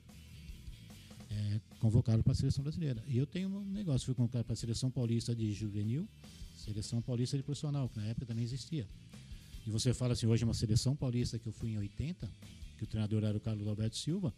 é, 1.30 1.60
convocado 1.80 2.22
para 2.22 2.32
a 2.32 2.34
seleção 2.36 2.62
brasileira. 2.62 3.02
E 3.06 3.18
eu 3.18 3.26
tenho 3.26 3.48
um 3.48 3.64
negócio, 3.64 4.06
fui 4.06 4.14
convocado 4.14 4.44
para 4.44 4.54
a 4.54 4.56
seleção 4.56 4.90
paulista 4.90 5.34
de 5.34 5.52
juvenil, 5.52 6.08
seleção 6.56 7.00
paulista 7.02 7.36
de 7.36 7.42
profissional, 7.42 7.88
que 7.88 7.98
na 7.98 8.06
época 8.06 8.26
também 8.26 8.44
existia. 8.44 8.86
E 9.66 9.70
você 9.70 9.92
fala 9.92 10.14
assim, 10.14 10.26
hoje 10.26 10.44
uma 10.44 10.54
seleção 10.54 10.96
paulista 10.96 11.38
que 11.38 11.46
eu 11.46 11.52
fui 11.52 11.70
em 11.70 11.78
80, 11.78 12.28
que 12.78 12.84
o 12.84 12.86
treinador 12.86 13.22
era 13.24 13.36
o 13.36 13.40
Carlos 13.40 13.66
Alberto 13.66 13.96
Silva, 13.96 14.32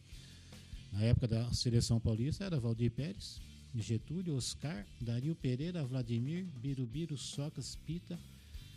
na 0.92 1.02
época 1.02 1.28
da 1.28 1.52
seleção 1.52 2.00
paulista 2.00 2.44
era 2.44 2.58
Valdir 2.58 2.90
Pérez, 2.90 3.40
Getúlio, 3.74 4.34
Oscar, 4.36 4.84
Dario 5.00 5.34
Pereira, 5.34 5.84
Vladimir, 5.84 6.46
Birubiru, 6.60 7.16
Socas, 7.16 7.76
Pita, 7.86 8.18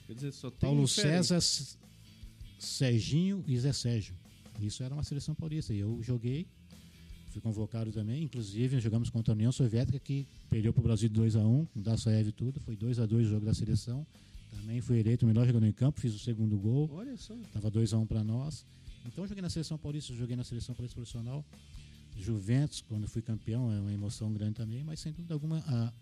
dizer, 0.08 0.34
Paulo? 0.60 0.88
César, 0.88 1.40
Serginho 2.60 3.44
e 3.48 3.58
Zé 3.60 3.74
Sérgio. 3.74 4.16
Isso 4.62 4.84
era 4.84 4.94
uma 4.94 5.04
seleção 5.04 5.34
paulista. 5.34 5.74
E 5.74 5.80
eu 5.80 6.02
joguei, 6.04 6.46
fui 7.32 7.42
convocado 7.42 7.92
também. 7.92 8.24
Inclusive, 8.24 8.80
jogamos 8.80 9.10
contra 9.10 9.34
a 9.34 9.36
União 9.36 9.52
Soviética, 9.52 10.00
que 10.00 10.28
perdeu 10.50 10.72
para 10.72 10.82
o 10.82 10.84
Brasil 10.84 11.10
de 11.10 11.20
2x1, 11.20 11.68
com 11.74 11.82
Dassaev 11.82 12.30
e 12.30 12.32
tudo. 12.32 12.60
Foi 12.60 12.76
2x2 12.76 13.14
o 13.14 13.24
jogo 13.24 13.46
da 13.46 13.54
seleção. 13.54 14.06
Também 14.52 14.80
fui 14.82 15.00
eleito 15.00 15.26
o 15.26 15.28
melhor 15.28 15.48
jogador 15.48 15.66
em 15.66 15.72
campo, 15.72 16.00
fiz 16.00 16.14
o 16.14 16.20
segundo 16.20 16.58
gol. 16.58 16.90
Olha 16.94 17.18
só. 17.18 17.36
Tava 17.52 17.72
2x1 17.72 18.06
para 18.06 18.24
nós. 18.24 18.66
Então, 19.06 19.26
joguei 19.28 19.42
na 19.42 19.50
seleção 19.50 19.78
paulista, 19.78 20.14
joguei 20.14 20.36
na 20.36 20.44
seleção 20.44 20.76
paulista 20.76 20.96
profissional. 20.96 21.44
Juventus, 22.18 22.82
quando 22.82 23.08
fui 23.08 23.22
campeão, 23.22 23.72
é 23.72 23.80
uma 23.80 23.94
emoção 23.94 24.32
grande 24.32 24.56
também, 24.56 24.84
mas 24.84 25.00
sem 25.00 25.12
dúvida 25.12 25.34
alguma, 25.34 25.64
a, 25.68 25.94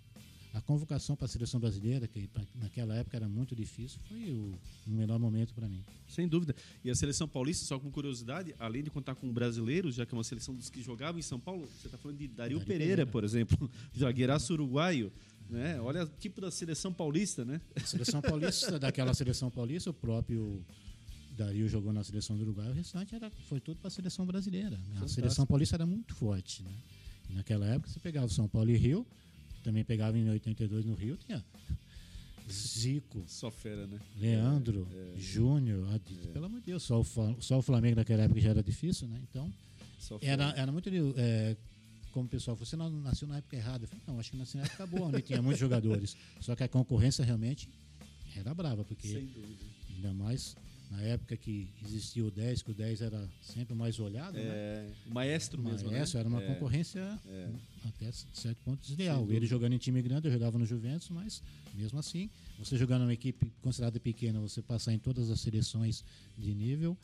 a 0.53 0.61
convocação 0.61 1.15
para 1.15 1.25
a 1.25 1.27
seleção 1.27 1.59
brasileira, 1.59 2.07
que 2.07 2.29
naquela 2.55 2.95
época 2.95 3.17
era 3.17 3.27
muito 3.27 3.55
difícil, 3.55 3.99
foi 4.07 4.31
o, 4.31 4.53
o 4.87 4.91
melhor 4.91 5.17
momento 5.17 5.53
para 5.53 5.67
mim. 5.67 5.83
Sem 6.07 6.27
dúvida. 6.27 6.55
E 6.83 6.89
a 6.89 6.95
seleção 6.95 7.27
paulista, 7.27 7.65
só 7.65 7.79
com 7.79 7.89
curiosidade, 7.89 8.53
além 8.59 8.83
de 8.83 8.89
contar 8.89 9.15
com 9.15 9.31
brasileiros, 9.31 9.95
já 9.95 10.05
que 10.05 10.13
é 10.13 10.17
uma 10.17 10.23
seleção 10.23 10.53
dos 10.53 10.69
que 10.69 10.81
jogavam 10.81 11.19
em 11.19 11.23
São 11.23 11.39
Paulo, 11.39 11.67
você 11.67 11.87
está 11.87 11.97
falando 11.97 12.17
de 12.17 12.27
Dario, 12.27 12.57
Dario 12.57 12.67
Pereira, 12.67 12.87
Pereira. 12.87 13.11
por 13.11 13.23
exemplo, 13.23 13.71
zagueiraço 13.97 14.53
uruguaio. 14.53 15.11
Né? 15.49 15.79
Olha 15.81 16.03
o 16.03 16.07
tipo 16.07 16.39
da 16.39 16.49
seleção 16.49 16.93
paulista, 16.93 17.43
né? 17.43 17.59
A 17.75 17.81
seleção 17.81 18.21
paulista, 18.21 18.79
daquela 18.79 19.13
seleção 19.13 19.51
paulista, 19.51 19.89
o 19.89 19.93
próprio 19.93 20.63
Dario 21.43 21.67
jogou 21.67 21.91
na 21.93 22.03
seleção 22.03 22.35
do 22.37 22.43
Uruguai, 22.43 22.69
o 22.69 22.73
restante 22.73 23.15
era, 23.15 23.29
foi 23.49 23.59
tudo 23.59 23.77
para 23.77 23.87
a 23.87 23.91
seleção 23.91 24.25
brasileira. 24.25 24.77
né? 24.77 25.01
A 25.03 25.07
seleção 25.07 25.45
paulista 25.45 25.75
era 25.75 25.85
muito 25.85 26.13
forte. 26.15 26.63
Né? 26.63 26.71
E 27.29 27.33
naquela 27.33 27.65
época 27.65 27.89
você 27.89 27.99
pegava 27.99 28.27
São 28.29 28.47
Paulo 28.47 28.69
e 28.69 28.77
Rio, 28.77 29.05
também 29.63 29.83
pegava 29.83 30.17
em 30.17 30.29
82 30.29 30.85
no 30.85 30.93
Rio, 30.95 31.17
tinha 31.17 31.43
Zico, 32.49 33.23
Só 33.27 33.49
fera, 33.49 33.87
né? 33.87 33.99
Leandro, 34.19 34.87
Júnior, 35.17 35.87
Adi- 35.93 36.27
pelo 36.33 36.45
amor 36.45 36.59
de 36.59 36.65
Deus, 36.65 36.83
só 36.83 36.99
o, 36.99 37.05
só 37.39 37.59
o 37.59 37.61
Flamengo 37.61 37.95
naquela 37.97 38.23
época 38.23 38.41
já 38.41 38.49
era 38.49 38.61
difícil, 38.63 39.07
né? 39.07 39.21
Então, 39.29 39.51
era, 40.21 40.49
era 40.57 40.71
muito. 40.71 40.89
é, 41.15 41.55
como 42.11 42.25
o 42.25 42.29
pessoal 42.29 42.57
falou, 42.57 42.65
você 42.65 42.75
não 42.75 42.89
nasceu 42.89 43.27
na 43.27 43.37
época 43.37 43.55
errada. 43.55 43.85
Eu 43.85 43.87
falei, 43.87 44.03
não, 44.05 44.19
acho 44.19 44.31
que 44.31 44.37
nasci 44.37 44.57
na 44.57 44.63
época 44.63 44.85
boa, 44.87 45.07
onde 45.07 45.21
tinha 45.21 45.41
muitos 45.41 45.59
jogadores. 45.61 46.17
Só 46.41 46.55
que 46.55 46.63
a 46.63 46.67
concorrência 46.67 47.23
realmente 47.23 47.69
era 48.35 48.53
brava, 48.53 48.83
porque 48.83 49.07
Sem 49.07 49.25
dúvida. 49.27 49.63
ainda 49.95 50.13
mais 50.13 50.55
na 50.91 51.01
época 51.03 51.37
que 51.37 51.69
existia 51.85 52.23
o 52.25 52.29
10, 52.29 52.61
que 52.63 52.71
o 52.71 52.73
10 52.73 53.01
era 53.01 53.27
sempre 53.41 53.73
mais 53.73 53.97
olhado, 53.99 54.33
né? 54.37 54.43
É, 54.43 54.89
o 55.07 55.13
maestro 55.13 55.61
mesmo, 55.61 55.89
Maestro, 55.89 56.17
né? 56.17 56.19
era 56.19 56.29
uma 56.29 56.43
É. 56.43 56.47
concorrência 56.47 57.19
até 57.87 58.11
certo 58.33 58.57
ponto 58.65 58.85
desleal. 58.85 59.25
Ele 59.31 59.45
jogando 59.45 59.73
em 59.73 59.77
time 59.77 60.01
grande, 60.01 60.27
eu 60.27 60.31
jogava 60.33 60.59
no 60.59 60.65
Juventus, 60.65 61.09
mas 61.09 61.41
mesmo 61.73 61.97
assim, 61.97 62.29
você 62.59 62.77
jogando 62.77 63.01
numa 63.03 63.13
equipe 63.13 63.49
considerada 63.61 63.99
pequena, 63.99 64.39
você 64.39 64.61
passar 64.61 64.93
em 64.93 64.99
todas 64.99 65.29
as 65.31 65.39
seleções 65.39 66.03
de 66.37 66.53
nível, 66.53 66.97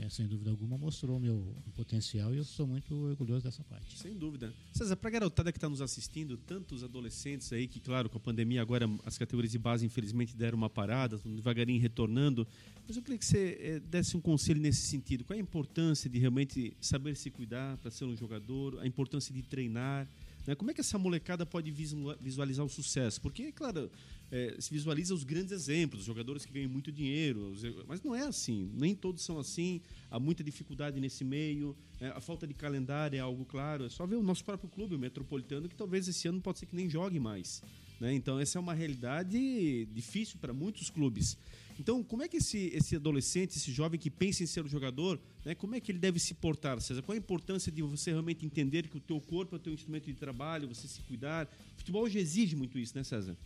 é, 0.00 0.08
sem 0.08 0.26
dúvida 0.26 0.50
alguma, 0.50 0.78
mostrou 0.78 1.18
meu 1.18 1.54
potencial 1.74 2.32
e 2.32 2.38
eu 2.38 2.44
sou 2.44 2.66
muito 2.66 2.94
orgulhoso 2.94 3.42
dessa 3.44 3.64
parte. 3.64 3.98
Sem 3.98 4.16
dúvida. 4.16 4.52
César, 4.72 4.96
para 4.96 5.08
a 5.08 5.12
garotada 5.12 5.50
que 5.50 5.58
está 5.58 5.68
nos 5.68 5.80
assistindo, 5.80 6.36
tantos 6.36 6.84
adolescentes 6.84 7.52
aí 7.52 7.66
que, 7.66 7.80
claro, 7.80 8.08
com 8.08 8.16
a 8.16 8.20
pandemia 8.20 8.62
agora 8.62 8.88
as 9.04 9.18
categorias 9.18 9.50
de 9.52 9.58
base 9.58 9.84
infelizmente 9.84 10.36
deram 10.36 10.56
uma 10.56 10.70
parada, 10.70 11.16
estão 11.16 11.34
devagarinho 11.34 11.80
retornando. 11.80 12.46
Mas 12.86 12.96
eu 12.96 13.02
queria 13.02 13.18
que 13.18 13.26
você 13.26 13.58
eh, 13.60 13.80
desse 13.80 14.16
um 14.16 14.20
conselho 14.20 14.60
nesse 14.60 14.82
sentido. 14.82 15.24
Qual 15.24 15.36
é 15.36 15.40
a 15.40 15.42
importância 15.42 16.08
de 16.08 16.18
realmente 16.18 16.76
saber 16.80 17.16
se 17.16 17.30
cuidar 17.30 17.76
para 17.78 17.90
ser 17.90 18.04
um 18.04 18.16
jogador? 18.16 18.78
A 18.78 18.86
importância 18.86 19.34
de 19.34 19.42
treinar? 19.42 20.06
né? 20.46 20.54
Como 20.54 20.70
é 20.70 20.74
que 20.74 20.80
essa 20.80 20.98
molecada 20.98 21.44
pode 21.44 21.70
visu- 21.70 22.16
visualizar 22.20 22.64
o 22.64 22.68
sucesso? 22.68 23.20
Porque, 23.20 23.52
claro, 23.52 23.90
eh, 24.30 24.56
se 24.58 24.70
visualiza 24.70 25.14
os 25.14 25.24
grandes 25.24 25.52
exemplos, 25.52 26.00
os 26.00 26.06
jogadores 26.06 26.44
que 26.44 26.52
ganham 26.52 26.70
muito 26.70 26.92
dinheiro, 26.92 27.54
mas 27.86 28.02
não 28.02 28.14
é 28.14 28.22
assim. 28.22 28.70
Nem 28.74 28.94
todos 28.94 29.22
são 29.22 29.38
assim. 29.38 29.80
Há 30.10 30.18
muita 30.20 30.44
dificuldade 30.44 31.00
nesse 31.00 31.24
meio. 31.24 31.76
né? 32.00 32.12
A 32.14 32.20
falta 32.20 32.46
de 32.46 32.54
calendário 32.54 33.16
é 33.16 33.20
algo 33.20 33.44
claro. 33.44 33.84
É 33.84 33.88
só 33.88 34.06
ver 34.06 34.16
o 34.16 34.22
nosso 34.22 34.44
próprio 34.44 34.68
clube, 34.68 34.94
o 34.94 34.98
Metropolitano, 34.98 35.68
que 35.68 35.74
talvez 35.74 36.06
esse 36.08 36.28
ano 36.28 36.40
pode 36.40 36.58
ser 36.58 36.66
que 36.66 36.76
nem 36.76 36.88
jogue 36.88 37.18
mais. 37.18 37.62
né? 38.00 38.12
Então, 38.12 38.38
essa 38.38 38.58
é 38.58 38.60
uma 38.60 38.74
realidade 38.74 39.86
difícil 39.92 40.38
para 40.38 40.52
muitos 40.52 40.90
clubes. 40.90 41.36
Então, 41.78 42.02
como 42.02 42.24
é 42.24 42.28
que 42.28 42.38
esse, 42.38 42.72
esse 42.74 42.96
adolescente, 42.96 43.56
esse 43.56 43.70
jovem 43.70 44.00
que 44.00 44.10
pensa 44.10 44.42
em 44.42 44.46
ser 44.46 44.64
um 44.64 44.68
jogador, 44.68 45.20
né, 45.44 45.54
como 45.54 45.76
é 45.76 45.80
que 45.80 45.92
ele 45.92 45.98
deve 46.00 46.18
se 46.18 46.34
portar, 46.34 46.80
César? 46.80 47.02
Qual 47.02 47.14
a 47.14 47.18
importância 47.18 47.70
de 47.70 47.82
você 47.82 48.10
realmente 48.10 48.44
entender 48.44 48.88
que 48.88 48.96
o 48.96 49.00
teu 49.00 49.20
corpo 49.20 49.54
é 49.54 49.58
o 49.58 49.60
teu 49.60 49.72
instrumento 49.72 50.06
de 50.06 50.14
trabalho, 50.14 50.66
você 50.66 50.88
se 50.88 51.00
cuidar? 51.02 51.46
O 51.74 51.78
futebol 51.78 52.02
hoje 52.02 52.18
exige 52.18 52.56
muito 52.56 52.78
isso, 52.80 52.96
né, 52.96 53.04
César? 53.04 53.36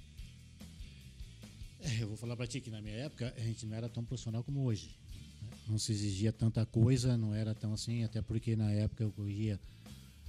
É, 1.82 2.02
eu 2.02 2.08
vou 2.08 2.16
falar 2.16 2.36
pra 2.36 2.46
ti 2.46 2.60
que 2.60 2.70
na 2.70 2.80
minha 2.80 2.94
época 2.94 3.32
a 3.36 3.40
gente 3.40 3.66
não 3.66 3.76
era 3.76 3.88
tão 3.88 4.04
profissional 4.04 4.42
como 4.44 4.62
hoje. 4.64 4.96
né? 5.42 5.50
Não 5.68 5.78
se 5.78 5.92
exigia 5.92 6.32
tanta 6.32 6.64
coisa, 6.64 7.16
não 7.16 7.34
era 7.34 7.54
tão 7.54 7.72
assim, 7.72 8.04
até 8.04 8.22
porque 8.22 8.54
na 8.56 8.70
época 8.70 9.02
eu 9.02 9.10
corria 9.10 9.58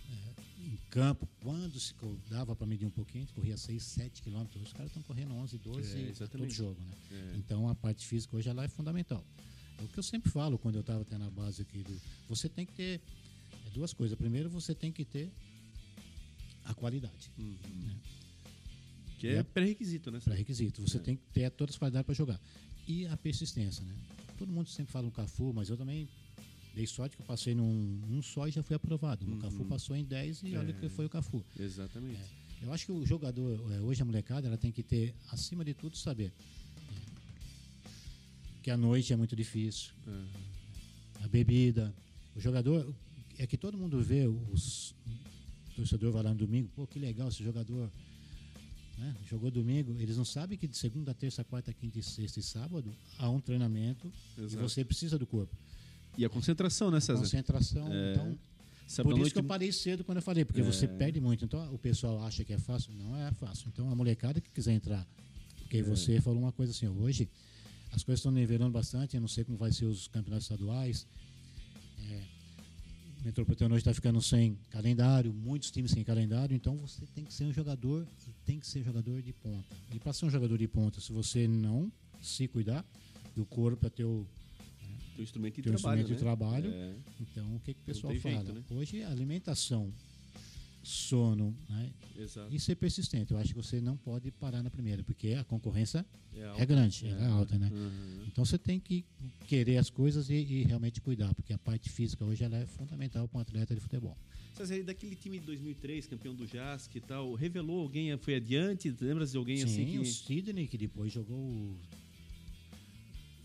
é, 0.09 0.65
em 0.65 0.77
campo, 0.89 1.27
quando 1.41 1.79
se 1.79 1.93
dava 2.29 2.55
para 2.55 2.65
medir 2.65 2.85
um 2.85 2.91
pouquinho, 2.91 3.23
a 3.23 3.27
gente 3.27 3.35
corria 3.35 3.55
6, 3.57 3.83
7 3.83 4.21
quilômetros. 4.21 4.63
Os 4.63 4.73
caras 4.73 4.87
estão 4.87 5.03
correndo 5.03 5.33
11, 5.35 5.57
12 5.59 5.97
É, 6.19 6.23
a 6.23 6.27
todo 6.27 6.49
jogo. 6.49 6.79
Né? 6.81 7.31
É. 7.33 7.37
Então 7.37 7.67
a 7.69 7.75
parte 7.75 8.05
física 8.05 8.35
hoje 8.35 8.49
ela 8.49 8.63
é 8.63 8.67
fundamental. 8.67 9.23
É 9.79 9.83
o 9.83 9.87
que 9.87 9.97
eu 9.99 10.03
sempre 10.03 10.31
falo 10.31 10.57
quando 10.57 10.75
eu 10.75 10.81
estava 10.81 11.01
até 11.01 11.17
na 11.17 11.29
base 11.29 11.61
aqui. 11.61 11.83
Do, 11.83 12.01
você 12.27 12.49
tem 12.49 12.65
que 12.65 12.73
ter 12.73 13.01
é, 13.67 13.69
duas 13.71 13.93
coisas. 13.93 14.17
Primeiro, 14.17 14.49
você 14.49 14.73
tem 14.73 14.91
que 14.91 15.05
ter 15.05 15.31
a 16.65 16.73
qualidade. 16.73 17.31
Uhum. 17.37 17.57
né? 17.85 17.95
Que 19.23 19.29
é, 19.29 19.37
é 19.37 19.43
pré-requisito, 19.43 20.11
né? 20.11 20.19
Pré-requisito. 20.19 20.81
Você 20.81 20.97
é. 20.97 20.99
tem 20.99 21.15
que 21.15 21.23
ter 21.31 21.49
todas 21.51 21.75
as 21.75 21.79
qualidades 21.79 22.05
para 22.05 22.13
jogar. 22.13 22.39
E 22.85 23.07
a 23.07 23.15
persistência, 23.15 23.83
né? 23.85 23.95
Todo 24.37 24.51
mundo 24.51 24.69
sempre 24.69 24.91
fala 24.91 25.05
no 25.05 25.11
Cafu, 25.11 25.53
mas 25.53 25.69
eu 25.69 25.77
também 25.77 26.09
dei 26.75 26.85
sorte 26.85 27.15
que 27.15 27.21
eu 27.21 27.25
passei 27.25 27.55
num 27.55 28.01
um 28.09 28.21
só 28.21 28.49
e 28.49 28.51
já 28.51 28.61
fui 28.61 28.75
aprovado. 28.75 29.25
No 29.25 29.35
uhum. 29.35 29.39
Cafu 29.39 29.63
passou 29.63 29.95
em 29.95 30.03
10 30.03 30.43
e 30.43 30.55
é. 30.55 30.59
olha 30.59 30.73
que 30.73 30.89
foi 30.89 31.05
o 31.05 31.09
Cafu. 31.09 31.41
Exatamente. 31.57 32.19
É. 32.19 32.65
Eu 32.65 32.73
acho 32.73 32.85
que 32.85 32.91
o 32.91 33.05
jogador, 33.05 33.71
é, 33.71 33.79
hoje 33.79 34.01
a 34.01 34.05
molecada, 34.05 34.47
ela 34.47 34.57
tem 34.57 34.71
que 34.71 34.83
ter, 34.83 35.15
acima 35.31 35.63
de 35.63 35.73
tudo, 35.73 35.95
saber 35.95 36.33
que 38.61 38.69
a 38.69 38.75
noite 38.75 39.13
é 39.13 39.15
muito 39.15 39.35
difícil. 39.37 39.93
Uhum. 40.05 40.25
A 41.23 41.27
bebida. 41.29 41.93
O 42.35 42.41
jogador. 42.41 42.93
É 43.37 43.47
que 43.47 43.57
todo 43.57 43.77
mundo 43.77 44.01
vê 44.01 44.27
os. 44.27 44.91
O 45.71 45.75
torcedor 45.77 46.11
vai 46.11 46.23
lá 46.23 46.29
no 46.31 46.35
domingo, 46.35 46.69
pô, 46.75 46.85
que 46.85 46.99
legal 46.99 47.29
esse 47.29 47.43
jogador. 47.43 47.89
Né? 48.97 49.15
Jogou 49.25 49.49
domingo, 49.49 49.95
eles 49.99 50.17
não 50.17 50.25
sabem 50.25 50.57
que 50.57 50.67
de 50.67 50.77
segunda, 50.77 51.13
terça, 51.13 51.43
quarta, 51.43 51.73
quinta, 51.73 52.01
sexta 52.01 52.39
e 52.39 52.43
sábado 52.43 52.95
há 53.17 53.29
um 53.29 53.39
treinamento 53.39 54.11
Exato. 54.37 54.53
e 54.53 54.57
você 54.57 54.83
precisa 54.83 55.17
do 55.17 55.25
corpo. 55.25 55.55
E 56.17 56.23
a 56.23 56.29
concentração, 56.29 56.91
né, 56.91 56.99
César? 56.99 57.19
Concentração. 57.19 57.91
É... 57.91 58.11
Então, 58.11 58.37
Sabe 58.85 59.09
por 59.09 59.13
isso 59.13 59.19
noite... 59.21 59.33
que 59.33 59.39
eu 59.39 59.43
parei 59.43 59.71
cedo 59.71 60.03
quando 60.03 60.17
eu 60.17 60.21
falei, 60.21 60.45
porque 60.45 60.61
é... 60.61 60.63
você 60.63 60.87
perde 60.87 61.19
muito. 61.19 61.43
Então, 61.45 61.73
o 61.73 61.77
pessoal 61.77 62.23
acha 62.23 62.43
que 62.43 62.53
é 62.53 62.59
fácil. 62.59 62.93
Não 62.93 63.15
é 63.17 63.31
fácil. 63.31 63.67
Então, 63.73 63.89
a 63.89 63.95
molecada 63.95 64.39
que 64.39 64.49
quiser 64.51 64.73
entrar, 64.73 65.07
porque 65.59 65.77
é. 65.77 65.81
você 65.81 66.21
falou 66.21 66.39
uma 66.39 66.51
coisa 66.51 66.71
assim, 66.71 66.87
hoje 66.87 67.27
as 67.91 68.03
coisas 68.03 68.19
estão 68.19 68.31
nivelando 68.31 68.71
bastante, 68.71 69.15
eu 69.15 69.21
não 69.21 69.27
sei 69.27 69.43
como 69.43 69.57
vai 69.57 69.71
ser 69.71 69.85
os 69.85 70.07
campeonatos 70.07 70.45
estaduais. 70.45 71.07
O 73.23 73.25
Metropolitano 73.25 73.73
hoje 73.73 73.83
está 73.83 73.93
ficando 73.93 74.21
sem 74.21 74.57
calendário, 74.69 75.33
muitos 75.33 75.71
times 75.71 75.91
sem 75.91 76.03
calendário, 76.03 76.53
então 76.53 76.75
você 76.75 77.05
tem 77.15 77.23
que 77.23 77.33
ser 77.33 77.45
um 77.45 77.53
jogador 77.53 78.05
e 78.27 78.31
tem 78.45 78.59
que 78.59 78.67
ser 78.67 78.83
jogador 78.83 79.21
de 79.21 79.31
ponta. 79.31 79.73
E 79.93 79.97
para 79.97 80.11
ser 80.11 80.25
um 80.25 80.29
jogador 80.29 80.57
de 80.57 80.67
ponta, 80.67 80.99
se 80.99 81.13
você 81.13 81.47
não 81.47 81.89
se 82.21 82.49
cuidar 82.49 82.85
do 83.33 83.45
corpo, 83.45 83.87
é 83.87 83.89
teu 83.89 84.27
teu 85.15 85.23
instrumento 85.23 85.55
de 85.55 85.61
teu 85.61 85.73
trabalho. 85.73 86.01
Instrumento 86.01 86.09
né? 86.09 86.15
de 86.15 86.21
trabalho. 86.21 86.73
É. 86.73 86.95
Então, 87.21 87.55
o 87.55 87.59
que, 87.61 87.73
que 87.73 87.81
o 87.81 87.85
pessoal 87.85 88.13
fala? 88.15 88.35
Jeito, 88.43 88.53
né? 88.53 88.63
Hoje, 88.71 89.03
a 89.03 89.09
alimentação 89.09 89.93
sono 90.83 91.55
né? 91.69 91.89
e 92.51 92.59
ser 92.59 92.75
persistente. 92.75 93.31
Eu 93.31 93.37
acho 93.37 93.49
que 93.49 93.55
você 93.55 93.79
não 93.79 93.95
pode 93.95 94.29
parar 94.31 94.61
na 94.61 94.69
primeira, 94.69 95.03
porque 95.03 95.33
a 95.33 95.43
concorrência 95.43 96.05
é, 96.35 96.61
é 96.61 96.65
grande, 96.65 97.07
é. 97.07 97.09
é 97.09 97.25
alta, 97.27 97.57
né? 97.57 97.69
Uhum. 97.71 98.25
Então 98.27 98.43
você 98.43 98.57
tem 98.57 98.79
que 98.79 99.05
querer 99.47 99.77
as 99.77 99.89
coisas 99.89 100.29
e, 100.29 100.33
e, 100.33 100.63
realmente 100.63 100.99
cuidar, 100.99 101.33
porque 101.33 101.53
a 101.53 101.57
parte 101.57 101.89
física 101.89 102.25
hoje 102.25 102.43
ela 102.43 102.57
é 102.57 102.65
fundamental 102.65 103.27
para 103.27 103.39
um 103.39 103.41
atleta 103.41 103.73
de 103.73 103.79
futebol. 103.79 104.17
César, 104.53 104.83
daquele 104.83 105.15
time 105.15 105.39
de 105.39 105.45
2003, 105.45 106.05
campeão 106.05 106.35
do 106.35 106.45
JASC 106.45 106.95
e 106.95 107.01
tal, 107.01 107.33
revelou 107.33 107.81
alguém, 107.81 108.15
foi 108.17 108.35
adiante? 108.35 108.93
Lembra 109.01 109.25
de 109.25 109.35
alguém 109.35 109.57
Sim, 109.57 109.63
assim 109.63 109.85
que... 109.85 109.97
o 109.97 110.05
Sidney, 110.05 110.67
que 110.67 110.77
depois 110.77 111.11
jogou 111.11 111.75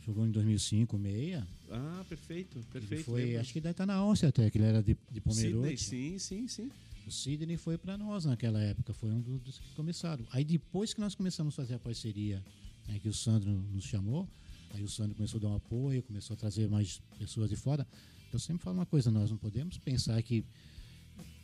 jogou 0.05 0.27
em 0.27 0.31
2005, 0.31 0.97
meia. 0.99 1.47
Ah, 1.71 2.05
perfeito, 2.09 2.59
perfeito. 2.73 2.95
Ele 2.95 3.03
foi, 3.03 3.37
acho 3.37 3.53
que 3.53 3.61
deve 3.61 3.73
estar 3.73 3.85
na 3.85 3.95
Áustria 3.95 4.31
até, 4.31 4.51
que 4.51 4.57
ele 4.57 4.65
era 4.65 4.83
de, 4.83 4.97
de 5.11 5.21
Pomerode. 5.21 5.77
Sim, 5.77 6.19
sim, 6.19 6.49
sim. 6.49 6.71
O 7.09 7.11
Sidney 7.11 7.57
foi 7.57 7.79
para 7.79 7.97
nós 7.97 8.27
naquela 8.27 8.61
época, 8.61 8.93
foi 8.93 9.11
um 9.11 9.39
dos 9.39 9.59
que 9.59 9.75
começaram. 9.75 10.27
Aí 10.31 10.45
depois 10.45 10.93
que 10.93 11.01
nós 11.01 11.15
começamos 11.15 11.55
a 11.55 11.57
fazer 11.57 11.75
a 11.75 11.79
parceria, 11.79 12.45
né, 12.87 12.99
que 12.99 13.09
o 13.09 13.15
Sandro 13.15 13.51
nos 13.51 13.85
chamou, 13.85 14.29
aí 14.75 14.85
o 14.85 14.89
Sandro 14.89 15.15
começou 15.15 15.39
a 15.39 15.41
dar 15.41 15.49
um 15.49 15.55
apoio, 15.55 16.03
começou 16.03 16.35
a 16.35 16.37
trazer 16.37 16.69
mais 16.69 17.01
pessoas 17.19 17.49
de 17.49 17.57
fora. 17.57 17.87
Eu 18.31 18.39
sempre 18.39 18.63
falo 18.63 18.77
uma 18.77 18.85
coisa, 18.85 19.11
nós 19.11 19.31
não 19.31 19.39
podemos 19.39 19.79
pensar 19.79 20.23
que 20.23 20.45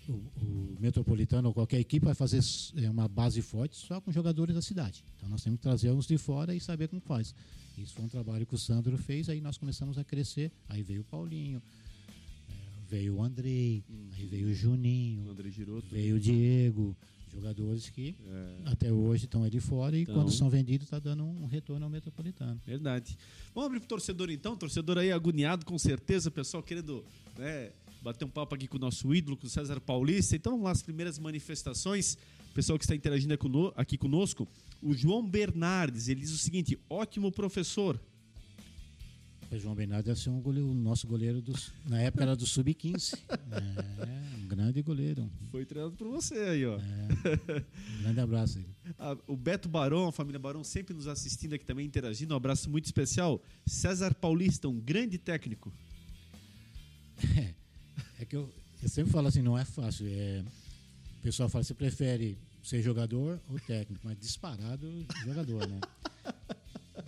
o, 0.07 0.13
o 0.13 0.77
Metropolitano 0.79 1.49
ou 1.49 1.55
qualquer 1.55 1.81
equipe 1.81 2.05
vai 2.05 2.15
fazer 2.15 2.41
é, 2.77 2.91
uma 2.91 3.09
base 3.09 3.41
forte 3.41 3.75
só 3.75 4.03
com 4.03 4.13
jogadores 4.13 4.55
da 4.55 4.61
cidade. 4.61 5.03
Então 5.17 5.31
nós 5.31 5.43
temos 5.43 5.61
que 5.61 5.63
trazer 5.63 5.91
uns 5.91 6.07
de 6.07 6.19
fora 6.19 6.55
e 6.55 6.61
saber 6.61 6.89
como 6.89 7.01
faz. 7.01 7.35
Isso 7.79 7.95
foi 7.95 8.05
um 8.05 8.09
trabalho 8.09 8.45
que 8.45 8.55
o 8.55 8.59
Sandro 8.59 8.99
fez, 8.99 9.31
aí 9.31 9.41
nós 9.41 9.57
começamos 9.57 9.97
a 9.97 10.05
crescer. 10.05 10.53
Aí 10.69 10.83
veio 10.83 11.01
o 11.01 11.05
Paulinho, 11.05 11.63
veio 12.95 13.17
o 13.17 13.23
Andrei, 13.25 13.83
hum. 13.91 14.09
aí 14.13 14.25
veio 14.25 14.49
o 14.49 14.55
Juninho, 14.55 15.29
o 15.29 15.51
Giroto, 15.51 15.89
veio 15.91 16.15
o 16.15 16.21
Diego, 16.21 16.97
jogadores 17.35 17.91
que 17.91 18.15
é. 18.25 18.57
até 18.67 18.93
hoje 18.93 19.25
estão 19.25 19.43
ali 19.43 19.59
fora 19.59 19.99
e 19.99 20.03
então, 20.03 20.15
quando 20.15 20.31
são 20.31 20.49
vendidos 20.49 20.87
está 20.87 21.01
dando 21.01 21.25
um 21.25 21.47
retorno 21.47 21.85
ao 21.85 21.91
Metropolitano. 21.91 22.61
Verdade. 22.65 23.19
Vamos 23.53 23.67
abrir 23.67 23.81
para 23.81 23.87
o 23.87 23.89
torcedor 23.89 24.31
então, 24.31 24.57
torcedor 24.57 24.99
aí 24.99 25.11
agoniado 25.11 25.67
com 25.67 25.77
certeza, 25.77 26.31
pessoal 26.31 26.63
querendo 26.63 27.05
né, 27.37 27.73
bater 28.01 28.25
um 28.25 28.31
papo 28.31 28.55
aqui 28.55 28.69
com 28.69 28.77
o 28.77 28.81
nosso 28.81 29.13
ídolo, 29.13 29.37
com 29.37 29.49
o 29.49 29.51
César 29.51 29.81
Paulista. 29.81 30.37
Então 30.37 30.53
vamos 30.53 30.67
lá, 30.67 30.71
as 30.71 30.83
primeiras 30.83 31.19
manifestações, 31.19 32.17
pessoal 32.55 32.79
que 32.79 32.85
está 32.85 32.95
interagindo 32.95 33.35
aqui 33.75 33.99
conosco. 33.99 34.47
O 34.81 34.95
João 34.95 35.29
Bernardes, 35.29 36.07
ele 36.07 36.21
diz 36.21 36.31
o 36.31 36.39
seguinte, 36.39 36.79
ótimo 36.89 37.33
professor, 37.33 38.01
o 39.51 39.59
João 39.59 39.75
Bernardo 39.75 40.07
deve 40.07 40.19
ser 40.19 40.31
um 40.31 40.41
goleiro, 40.41 40.69
o 40.71 40.75
nosso 40.75 41.07
goleiro 41.07 41.41
dos, 41.41 41.73
na 41.87 42.01
época 42.01 42.25
era 42.25 42.37
do 42.37 42.47
Sub-15. 42.47 43.19
É, 43.55 44.37
um 44.37 44.49
grande 44.49 44.83
goleiro. 44.83 45.31
Foi 45.51 45.65
treinado 45.65 45.95
por 45.97 46.09
você 46.09 46.35
aí, 46.35 46.67
ó. 46.67 46.77
É, 46.79 47.65
um 47.99 48.03
grande 48.03 48.21
abraço 48.21 48.59
aí. 48.59 48.67
Ah, 48.99 49.17
o 49.27 49.37
Beto 49.37 49.69
Barão, 49.69 50.09
a 50.09 50.13
família 50.13 50.39
Barão, 50.39 50.63
sempre 50.63 50.93
nos 50.93 51.07
assistindo 51.07 51.55
aqui 51.55 51.65
também, 51.65 51.87
interagindo. 51.87 52.35
Um 52.35 52.37
abraço 52.37 52.69
muito 52.69 52.85
especial. 52.85 53.41
César 53.65 54.15
Paulista, 54.15 54.69
um 54.69 54.79
grande 54.79 55.19
técnico. 55.19 55.73
É, 57.37 57.55
é 58.21 58.25
que 58.25 58.37
eu, 58.37 58.53
eu 58.83 58.89
sempre 58.89 59.13
falo 59.13 59.29
assim, 59.29 59.43
não 59.43 59.57
é 59.57 59.65
fácil. 59.65 60.07
É, 60.09 60.45
o 61.19 61.23
pessoal 61.23 61.49
fala, 61.49 61.65
você 61.65 61.75
prefere 61.75 62.37
ser 62.63 62.83
jogador 62.83 63.41
ou 63.49 63.59
técnico? 63.61 64.03
Mas 64.05 64.19
disparado, 64.19 65.07
jogador, 65.25 65.67
né? 65.67 65.81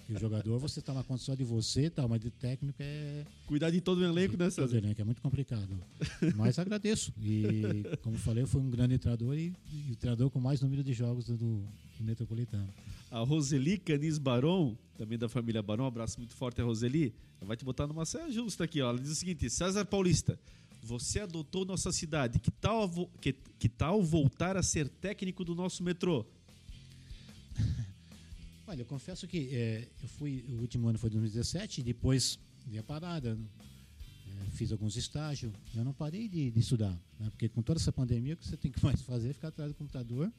E 0.08 0.12
o 0.12 0.18
jogador, 0.18 0.58
você 0.58 0.78
está 0.78 0.94
na 0.94 1.02
condição 1.02 1.34
de 1.34 1.42
você 1.42 1.90
tal, 1.90 2.08
mas 2.08 2.20
de 2.20 2.30
técnico 2.30 2.76
é. 2.80 3.24
Cuidar 3.46 3.70
de 3.70 3.80
todo 3.80 3.98
o 3.98 4.04
elenco, 4.04 4.36
né, 4.36 4.48
Todo 4.50 4.72
o 4.72 4.76
elenco, 4.76 5.00
é 5.00 5.04
muito 5.04 5.20
complicado. 5.20 5.68
Mas 6.36 6.58
agradeço. 6.58 7.12
E, 7.20 7.62
como 8.02 8.16
falei, 8.16 8.44
eu 8.44 8.46
fui 8.46 8.60
um 8.60 8.70
grande 8.70 8.98
treinador 8.98 9.36
e, 9.36 9.52
e 9.72 9.92
o 9.92 9.96
treinador 9.96 10.30
com 10.30 10.38
mais 10.38 10.60
número 10.60 10.84
de 10.84 10.92
jogos 10.92 11.24
do, 11.24 11.36
do 11.36 11.64
Metropolitano. 12.00 12.68
A 13.10 13.18
Roseli 13.20 13.78
Canis 13.78 14.18
Baron, 14.18 14.76
também 14.96 15.18
da 15.18 15.28
família 15.28 15.62
Baron, 15.62 15.84
um 15.84 15.88
abraço 15.88 16.18
muito 16.18 16.34
forte 16.34 16.60
a 16.60 16.64
Roseli. 16.64 17.12
Vai 17.40 17.56
te 17.56 17.64
botar 17.64 17.86
numa 17.86 18.04
saia 18.04 18.30
justa 18.30 18.64
aqui, 18.64 18.80
ó. 18.80 18.90
Ela 18.90 18.98
diz 18.98 19.10
o 19.10 19.14
seguinte: 19.14 19.50
César 19.50 19.84
Paulista, 19.84 20.38
você 20.82 21.20
adotou 21.20 21.64
nossa 21.64 21.90
cidade. 21.90 22.38
Que 22.38 22.50
tal, 22.50 22.88
que, 23.20 23.32
que 23.58 23.68
tal 23.68 24.02
voltar 24.02 24.56
a 24.56 24.62
ser 24.62 24.88
técnico 24.88 25.44
do 25.44 25.54
nosso 25.54 25.82
metrô? 25.82 26.24
Olha, 28.66 28.80
eu 28.80 28.86
confesso 28.86 29.28
que 29.28 29.54
é, 29.54 29.88
eu 30.02 30.08
fui, 30.08 30.44
o 30.48 30.60
último 30.60 30.88
ano 30.88 30.98
foi 30.98 31.08
2017, 31.08 31.82
depois 31.82 32.38
dei 32.66 32.80
a 32.80 32.82
parada, 32.82 33.38
é, 34.26 34.50
fiz 34.50 34.72
alguns 34.72 34.96
estágios, 34.96 35.52
eu 35.74 35.84
não 35.84 35.92
parei 35.92 36.28
de, 36.28 36.50
de 36.50 36.58
estudar, 36.58 36.98
né? 37.20 37.30
porque 37.30 37.48
com 37.48 37.62
toda 37.62 37.78
essa 37.78 37.92
pandemia 37.92 38.34
o 38.34 38.36
que 38.36 38.46
você 38.46 38.56
tem 38.56 38.72
que 38.72 38.82
mais 38.84 39.00
fazer 39.02 39.30
é 39.30 39.32
ficar 39.32 39.48
atrás 39.48 39.70
do 39.70 39.76
computador 39.76 40.32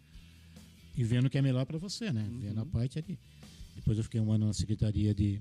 e 0.97 1.03
vendo 1.05 1.27
o 1.27 1.29
que 1.29 1.37
é 1.37 1.41
melhor 1.41 1.65
para 1.65 1.77
você, 1.77 2.11
né? 2.11 2.23
Uhum. 2.23 2.39
Vendo 2.39 2.59
a 2.59 2.65
parte 2.65 2.97
ali. 2.97 3.17
Depois 3.75 3.97
eu 3.97 4.03
fiquei 4.03 4.19
um 4.19 4.31
ano 4.31 4.47
na 4.47 4.53
Secretaria 4.53 5.13
de, 5.13 5.39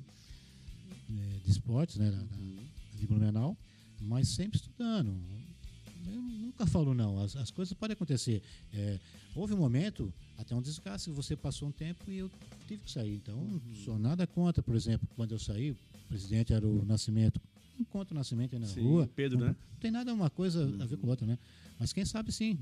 de, 1.08 1.18
é, 1.18 1.38
de 1.42 1.50
Esportes, 1.50 1.96
né? 1.96 2.10
uhum. 2.10 2.58
de 2.94 3.06
Blumenau, 3.06 3.56
mas 4.02 4.28
sempre 4.28 4.58
estudando. 4.58 5.18
Eu 6.06 6.20
nunca 6.20 6.66
falo 6.66 6.94
não, 6.94 7.18
as, 7.22 7.36
as 7.36 7.50
coisas 7.50 7.74
podem 7.74 7.92
acontecer. 7.94 8.42
É, 8.72 8.98
houve 9.34 9.54
um 9.54 9.58
momento 9.58 10.12
até 10.38 10.54
um 10.54 10.62
desgaste. 10.62 11.10
Você 11.10 11.36
passou 11.36 11.68
um 11.68 11.72
tempo 11.72 12.10
e 12.10 12.18
eu 12.18 12.30
tive 12.66 12.82
que 12.82 12.90
sair. 12.90 13.14
Então, 13.14 13.36
uhum. 13.38 13.60
sou 13.84 13.98
nada 13.98 14.26
contra, 14.26 14.62
por 14.62 14.74
exemplo, 14.74 15.08
quando 15.16 15.32
eu 15.32 15.38
saí, 15.38 15.72
o 15.72 15.76
presidente 16.08 16.52
era 16.52 16.66
o 16.66 16.84
Nascimento. 16.84 17.40
Encontro 17.78 18.14
o 18.14 18.18
Nascimento 18.18 18.54
aí 18.54 18.60
na 18.60 18.66
sim, 18.66 18.80
rua. 18.80 19.10
Pedro, 19.14 19.38
não, 19.38 19.46
né? 19.48 19.56
Não 19.72 19.78
tem 19.78 19.90
nada 19.90 20.12
uma 20.12 20.30
coisa 20.30 20.64
uhum. 20.64 20.82
a 20.82 20.86
ver 20.86 20.96
com 20.96 21.06
outra, 21.08 21.26
né? 21.26 21.38
Mas 21.78 21.92
quem 21.92 22.04
sabe 22.04 22.32
sim. 22.32 22.58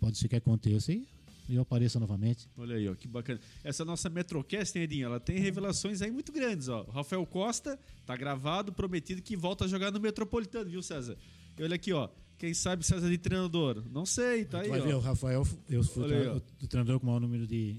Pode 0.00 0.18
ser 0.18 0.28
que 0.28 0.36
aconteça 0.36 0.92
e 0.92 1.06
eu 1.54 1.62
apareça 1.62 1.98
novamente. 1.98 2.48
Olha 2.56 2.76
aí, 2.76 2.88
ó, 2.88 2.94
que 2.94 3.08
bacana. 3.08 3.40
Essa 3.62 3.84
nossa 3.84 4.08
Metrocast, 4.08 4.76
hein, 4.76 4.84
Edinho? 4.84 5.06
Ela 5.06 5.20
tem 5.20 5.38
revelações 5.38 6.02
aí 6.02 6.10
muito 6.10 6.32
grandes, 6.32 6.68
ó. 6.68 6.84
O 6.84 6.90
Rafael 6.90 7.24
Costa 7.26 7.78
tá 8.06 8.16
gravado, 8.16 8.72
prometido 8.72 9.22
que 9.22 9.36
volta 9.36 9.64
a 9.64 9.68
jogar 9.68 9.90
no 9.90 10.00
Metropolitano, 10.00 10.70
viu, 10.70 10.82
César? 10.82 11.16
E 11.58 11.62
olha 11.62 11.74
aqui, 11.74 11.92
ó. 11.92 12.08
Quem 12.42 12.52
sabe 12.52 12.84
César 12.84 13.08
de 13.08 13.18
treinador? 13.18 13.84
Não 13.92 14.04
sei, 14.04 14.44
tá 14.44 14.62
aí. 14.62 14.68
Vai 14.68 14.80
ó. 14.80 14.84
ver, 14.84 14.94
o 14.96 14.98
Rafael, 14.98 15.46
eu 15.70 15.84
fui 15.84 16.12
aí, 16.12 16.26
o, 16.26 16.42
o 16.60 16.66
treinador 16.66 16.98
com 16.98 17.04
o 17.04 17.06
maior 17.06 17.20
número 17.20 17.46
de, 17.46 17.76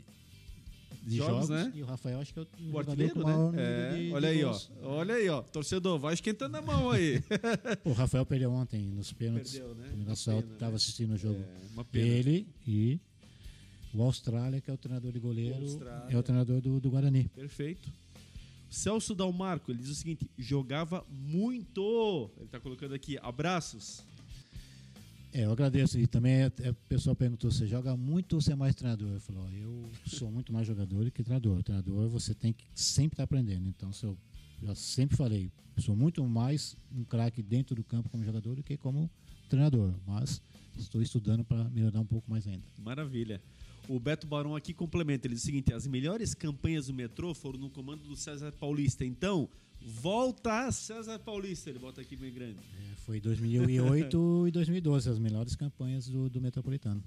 de 1.02 1.18
jogos, 1.18 1.50
jogos, 1.50 1.50
né? 1.50 1.74
E 1.76 1.84
o 1.84 1.86
Rafael 1.86 2.22
acho 2.22 2.34
que 2.34 2.40
é 2.40 2.44
o, 2.44 2.48
o 2.72 2.80
artilheiro, 2.80 3.28
né? 3.28 3.34
É, 3.58 3.98
de, 3.98 4.14
olha 4.14 4.30
de 4.30 4.36
aí, 4.38 4.42
gols. 4.42 4.72
ó. 4.82 4.88
Olha 4.88 5.16
aí, 5.16 5.28
ó. 5.28 5.42
Torcedor, 5.42 6.00
vai 6.00 6.14
esquentando 6.14 6.56
a 6.56 6.62
mão 6.62 6.92
aí. 6.92 7.22
o 7.84 7.92
Rafael 7.92 8.26
perdeu 8.26 8.54
ontem 8.54 8.80
nos 8.86 9.12
pênaltis. 9.12 9.52
Perdeu, 9.52 9.76
né? 9.76 9.90
O 9.96 9.98
Mirassol 9.98 10.40
estava 10.40 10.72
né? 10.72 10.78
assistindo 10.78 11.14
o 11.16 11.18
jogo. 11.18 11.42
É, 11.42 11.74
uma 11.74 11.84
pena. 11.84 12.08
Ele 12.08 12.48
e 12.66 13.02
o 13.94 14.02
Austrália, 14.02 14.62
que 14.62 14.72
é 14.72 14.74
o 14.74 14.78
treinador 14.78 15.12
de 15.12 15.20
goleiro, 15.20 15.66
é 16.08 16.18
o 16.18 16.24
treinador 16.24 16.62
do, 16.62 16.80
do 16.80 16.90
Guarani. 16.90 17.30
Perfeito. 17.36 17.92
Celso 18.70 19.14
Dalmarco, 19.14 19.72
ele 19.72 19.80
diz 19.80 19.90
o 19.90 19.96
seguinte: 19.96 20.32
jogava 20.38 21.06
muito. 21.10 22.32
Ele 22.38 22.46
está 22.46 22.62
colocando 22.62 22.94
aqui, 22.94 23.18
abraços. 23.22 24.02
É, 25.34 25.46
eu 25.46 25.52
agradeço. 25.52 26.00
E 26.00 26.06
também 26.06 26.44
é, 26.44 26.52
é, 26.62 26.70
o 26.70 26.76
pessoal 26.88 27.16
perguntou: 27.16 27.52
você 27.52 27.66
joga 27.66 27.98
muito 27.98 28.34
ou 28.34 28.42
você 28.42 28.54
é 28.54 28.56
mais 28.56 28.76
treinador? 28.76 29.14
Eu 29.14 29.20
falo: 29.20 29.50
eu 29.52 29.90
sou 30.06 30.32
muito 30.32 30.54
mais 30.54 30.68
jogador 30.68 31.04
do 31.04 31.12
que 31.12 31.24
treinador. 31.24 31.58
O 31.58 31.64
treinador 31.64 32.08
você 32.08 32.36
tem 32.36 32.54
que 32.54 32.66
sempre 32.76 33.16
estar 33.16 33.24
aprendendo. 33.24 33.68
Então, 33.68 33.92
se 33.92 34.06
eu 34.06 34.16
já 34.62 34.76
sempre 34.76 35.18
falei, 35.18 35.52
sou 35.80 35.96
muito 35.96 36.24
mais 36.24 36.78
um 36.96 37.04
craque 37.04 37.42
dentro 37.42 37.76
do 37.76 37.84
campo 37.84 38.10
como 38.10 38.24
jogador 38.24 38.56
do 38.56 38.62
que 38.62 38.78
como 38.78 39.10
treinador. 39.50 39.96
Mas 40.06 40.40
estou 40.78 41.02
estudando 41.02 41.44
para 41.44 41.64
melhorar 41.70 42.00
um 42.00 42.06
pouco 42.06 42.30
mais 42.30 42.48
ainda. 42.48 42.64
Maravilha. 42.78 43.42
O 43.90 44.00
Beto 44.00 44.26
Barão 44.28 44.56
aqui 44.56 44.74
complementa, 44.74 45.28
ele 45.28 45.34
diz 45.34 45.44
o 45.44 45.46
seguinte, 45.46 45.74
as 45.74 45.86
melhores 45.86 46.34
campanhas 46.34 46.88
do 46.88 46.94
metrô 46.94 47.34
foram 47.34 47.60
no 47.60 47.70
comando 47.70 48.04
do 48.04 48.16
César 48.16 48.52
Paulista. 48.54 49.04
Então, 49.04 49.50
volta 49.86 50.72
César 50.72 51.20
Paulista, 51.20 51.70
ele 51.70 51.80
bota 51.80 52.02
aqui 52.02 52.16
bem 52.16 52.32
grande. 52.32 52.58
É, 52.58 52.96
foi 53.06 53.20
2008 53.20 54.48
e 54.48 54.52
2012 54.52 55.10
as 55.10 55.20
melhores 55.20 55.56
campanhas 55.56 56.08
do, 56.08 56.30
do 56.30 56.42
Metropolitano. 56.42 57.04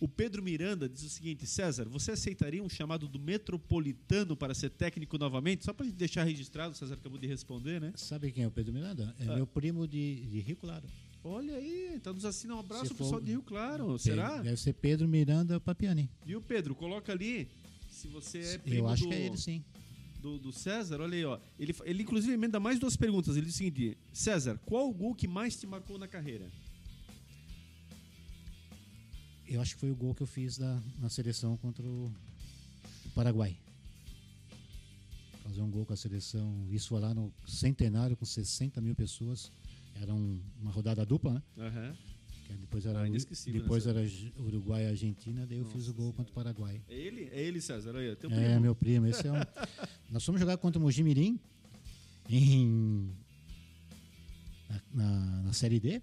O 0.00 0.08
Pedro 0.08 0.42
Miranda 0.42 0.88
diz 0.88 1.02
o 1.02 1.08
seguinte: 1.08 1.46
César, 1.46 1.88
você 1.88 2.12
aceitaria 2.12 2.62
um 2.62 2.68
chamado 2.68 3.06
do 3.06 3.18
Metropolitano 3.18 4.36
para 4.36 4.54
ser 4.54 4.70
técnico 4.70 5.18
novamente? 5.18 5.64
Só 5.64 5.72
para 5.72 5.86
deixar 5.86 6.24
registrado, 6.24 6.72
o 6.72 6.76
César 6.76 6.94
acabou 6.94 7.18
de 7.18 7.26
responder, 7.26 7.80
né? 7.80 7.92
Sabe 7.96 8.32
quem 8.32 8.44
é 8.44 8.46
o 8.46 8.50
Pedro 8.50 8.72
Miranda? 8.72 9.14
É 9.20 9.24
ah. 9.28 9.36
meu 9.36 9.46
primo 9.46 9.86
de, 9.86 10.26
de 10.26 10.40
Rio 10.40 10.56
Claro. 10.56 10.84
Olha 11.24 11.54
aí, 11.54 11.92
então 11.94 12.12
nos 12.12 12.24
assina 12.24 12.56
um 12.56 12.58
abraço 12.58 12.86
pro 12.86 12.96
pessoal 12.96 13.20
de 13.20 13.30
Rio 13.30 13.42
Claro. 13.42 13.84
Pedro, 13.84 13.98
Será? 13.98 14.38
Deve 14.38 14.56
ser 14.56 14.72
Pedro 14.72 15.06
Miranda 15.06 15.60
Papiani. 15.60 16.10
Viu, 16.26 16.42
Pedro? 16.42 16.74
Coloca 16.74 17.12
ali 17.12 17.48
se 17.88 18.08
você 18.08 18.38
é 18.38 18.58
primo 18.58 18.78
Eu 18.78 18.88
acho 18.88 19.04
do, 19.04 19.08
que 19.08 19.14
é 19.14 19.26
ele, 19.26 19.36
sim. 19.36 19.62
Do, 20.22 20.38
do, 20.38 20.52
César, 20.52 21.00
olha 21.00 21.16
aí, 21.16 21.24
ó. 21.24 21.40
Ele, 21.58 21.74
ele 21.84 22.02
inclusive 22.04 22.32
emenda 22.32 22.60
mais 22.60 22.78
duas 22.78 22.96
perguntas. 22.96 23.36
Ele 23.36 23.46
diz 23.46 23.56
o 23.56 23.58
seguinte: 23.58 23.98
César, 24.12 24.56
qual 24.64 24.88
o 24.88 24.94
gol 24.94 25.16
que 25.16 25.26
mais 25.26 25.56
te 25.56 25.66
marcou 25.66 25.98
na 25.98 26.06
carreira? 26.06 26.48
Eu 29.48 29.60
acho 29.60 29.74
que 29.74 29.80
foi 29.80 29.90
o 29.90 29.96
gol 29.96 30.14
que 30.14 30.22
eu 30.22 30.26
fiz 30.26 30.56
da, 30.56 30.80
na 31.00 31.08
seleção 31.08 31.56
contra 31.56 31.84
o, 31.84 32.14
o 33.04 33.10
Paraguai. 33.10 33.58
Fazer 35.42 35.60
um 35.60 35.70
gol 35.70 35.84
com 35.84 35.92
a 35.92 35.96
seleção. 35.96 36.68
Isso 36.70 36.90
foi 36.90 37.00
lá 37.00 37.12
no 37.12 37.32
centenário 37.44 38.16
com 38.16 38.24
60 38.24 38.80
mil 38.80 38.94
pessoas. 38.94 39.50
Era 40.00 40.14
um, 40.14 40.40
uma 40.60 40.70
rodada 40.70 41.04
dupla, 41.04 41.34
né? 41.34 41.42
Uhum. 41.56 42.11
Que 42.52 42.58
depois 42.58 42.86
era, 42.86 43.02
ah, 43.02 43.08
depois 43.46 43.86
era 43.86 44.00
Uruguai 44.38 44.84
e 44.84 44.86
Argentina, 44.88 45.46
daí 45.46 45.58
eu 45.58 45.64
Nossa 45.64 45.76
fiz 45.76 45.88
o 45.88 45.94
gol 45.94 46.12
contra 46.12 46.30
o 46.30 46.34
Paraguai. 46.34 46.80
É 46.88 46.94
ele? 46.94 47.28
É 47.32 47.40
ele, 47.40 47.60
César? 47.60 47.96
Aí, 47.96 48.14
teu 48.16 48.30
é, 48.30 48.34
primo. 48.34 48.60
meu 48.60 48.74
primo. 48.74 49.06
Esse 49.06 49.26
é 49.26 49.32
um... 49.32 49.36
Nós 50.10 50.24
fomos 50.24 50.40
jogar 50.40 50.56
contra 50.58 50.78
o 50.78 50.82
Mojimirim 50.82 51.38
em... 52.28 53.10
Na, 54.68 54.82
na, 54.94 55.42
na 55.42 55.52
Série 55.52 55.80
D. 55.80 56.00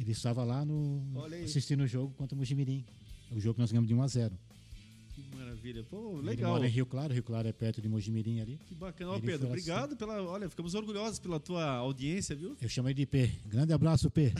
Ele 0.00 0.12
estava 0.12 0.44
lá 0.44 0.64
no, 0.64 1.02
assistindo 1.44 1.82
o 1.82 1.86
jogo 1.86 2.14
contra 2.14 2.34
o 2.34 2.38
Mojimirim. 2.38 2.84
O 3.32 3.40
jogo 3.40 3.54
que 3.54 3.60
nós 3.60 3.70
ganhamos 3.70 3.88
de 3.88 3.94
1 3.94 4.02
a 4.02 4.06
0 4.06 4.38
que 5.22 5.36
maravilha. 5.36 5.84
Pô, 5.84 6.16
legal. 6.16 6.32
Ele 6.32 6.42
mora 6.46 6.66
em 6.66 6.70
Rio 6.70 6.86
Claro, 6.86 7.12
Rio 7.12 7.22
Claro 7.22 7.48
é 7.48 7.52
perto 7.52 7.80
de 7.80 7.88
Mojimirim 7.88 8.40
ali. 8.40 8.58
Que 8.66 8.74
bacana. 8.74 9.12
Ó, 9.12 9.20
Pedro, 9.20 9.48
obrigado 9.48 9.88
assim. 9.88 9.96
pela. 9.96 10.22
Olha, 10.22 10.48
ficamos 10.48 10.74
orgulhosos 10.74 11.18
pela 11.18 11.40
tua 11.40 11.64
audiência, 11.64 12.34
viu? 12.34 12.56
Eu 12.60 12.68
chamo 12.68 12.88
ele 12.88 12.94
de 12.94 13.06
P. 13.06 13.30
Grande 13.46 13.72
abraço, 13.72 14.10
P. 14.10 14.32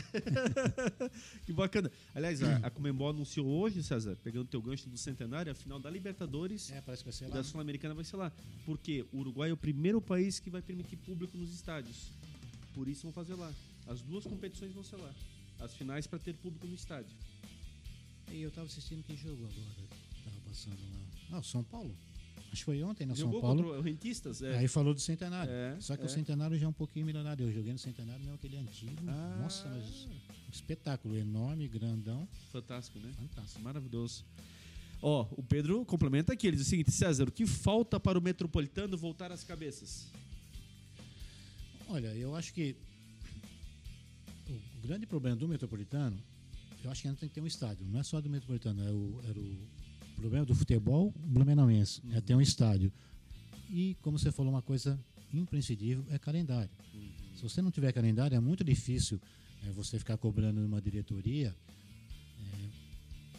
que 1.45 1.53
bacana. 1.53 1.91
Aliás, 2.13 2.41
a, 2.41 2.57
a 2.57 2.69
Comembol 2.69 3.09
anunciou 3.09 3.47
hoje, 3.47 3.83
César, 3.83 4.17
pegando 4.23 4.47
teu 4.47 4.61
gancho 4.61 4.89
do 4.89 4.97
centenário, 4.97 5.51
a 5.51 5.55
final 5.55 5.79
da 5.79 5.89
Libertadores. 5.89 6.71
É, 6.71 6.81
parece 6.81 7.03
que 7.03 7.09
vai 7.09 7.13
ser 7.13 7.27
lá. 7.27 7.35
Da 7.35 7.43
Sul-Americana 7.43 7.93
vai 7.93 8.03
ser 8.03 8.17
lá. 8.17 8.31
Porque 8.65 9.05
o 9.11 9.19
Uruguai 9.19 9.49
é 9.49 9.53
o 9.53 9.57
primeiro 9.57 10.01
país 10.01 10.39
que 10.39 10.49
vai 10.49 10.61
permitir 10.61 10.97
público 10.97 11.37
nos 11.37 11.53
estádios. 11.53 12.11
Por 12.73 12.87
isso 12.87 13.03
vão 13.03 13.11
fazer 13.11 13.35
lá. 13.35 13.51
As 13.87 14.01
duas 14.01 14.23
competições 14.25 14.71
vão 14.71 14.83
ser 14.83 14.97
lá. 14.97 15.11
As 15.59 15.73
finais 15.73 16.07
para 16.07 16.19
ter 16.19 16.33
público 16.35 16.67
no 16.67 16.75
estádio. 16.75 17.15
E 18.31 18.41
eu 18.41 18.49
estava 18.49 18.67
assistindo 18.67 19.03
que 19.03 19.15
jogo 19.15 19.43
agora 19.43 20.08
passando 20.49 20.77
lá. 20.91 21.37
Ah, 21.37 21.43
São 21.43 21.63
Paulo. 21.63 21.95
Acho 22.51 22.61
que 22.61 22.65
foi 22.65 22.83
ontem 22.83 23.05
na 23.05 23.13
Jogou 23.13 23.33
São 23.33 23.41
Paulo. 23.41 23.63
Contra 23.63 23.79
o 23.79 23.81
Rentistas, 23.81 24.41
é. 24.41 24.57
Aí 24.57 24.67
falou 24.67 24.93
do 24.93 24.99
Centenário. 24.99 25.51
É, 25.51 25.77
Só 25.79 25.95
que 25.95 26.03
é. 26.03 26.05
o 26.05 26.09
Centenário 26.09 26.57
já 26.57 26.65
é 26.65 26.69
um 26.69 26.73
pouquinho 26.73 27.05
melhorado. 27.05 27.43
Eu 27.43 27.51
joguei 27.51 27.71
no 27.71 27.77
Centenário, 27.79 28.25
não 28.25 28.33
aquele 28.33 28.57
antigo. 28.57 28.91
Ah. 29.07 29.37
Nossa, 29.41 29.69
mas 29.69 30.05
um 30.05 30.51
espetáculo 30.51 31.15
enorme, 31.15 31.67
grandão. 31.67 32.27
Fantástico, 32.51 32.99
né? 32.99 33.11
Fantástico. 33.13 33.61
Maravilhoso. 33.61 34.25
Ó, 35.01 35.27
o 35.31 35.43
Pedro 35.43 35.85
complementa 35.85 36.33
aqui, 36.33 36.47
ele 36.47 36.57
diz 36.57 36.65
o 36.65 36.69
seguinte, 36.69 36.91
César, 36.91 37.29
o 37.29 37.31
que 37.31 37.45
falta 37.45 37.99
para 37.99 38.19
o 38.19 38.21
Metropolitano 38.21 38.97
voltar 38.97 39.31
às 39.31 39.43
cabeças? 39.43 40.07
Olha, 41.87 42.07
eu 42.15 42.35
acho 42.35 42.53
que 42.53 42.75
o 44.49 44.81
grande 44.81 45.05
problema 45.05 45.37
do 45.37 45.47
Metropolitano, 45.47 46.17
eu 46.83 46.91
acho 46.91 47.01
que 47.01 47.07
ainda 47.07 47.19
tem 47.19 47.29
que 47.29 47.35
ter 47.35 47.41
um 47.41 47.47
estádio. 47.47 47.85
Não 47.85 47.99
é 47.99 48.03
só 48.03 48.19
do 48.19 48.29
Metropolitano, 48.29 48.81
é 48.85 48.91
o, 48.91 49.21
era 49.23 49.39
o 49.39 49.57
problema 50.19 50.45
do 50.45 50.53
futebol 50.53 51.13
blumenauense 51.17 52.01
uhum. 52.03 52.13
é 52.13 52.21
ter 52.21 52.35
um 52.35 52.41
estádio. 52.41 52.91
E, 53.69 53.95
como 54.01 54.17
você 54.17 54.31
falou, 54.31 54.51
uma 54.51 54.61
coisa 54.61 54.99
imprescindível 55.33 56.03
é 56.09 56.17
calendário. 56.17 56.69
Uhum. 56.93 57.09
Se 57.35 57.43
você 57.43 57.61
não 57.61 57.71
tiver 57.71 57.91
calendário, 57.93 58.35
é 58.35 58.39
muito 58.39 58.63
difícil 58.63 59.19
é, 59.65 59.71
você 59.71 59.97
ficar 59.97 60.17
cobrando 60.17 60.59
numa 60.59 60.81
diretoria 60.81 61.55
é, 62.39 62.69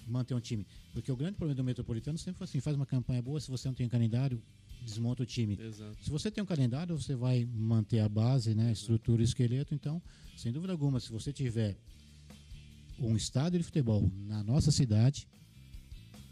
manter 0.07 0.35
um 0.35 0.41
time. 0.41 0.67
Porque 0.93 1.11
o 1.11 1.17
grande 1.17 1.37
problema 1.37 1.57
do 1.57 1.65
Metropolitano 1.65 2.19
sempre 2.19 2.39
foi 2.39 2.45
assim: 2.45 2.61
faz 2.61 2.77
uma 2.77 2.87
campanha 2.87 3.23
boa, 3.23 3.41
se 3.41 3.51
você 3.51 3.69
não 3.69 3.75
tem 3.75 3.89
calendário, 3.89 4.43
desmonta 4.83 5.23
o 5.23 5.27
time. 5.27 5.59
Exato. 5.61 5.97
Se 6.03 6.11
você 6.11 6.31
tem 6.31 6.43
um 6.43 6.47
calendário, 6.47 6.97
você 6.97 7.15
vai 7.15 7.45
manter 7.45 8.01
a 8.01 8.09
base, 8.09 8.55
né, 8.55 8.69
a 8.69 8.73
estrutura, 8.73 9.21
o 9.21 9.25
esqueleto. 9.25 9.75
Então, 9.75 10.03
sem 10.37 10.53
dúvida 10.53 10.73
alguma, 10.73 10.99
se 11.01 11.11
você 11.11 11.33
tiver 11.33 11.77
um 12.99 13.17
estádio 13.17 13.59
de 13.59 13.65
futebol 13.65 14.11
na 14.27 14.43
nossa 14.43 14.71
cidade, 14.71 15.27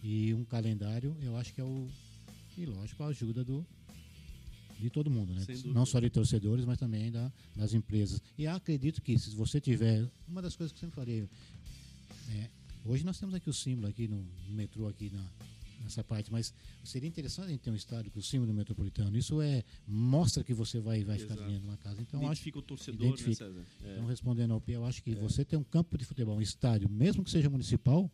e 0.03 0.33
um 0.35 0.45
calendário, 0.45 1.17
eu 1.21 1.37
acho 1.37 1.53
que 1.53 1.61
é 1.61 1.65
o. 1.65 1.89
E 2.57 2.67
lógico, 2.67 3.03
a 3.05 3.07
ajuda 3.07 3.45
do, 3.45 3.65
de 4.79 4.91
todo 4.91 5.11
mundo, 5.11 5.35
né? 5.35 5.45
Não 5.67 5.85
só 5.85 6.01
de 6.01 6.09
torcedores, 6.11 6.65
mas 6.65 6.79
também 6.79 7.11
da, 7.11 7.33
das 7.55 7.75
empresas. 7.75 8.23
E 8.37 8.47
acredito 8.47 9.03
que 9.03 9.19
se 9.19 9.35
você 9.35 9.61
tiver. 9.61 10.09
Uma 10.27 10.43
das 10.43 10.57
coisas 10.57 10.73
que 10.73 10.85
eu 10.85 10.89
sempre 10.89 10.97
falei. 10.97 11.29
É, 12.31 12.51
hoje 12.85 13.05
nós 13.05 13.19
temos 13.19 13.35
aqui 13.35 13.49
o 13.49 13.55
símbolo 13.55 13.89
aqui 13.89 14.07
no, 14.07 14.25
no 14.49 14.55
metrô, 14.55 14.87
aqui 14.89 15.11
na, 15.11 15.25
nessa 15.83 16.05
parte, 16.05 16.31
mas 16.31 16.53
seria 16.85 17.09
interessante 17.09 17.47
a 17.47 17.51
gente 17.51 17.61
ter 17.61 17.71
um 17.71 17.75
estádio 17.75 18.11
com 18.11 18.19
o 18.19 18.23
símbolo 18.23 18.53
do 18.53 18.57
metropolitano. 18.57 19.17
Isso 19.17 19.41
é 19.41 19.65
mostra 19.87 20.45
que 20.45 20.55
você 20.55 20.79
vai, 20.81 21.03
vai 21.05 21.19
ficar 21.19 21.35
dentro 21.35 21.59
de 21.59 21.67
uma 21.67 21.77
casa. 21.77 22.01
Então, 22.01 22.23
identifica 22.23 22.59
acho, 22.59 22.65
o 22.65 22.69
torcedor, 22.69 23.01
né, 23.01 23.07
identifica. 23.09 23.49
né, 23.49 23.55
César? 23.55 23.67
É. 23.85 23.93
Então, 23.93 24.07
respondendo 24.07 24.53
ao 24.53 24.61
P, 24.61 24.73
eu 24.73 24.85
acho 24.85 25.03
que 25.03 25.13
é. 25.13 25.15
você 25.15 25.45
ter 25.45 25.57
um 25.57 25.65
campo 25.65 25.97
de 25.97 26.05
futebol, 26.05 26.37
um 26.37 26.43
estádio, 26.43 26.89
mesmo 26.89 27.25
que 27.25 27.31
seja 27.31 27.49
municipal, 27.49 28.11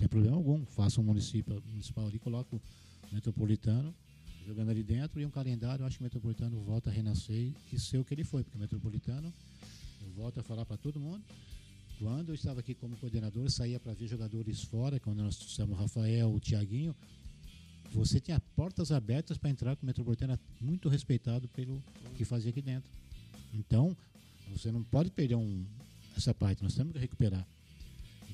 tem 0.00 0.08
problema 0.08 0.36
algum. 0.36 0.64
Faça 0.64 0.98
um 1.00 1.04
município 1.04 1.62
municipal 1.66 2.06
ali, 2.06 2.18
coloca 2.18 2.56
o 2.56 2.60
metropolitano 3.12 3.94
jogando 4.46 4.70
ali 4.70 4.82
dentro 4.82 5.20
e 5.20 5.26
um 5.26 5.30
calendário. 5.30 5.84
Acho 5.84 5.98
que 5.98 6.02
o 6.02 6.04
metropolitano 6.04 6.58
volta 6.62 6.88
a 6.88 6.92
renascer 6.92 7.52
e 7.70 7.78
ser 7.78 7.98
o 7.98 8.04
que 8.04 8.14
ele 8.14 8.24
foi, 8.24 8.42
porque 8.42 8.56
o 8.56 8.60
metropolitano, 8.60 9.32
eu 10.02 10.10
volto 10.16 10.40
a 10.40 10.42
falar 10.42 10.64
para 10.64 10.78
todo 10.78 10.98
mundo. 10.98 11.22
Quando 11.98 12.30
eu 12.30 12.34
estava 12.34 12.60
aqui 12.60 12.74
como 12.74 12.96
coordenador, 12.96 13.44
eu 13.44 13.50
saía 13.50 13.78
para 13.78 13.92
ver 13.92 14.06
jogadores 14.06 14.62
fora, 14.62 14.98
quando 14.98 15.22
nós 15.22 15.36
trouxemos 15.36 15.76
o 15.76 15.80
Rafael, 15.80 16.32
o 16.32 16.40
Tiaguinho. 16.40 16.96
Você 17.92 18.18
tinha 18.18 18.40
portas 18.56 18.90
abertas 18.90 19.36
para 19.36 19.50
entrar 19.50 19.76
com 19.76 19.82
o 19.82 19.86
metropolitano, 19.86 20.38
muito 20.60 20.88
respeitado 20.88 21.46
pelo 21.48 21.82
que 22.16 22.24
fazia 22.24 22.50
aqui 22.50 22.62
dentro. 22.62 22.88
Então, 23.52 23.94
você 24.50 24.72
não 24.72 24.82
pode 24.82 25.10
perder 25.10 25.34
um, 25.34 25.62
essa 26.16 26.32
parte, 26.32 26.62
nós 26.62 26.74
temos 26.74 26.94
que 26.94 26.98
recuperar. 26.98 27.46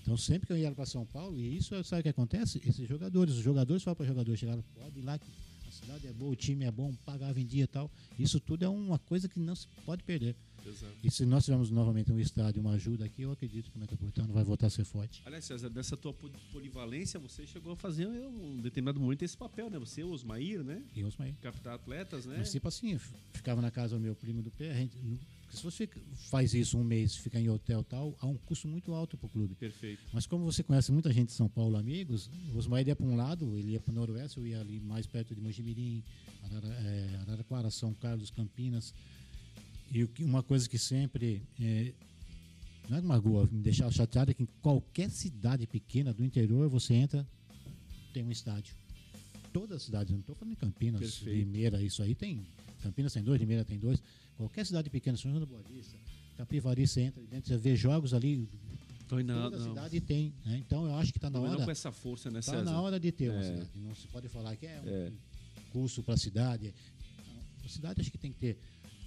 Então, 0.07 0.17
sempre 0.17 0.47
que 0.47 0.53
eu 0.53 0.57
ia 0.57 0.71
para 0.71 0.87
São 0.87 1.05
Paulo, 1.05 1.37
e 1.37 1.57
isso, 1.57 1.83
sabe 1.83 1.99
o 1.99 2.03
que 2.05 2.09
acontece? 2.11 2.61
Esses 2.65 2.89
jogadores, 2.89 3.35
os 3.35 3.43
jogadores 3.43 3.83
falam 3.83 3.97
para 3.97 4.07
jogadores, 4.07 4.39
chegaram, 4.39 4.63
pode 4.73 5.01
ir 5.01 5.03
lá, 5.03 5.19
que 5.19 5.27
a 5.67 5.73
cidade 5.73 6.07
é 6.07 6.13
boa, 6.13 6.31
o 6.31 6.37
time 6.37 6.65
é 6.65 6.71
bom, 6.71 6.95
pagava 7.05 7.41
em 7.41 7.45
dia 7.45 7.65
e 7.65 7.67
tal. 7.67 7.91
Isso 8.17 8.39
tudo 8.39 8.65
é 8.65 8.69
uma 8.69 9.01
coisa 9.01 9.29
que 9.29 9.41
não 9.41 9.57
se 9.57 9.67
pode 9.85 10.05
perder. 10.05 10.37
Exato. 10.65 10.95
E 11.03 11.11
se 11.11 11.27
nós 11.27 11.45
tivermos 11.45 11.71
novamente 11.71 12.13
um 12.13 12.21
estádio, 12.21 12.61
uma 12.61 12.75
ajuda 12.75 13.05
aqui, 13.05 13.23
eu 13.23 13.33
acredito 13.33 13.69
que 13.69 13.77
o 13.77 13.81
Metropolitano 13.81 14.33
vai 14.33 14.45
voltar 14.45 14.69
a 14.69 14.71
ser 14.71 14.85
forte. 14.85 15.23
Aliás, 15.27 15.45
César, 15.45 15.71
dessa 15.71 15.97
tua 15.97 16.15
polivalência, 16.53 17.19
você 17.19 17.45
chegou 17.45 17.73
a 17.73 17.77
fazer 17.77 18.07
um 18.07 18.61
determinado 18.61 19.01
momento 19.01 19.25
esse 19.25 19.37
papel, 19.37 19.69
né? 19.69 19.77
Você, 19.77 20.05
Osmair, 20.05 20.63
né? 20.63 20.85
E 20.95 21.03
Osmair. 21.03 21.35
Captar 21.43 21.75
atletas, 21.75 22.27
né? 22.27 22.37
Mas 22.39 22.53
tipo 22.53 22.69
assim, 22.69 22.97
ficava 23.33 23.61
na 23.61 23.73
casa 23.73 23.97
do 23.97 24.01
meu 24.01 24.15
primo 24.15 24.41
do 24.41 24.53
pé, 24.53 24.71
a 24.71 24.75
gente, 24.75 24.97
porque 25.47 25.57
se 25.57 25.63
você 25.63 25.89
faz 26.29 26.55
isso 26.55 26.77
um 26.77 26.83
mês, 26.83 27.15
fica 27.17 27.39
em 27.39 27.49
hotel 27.49 27.85
tal, 27.85 28.17
há 28.21 28.27
um 28.27 28.37
custo 28.37 28.67
muito 28.67 28.93
alto 28.93 29.17
para 29.17 29.27
o 29.27 29.31
clube. 29.31 29.55
Perfeito. 29.55 30.03
Mas 30.13 30.27
como 30.27 30.45
você 30.45 30.63
conhece 30.63 30.91
muita 30.91 31.13
gente 31.13 31.29
de 31.29 31.35
São 31.35 31.49
Paulo, 31.49 31.77
amigos, 31.77 32.29
o 32.53 32.59
Osmair 32.59 32.89
ia 32.89 32.97
para 32.97 33.07
um 33.07 33.17
lado, 33.17 33.57
ele 33.57 33.73
ia 33.73 33.81
para 33.81 33.93
o 33.93 33.95
noroeste, 33.95 34.39
eu 34.39 34.47
ia 34.47 34.61
ali 34.61 34.81
mais 34.81 35.07
perto 35.07 35.35
de 35.35 35.41
Mojimirim, 35.41 36.03
Arara, 36.43 36.69
é, 36.69 37.17
Araraquara, 37.23 37.71
São 37.71 37.95
Carlos, 37.95 38.31
Campinas. 38.31 38.93
E 39.93 40.09
uma 40.25 40.43
coisa 40.43 40.69
que 40.69 40.79
sempre 40.79 41.41
é, 41.61 41.93
não 42.89 42.99
é 42.99 43.01
que 43.01 43.07
magoa, 43.07 43.49
me 43.51 43.63
deixar 43.63 43.91
chateado 43.93 44.33
é 44.33 44.35
que 44.35 44.43
em 44.43 44.49
qualquer 44.61 45.11
cidade 45.11 45.65
pequena 45.67 46.13
do 46.13 46.25
interior 46.25 46.69
você 46.69 46.95
entra, 46.95 47.27
tem 48.13 48.25
um 48.25 48.33
estádio. 48.33 48.75
Todas 49.53 49.77
as 49.77 49.83
cidades, 49.85 50.13
não 50.13 50.21
estou 50.21 50.35
falando 50.35 50.55
em 50.55 50.57
Campinas, 50.57 51.01
Perfeito. 51.01 51.37
Limeira, 51.37 51.81
isso 51.81 52.03
aí 52.03 52.17
tem. 52.17 52.45
Campinas 52.87 53.13
tem 53.13 53.23
dois, 53.23 53.41
Limeira 53.41 53.65
tem 53.65 53.79
dois. 53.79 54.03
Qualquer 54.37 54.65
cidade 54.67 54.89
pequena, 54.91 55.17
São 55.17 55.31
João 55.31 55.41
da 55.41 55.47
Boa 55.47 55.63
Vista, 55.63 55.97
Capivari 56.37 56.87
você 56.87 57.01
entra 57.03 57.23
dentro, 57.25 57.49
você 57.49 57.57
vê 57.57 57.75
jogos 57.75 58.13
ali, 58.15 58.49
Foi 59.09 59.23
na, 59.23 59.43
toda 59.45 59.59
não. 59.59 59.69
cidade 59.69 60.01
tem. 60.01 60.33
Né? 60.45 60.59
Então 60.67 60.85
eu 60.87 60.95
acho 60.97 61.13
que 61.13 61.19
está 61.19 61.31
na 61.31 61.39
Não, 61.39 61.47
não 61.47 61.55
hora. 61.55 61.65
com 61.65 61.71
essa 61.71 61.91
força, 61.93 62.31
né, 62.31 62.41
Está 62.41 62.63
na 62.63 62.81
hora 62.81 62.99
de 63.01 63.11
ter 63.13 63.31
uma 63.31 63.41
É. 63.41 63.43
cidade. 63.45 63.69
Não 63.77 63.95
se 63.95 64.07
pode 64.09 64.29
falar 64.29 64.55
que 64.57 64.67
é 64.67 64.81
um 64.85 64.89
É. 64.89 65.13
curso 65.73 66.03
para 66.03 66.15
a 66.15 66.17
cidade. 66.19 66.75
A 67.65 67.69
cidade 67.69 68.01
acho 68.01 68.11
que 68.11 68.19
tem 68.19 68.33
que 68.33 68.39
ter 68.39 68.59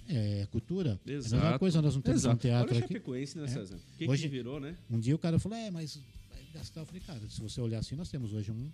é, 0.08 0.44
cultura. 0.50 0.98
É 1.06 1.10
a 1.10 1.14
Exato. 1.14 1.42
mesma 1.44 1.58
coisa, 1.58 1.80
nós 1.80 1.94
não 1.94 2.02
temos 2.02 2.24
um 2.24 2.28
Exato. 2.30 2.40
teatro 2.42 2.74
Olha 2.74 2.84
aqui. 2.84 2.94
Chapecoense, 2.94 3.38
né, 3.38 3.44
É. 3.44 3.46
César? 3.46 3.76
O 3.76 3.96
que, 3.96 4.08
Hoje- 4.08 4.22
que 4.24 4.28
virou, 4.28 4.58
né? 4.58 4.76
Um 4.90 4.98
dia 4.98 5.14
o 5.14 5.18
cara 5.18 5.38
falou, 5.38 5.56
é, 5.56 5.70
mas 5.70 6.00
vai 6.28 6.42
gastar. 6.54 6.80
Eu 6.80 6.86
falei, 6.86 7.00
cara, 7.06 7.20
se 7.28 7.40
você 7.40 7.60
olhar 7.60 7.78
assim, 7.78 7.94
nós 7.94 8.10
temos 8.10 8.32
hoje 8.32 8.50
um, 8.50 8.68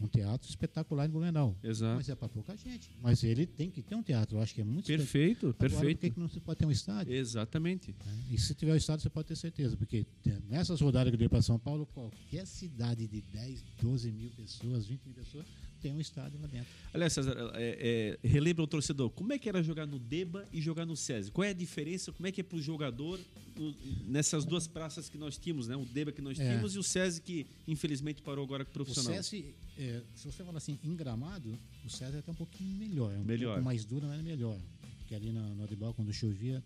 um 0.00 0.06
teatro 0.08 0.48
espetacular 0.48 1.06
em 1.06 1.10
Blumenau. 1.10 1.56
Exato. 1.62 1.96
Mas 1.96 2.08
é 2.08 2.14
para 2.14 2.28
pouca 2.28 2.56
gente. 2.56 2.90
Mas 3.02 3.22
ele 3.24 3.46
tem 3.46 3.70
que 3.70 3.82
ter 3.82 3.94
um 3.94 4.02
teatro, 4.02 4.36
eu 4.38 4.42
acho 4.42 4.54
que 4.54 4.60
é 4.60 4.64
muito 4.64 4.86
Perfeito. 4.86 5.46
Agora, 5.46 5.54
perfeito. 5.58 6.00
Por 6.00 6.10
que, 6.14 6.20
não 6.20 6.28
se 6.28 6.40
pode 6.40 6.58
ter 6.58 6.66
um 6.66 6.70
estádio? 6.70 7.12
Exatamente. 7.14 7.94
né? 8.06 8.22
E 8.30 8.38
se 8.38 8.54
tiver 8.54 8.72
o 8.72 8.76
estádio, 8.76 9.02
você 9.02 9.10
pode 9.10 9.28
ter 9.28 9.36
certeza, 9.36 9.76
porque 9.76 10.06
nessas 10.48 10.80
rodadas 10.80 11.10
que 11.10 11.14
eu 11.14 11.18
dei 11.18 11.28
para 11.28 11.42
São 11.42 11.58
Paulo, 11.58 11.86
qualquer 11.86 12.46
cidade 12.46 13.06
de 13.06 13.20
10, 13.20 13.62
12 13.82 14.10
mil 14.12 14.30
pessoas, 14.30 14.86
20 14.86 15.00
mil 15.06 15.14
pessoas, 15.14 15.46
tem 15.80 15.92
um 15.92 16.00
estádio 16.00 16.40
lá 16.40 16.48
dentro. 16.48 16.68
Aliás, 16.92 17.12
César, 17.12 17.36
é, 17.54 18.18
é, 18.24 18.28
relembra 18.28 18.64
o 18.64 18.66
torcedor, 18.66 19.10
como 19.10 19.32
é 19.32 19.38
que 19.38 19.48
era 19.48 19.62
jogar 19.62 19.86
no 19.86 19.96
Deba 19.98 20.44
e 20.52 20.60
jogar 20.60 20.84
no 20.84 20.96
SESI? 20.96 21.30
Qual 21.30 21.44
é 21.44 21.50
a 21.50 21.52
diferença? 21.52 22.10
Como 22.12 22.26
é 22.26 22.32
que 22.32 22.40
é 22.40 22.44
para 22.44 22.56
o 22.58 22.60
jogador 22.60 23.20
no- 23.56 23.74
nessas 24.08 24.44
duas 24.44 24.66
praças 24.66 25.08
que 25.08 25.16
nós 25.16 25.38
tínhamos, 25.38 25.68
né? 25.68 25.76
O 25.76 25.84
Deba 25.84 26.10
que 26.10 26.20
nós 26.20 26.36
É. 26.38 26.42
tínhamos 26.48 26.74
e 26.74 26.78
o 26.80 26.82
SESI 26.82 27.20
que 27.20 27.46
infelizmente 27.68 28.20
parou 28.22 28.44
agora 28.44 28.64
com 28.64 28.70
o 28.70 28.72
O 28.72 28.74
profissional. 28.84 29.12
SESI, 29.22 29.54
é, 29.78 30.02
se 30.14 30.24
você 30.30 30.42
falar 30.44 30.58
assim, 30.58 30.78
em 30.84 30.94
gramado, 30.96 31.56
o 31.84 31.88
SESI 31.90 32.16
é 32.16 32.18
até 32.18 32.30
um 32.30 32.34
pouquinho 32.34 32.76
melhor. 32.76 33.12
É 33.12 33.18
um 33.18 33.24
Melhor. 33.24 33.52
pouco 33.54 33.64
mais 33.64 33.84
duro, 33.84 34.06
mas 34.06 34.18
é 34.18 34.22
melhor. 34.22 34.58
Porque 34.98 35.14
ali 35.14 35.32
na- 35.32 35.40
no 35.54 35.62
Adebal, 35.64 35.94
quando 35.94 36.12
chovia. 36.12 36.62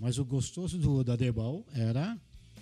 Mas 0.00 0.18
o 0.18 0.24
gostoso 0.24 0.78
do, 0.78 1.04
do 1.04 1.12
Adebal 1.12 1.64
era 1.72 2.18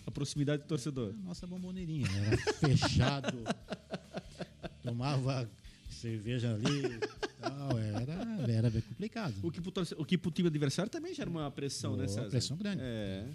A 0.06 0.10
proximidade 0.10 0.62
do 0.62 0.66
torcedor. 0.68 1.14
a 1.18 1.22
nossa 1.28 1.46
bomboneirinha. 1.46 2.06
Era 2.08 2.36
fechado. 2.54 3.38
tomava 4.82 5.48
cerveja 5.90 6.54
ali 6.54 6.98
tal. 7.40 7.78
Era, 7.78 8.52
era 8.52 8.70
bem 8.70 8.82
complicado. 8.82 9.34
O 9.42 9.50
que 9.50 9.60
pro, 9.60 9.70
torce- 9.70 9.94
o 9.98 10.04
que 10.04 10.18
pro 10.18 10.30
time 10.30 10.48
adversário 10.48 10.90
também 10.90 11.14
gera 11.14 11.28
uma 11.30 11.50
pressão, 11.50 11.92
né, 11.96 12.04
Boa, 12.04 12.08
César? 12.08 12.28
pressão 12.30 12.56
grande. 12.56 12.80
É. 12.82 13.26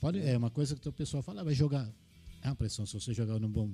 Pode, 0.00 0.18
é 0.20 0.36
uma 0.36 0.50
coisa 0.50 0.74
que 0.76 0.88
o 0.88 0.92
pessoal 0.92 1.22
fala, 1.22 1.40
"Ah, 1.42 1.44
vai 1.44 1.54
jogar. 1.54 1.88
É 2.42 2.48
uma 2.48 2.56
pressão. 2.56 2.86
Se 2.86 2.94
você 2.98 3.12
jogar 3.12 3.38
no 3.38 3.48
bom, 3.48 3.70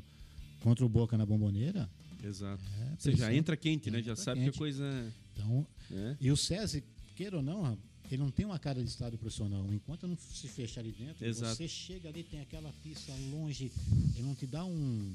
contra 0.61 0.85
o 0.85 0.89
Boca 0.89 1.17
na 1.17 1.25
bomboneira, 1.25 1.89
Exato. 2.25 2.63
é 2.81 2.97
Você 2.99 3.11
já 3.13 3.17
pressão. 3.19 3.33
entra 3.33 3.57
quente, 3.57 3.91
né? 3.91 3.99
Já 4.03 4.13
Entra 4.13 4.25
sabe 4.25 4.41
que 4.41 4.47
a 4.47 4.51
quente. 4.51 4.59
coisa. 4.59 5.13
Então, 5.35 5.67
É. 5.93 6.17
E 6.21 6.31
o 6.33 6.37
SESI, 6.37 6.83
queira 7.15 7.37
ou 7.37 7.43
não, 7.43 7.79
ele 8.11 8.23
não 8.23 8.31
tem 8.31 8.45
uma 8.47 8.59
cara 8.59 8.83
de 8.83 8.89
estádio 8.89 9.19
profissional. 9.19 9.65
Enquanto 9.73 10.07
não 10.09 10.17
se 10.17 10.49
fecha 10.49 10.81
ali 10.81 10.93
dentro, 10.93 11.25
Exato. 11.25 11.55
você 11.57 11.69
chega 11.69 12.09
ali, 12.09 12.23
tem 12.25 12.41
aquela 12.41 12.73
pista 12.83 13.13
longe, 13.31 13.71
ele 14.17 14.27
não 14.27 14.35
te 14.35 14.47
dá 14.47 14.65
um. 14.65 15.15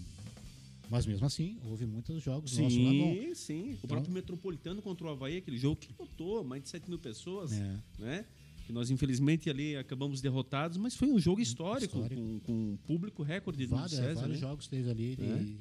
Mas 0.89 1.05
mesmo 1.05 1.25
assim, 1.25 1.57
houve 1.65 1.85
muitos 1.85 2.21
jogos 2.21 2.57
nossos 2.57 2.77
lá 2.77 2.91
bom. 2.91 3.13
Sim, 3.15 3.33
sim. 3.35 3.61
O 3.61 3.73
Então- 3.75 3.87
próprio 3.87 4.13
Metropolitano 4.13 4.81
contra 4.81 5.07
o 5.07 5.09
Havaí, 5.09 5.37
aquele 5.37 5.57
jogo 5.57 5.77
que 5.77 5.91
botou 5.93 6.43
mais 6.43 6.63
de 6.63 6.69
7 6.69 6.89
mil 6.89 6.99
pessoas, 6.99 7.53
É. 7.53 7.77
né? 7.97 8.25
Que 8.67 8.73
nós, 8.73 8.89
infelizmente, 8.91 9.49
ali 9.49 9.75
acabamos 9.77 10.19
derrotados, 10.21 10.77
mas 10.77 10.93
foi 10.95 11.07
um 11.09 11.17
jogo 11.19 11.39
histórico, 11.41 11.95
Histórico. 11.97 12.21
Com, 12.21 12.39
com 12.41 12.77
público 12.85 13.23
recorde 13.23 13.65
do 13.65 13.69
Vários, 13.75 13.91
César, 13.91 14.13
vários 14.15 14.35
né? 14.41 14.47
jogos 14.47 14.67
teve 14.67 14.89
ali 14.89 15.13
e 15.13 15.57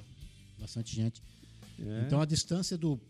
bastante 0.60 0.94
gente. 0.94 1.22
É. 1.78 2.04
Então 2.06 2.20
a 2.20 2.24
distância 2.26 2.76
do. 2.76 3.00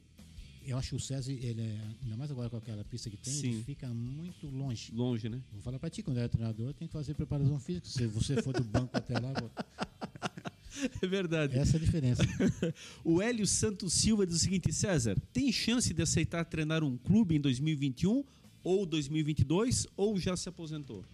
Eu 0.64 0.76
acho 0.76 0.90
que 0.90 0.96
o 0.96 1.00
SESI, 1.00 1.32
ele 1.42 1.62
é, 1.62 1.80
ainda 2.02 2.16
mais 2.16 2.30
agora 2.30 2.48
com 2.50 2.56
aquela 2.58 2.84
pista 2.84 3.08
que 3.10 3.16
tem, 3.16 3.32
Sim. 3.32 3.48
ele 3.54 3.62
fica 3.64 3.88
muito 3.88 4.46
longe. 4.46 4.92
Longe, 4.94 5.28
né? 5.28 5.40
Vou 5.52 5.62
falar 5.62 5.78
pra 5.78 5.88
ti, 5.90 6.02
quando 6.02 6.18
eu 6.18 6.20
era 6.22 6.28
treinador, 6.28 6.72
tem 6.74 6.86
que 6.86 6.92
fazer 6.92 7.14
preparação 7.14 7.58
física. 7.58 7.88
Se 7.88 8.06
você 8.06 8.40
for 8.42 8.52
do 8.52 8.62
banco 8.62 8.90
até 8.96 9.18
lá, 9.18 9.32
vou- 9.32 9.50
É 11.02 11.06
verdade. 11.06 11.58
essa 11.58 11.76
é 11.76 11.78
a 11.78 11.80
diferença. 11.80 12.22
O 13.04 13.20
Hélio 13.20 13.46
Santos 13.46 13.92
Silva 13.94 14.26
diz 14.26 14.36
o 14.36 14.38
seguinte, 14.38 14.72
César, 14.72 15.16
tem 15.32 15.50
chance 15.50 15.92
de 15.92 16.02
aceitar 16.02 16.44
treinar 16.44 16.84
um 16.84 16.96
clube 16.96 17.34
em 17.36 17.40
2021 17.40 18.22
ou 18.62 18.86
2022 18.86 19.86
ou 19.96 20.18
já 20.18 20.36
se 20.36 20.48
aposentou? 20.48 21.04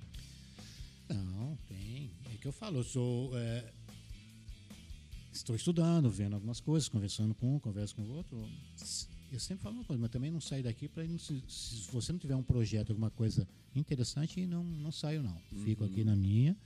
Não, 1.08 1.56
tem. 1.68 2.10
É 2.34 2.36
que 2.36 2.46
eu 2.48 2.52
falo, 2.52 2.78
eu 2.78 2.84
sou. 2.84 3.30
é, 3.38 3.64
estou 5.38 5.56
estudando, 5.56 6.10
vendo 6.10 6.34
algumas 6.34 6.60
coisas, 6.60 6.88
conversando 6.88 7.34
com 7.34 7.56
um, 7.56 7.58
converso 7.58 7.94
com 7.94 8.02
o 8.02 8.08
outro. 8.10 8.36
Eu 9.32 9.40
sempre 9.40 9.62
falo 9.62 9.76
uma 9.76 9.84
coisa, 9.84 10.00
mas 10.00 10.10
também 10.10 10.30
não 10.30 10.40
saio 10.40 10.62
daqui 10.62 10.88
para. 10.88 11.06
Se, 11.18 11.42
se 11.48 11.90
você 11.90 12.12
não 12.12 12.18
tiver 12.18 12.36
um 12.36 12.42
projeto, 12.42 12.90
alguma 12.90 13.10
coisa 13.10 13.46
interessante, 13.74 14.46
não, 14.46 14.64
não 14.64 14.92
saio, 14.92 15.22
não. 15.22 15.36
Fico 15.64 15.84
aqui 15.84 16.04
na 16.04 16.14
minha. 16.14 16.56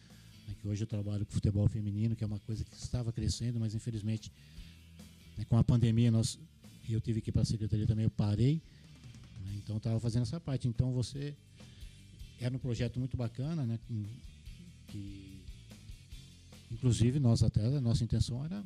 É 0.48 0.54
que 0.54 0.68
hoje 0.68 0.82
eu 0.82 0.86
trabalho 0.86 1.24
com 1.24 1.32
futebol 1.32 1.68
feminino, 1.68 2.16
que 2.16 2.24
é 2.24 2.26
uma 2.26 2.40
coisa 2.40 2.64
que 2.64 2.74
estava 2.74 3.12
crescendo, 3.12 3.60
mas 3.60 3.74
infelizmente, 3.74 4.32
né, 5.36 5.44
com 5.44 5.56
a 5.56 5.64
pandemia, 5.64 6.10
nós, 6.10 6.38
eu 6.88 7.00
tive 7.00 7.20
que 7.20 7.30
ir 7.30 7.32
para 7.32 7.42
a 7.42 7.44
secretaria 7.44 7.86
também, 7.86 8.04
eu 8.04 8.10
parei. 8.10 8.60
né, 9.44 9.54
então, 9.56 9.76
estava 9.76 9.98
fazendo 10.00 10.22
essa 10.22 10.40
parte. 10.40 10.68
Então, 10.68 10.92
você. 10.92 11.34
Era 12.40 12.56
um 12.56 12.58
projeto 12.58 12.98
muito 12.98 13.18
bacana, 13.18 13.66
né? 13.66 13.78
que 14.88 15.29
inclusive 16.70 17.18
nós 17.18 17.42
até 17.42 17.64
a 17.64 17.80
nossa 17.80 18.04
intenção 18.04 18.44
era 18.44 18.62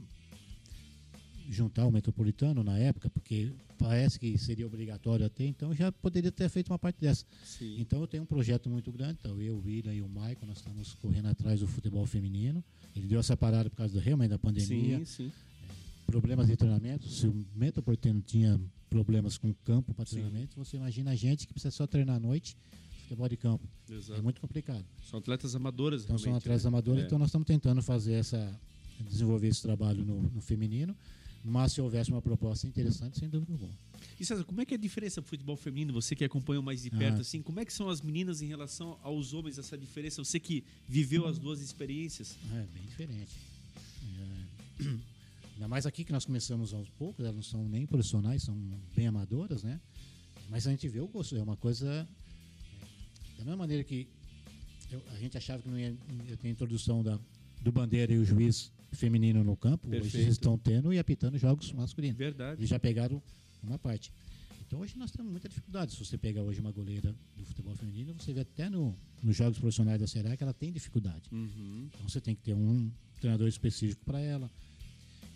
juntar 1.48 1.86
o 1.86 1.90
metropolitano 1.90 2.62
na 2.62 2.78
época 2.78 3.10
porque 3.10 3.52
parece 3.78 4.18
que 4.18 4.38
seria 4.38 4.66
obrigatório 4.66 5.26
até 5.26 5.44
então 5.44 5.74
já 5.74 5.92
poderia 5.92 6.32
ter 6.32 6.48
feito 6.48 6.70
uma 6.70 6.78
parte 6.78 7.00
dessa 7.00 7.26
Sim. 7.44 7.76
então 7.78 8.00
eu 8.00 8.06
tenho 8.06 8.22
um 8.22 8.26
projeto 8.26 8.70
muito 8.70 8.90
grande 8.90 9.18
então 9.20 9.40
eu 9.40 9.56
o 9.56 9.62
William 9.64 9.92
e 9.92 10.00
o 10.00 10.08
Maicon 10.08 10.46
nós 10.46 10.58
estamos 10.58 10.94
correndo 10.94 11.26
atrás 11.26 11.60
do 11.60 11.66
futebol 11.66 12.06
feminino 12.06 12.64
ele 12.96 13.06
deu 13.06 13.20
essa 13.20 13.36
parada 13.36 13.68
por 13.68 13.76
causa 13.76 13.92
do 13.92 14.00
realmente 14.00 14.30
da 14.30 14.38
pandemia 14.38 14.98
Sim, 15.00 15.04
sim. 15.04 15.32
problemas 16.06 16.46
de 16.46 16.56
treinamento 16.56 17.08
se 17.08 17.26
o 17.26 17.46
metropolitano 17.54 18.22
tinha 18.22 18.58
problemas 18.88 19.36
com 19.36 19.52
campo 19.64 19.92
para 19.92 20.04
treinamento 20.06 20.56
você 20.56 20.76
imagina 20.76 21.10
a 21.10 21.14
gente 21.16 21.46
que 21.46 21.52
precisa 21.52 21.70
só 21.70 21.86
treinar 21.86 22.16
à 22.16 22.20
noite 22.20 22.56
futebol 23.04 23.28
de 23.28 23.36
campo 23.36 23.66
é 23.90 23.94
Exato. 23.94 24.22
muito 24.22 24.40
complicado 24.40 24.84
São 25.08 25.18
atletas 25.18 25.54
amadoras, 25.54 26.04
então 26.04 26.18
são 26.18 26.34
atletas 26.34 26.64
né? 26.64 26.68
amadores, 26.68 27.02
É. 27.02 27.06
então 27.06 27.18
nós 27.18 27.28
estamos 27.28 27.46
tentando 27.46 27.82
fazer 27.82 28.14
essa 28.14 28.60
desenvolver 29.08 29.48
esse 29.48 29.60
trabalho 29.62 30.04
no, 30.04 30.22
no 30.22 30.40
feminino, 30.40 30.96
mas 31.44 31.72
se 31.72 31.80
houvesse 31.80 32.10
uma 32.10 32.22
proposta 32.22 32.66
interessante, 32.66 33.18
sem 33.18 33.28
dúvida 33.28 33.52
alguma. 33.52 33.72
E 34.20 34.24
César, 34.24 34.44
como 34.44 34.60
é 34.60 34.64
que 34.64 34.72
é 34.74 34.76
a 34.76 34.80
diferença 34.80 35.20
do 35.20 35.26
futebol 35.26 35.56
feminino? 35.56 35.92
Você 35.94 36.14
que 36.14 36.24
acompanha 36.24 36.62
mais 36.62 36.82
de 36.82 36.90
perto, 36.90 37.18
Ah. 37.18 37.20
assim, 37.20 37.42
como 37.42 37.58
é 37.58 37.64
que 37.64 37.72
são 37.72 37.88
as 37.88 38.00
meninas 38.00 38.40
em 38.40 38.46
relação 38.46 38.96
aos 39.02 39.32
homens, 39.34 39.58
essa 39.58 39.76
diferença? 39.76 40.22
Você 40.24 40.38
que 40.38 40.62
viveu 40.88 41.26
as 41.26 41.38
duas 41.38 41.60
experiências. 41.60 42.36
É 42.52 42.66
bem 42.72 42.82
diferente. 42.86 43.32
É, 44.80 44.84
ainda 45.54 45.68
mais 45.68 45.86
aqui 45.86 46.04
que 46.04 46.12
nós 46.12 46.24
começamos 46.24 46.72
aos 46.72 46.88
poucos, 46.90 47.24
elas 47.24 47.34
não 47.34 47.42
são 47.42 47.68
nem 47.68 47.86
profissionais, 47.86 48.42
são 48.42 48.56
bem 48.94 49.06
amadoras, 49.06 49.62
né? 49.64 49.80
Mas 50.48 50.66
a 50.66 50.70
gente 50.70 50.86
vê 50.88 51.00
o 51.00 51.08
gosto, 51.08 51.36
é 51.36 51.42
uma 51.42 51.56
coisa. 51.56 52.06
Da 53.38 53.44
mesma 53.44 53.56
maneira 53.56 53.82
que 53.84 54.06
eu- 54.90 55.02
a 55.12 55.16
gente 55.18 55.36
achava 55.36 55.62
que 55.62 55.68
não 55.68 55.78
ia, 55.78 55.96
ia 56.28 56.36
ter 56.36 56.48
introdução 56.48 57.02
da, 57.02 57.18
do 57.62 57.72
bandeira 57.72 58.12
e 58.12 58.18
o 58.18 58.24
juiz 58.24 58.70
feminino 58.92 59.42
no 59.42 59.56
campo, 59.56 59.88
hoje 59.88 60.00
Perfeito. 60.02 60.24
eles 60.24 60.34
estão 60.34 60.56
tendo 60.56 60.92
e 60.92 60.98
apitando 60.98 61.36
jogos 61.38 61.72
masculinos. 61.72 62.16
Verdade. 62.16 62.60
Eles 62.60 62.70
já 62.70 62.78
pegaram 62.78 63.20
uma 63.62 63.78
parte. 63.78 64.12
Então 64.66 64.80
hoje 64.80 64.96
nós 64.96 65.10
temos 65.10 65.30
muita 65.30 65.48
dificuldade. 65.48 65.92
Se 65.92 65.98
você 66.04 66.16
pegar 66.16 66.42
hoje 66.42 66.60
uma 66.60 66.70
goleira 66.72 67.14
do 67.36 67.44
futebol 67.44 67.74
feminino, 67.76 68.14
você 68.14 68.32
vê 68.32 68.40
até 68.40 68.68
no, 68.70 68.96
nos 69.22 69.36
jogos 69.36 69.58
profissionais 69.58 70.00
da 70.00 70.06
Será 70.06 70.36
que 70.36 70.42
ela 70.42 70.54
tem 70.54 70.72
dificuldade. 70.72 71.28
Uhum. 71.32 71.88
Então 71.92 72.08
você 72.08 72.20
tem 72.20 72.34
que 72.34 72.42
ter 72.42 72.54
um 72.54 72.90
treinador 73.20 73.48
específico 73.48 74.04
para 74.04 74.20
ela. 74.20 74.50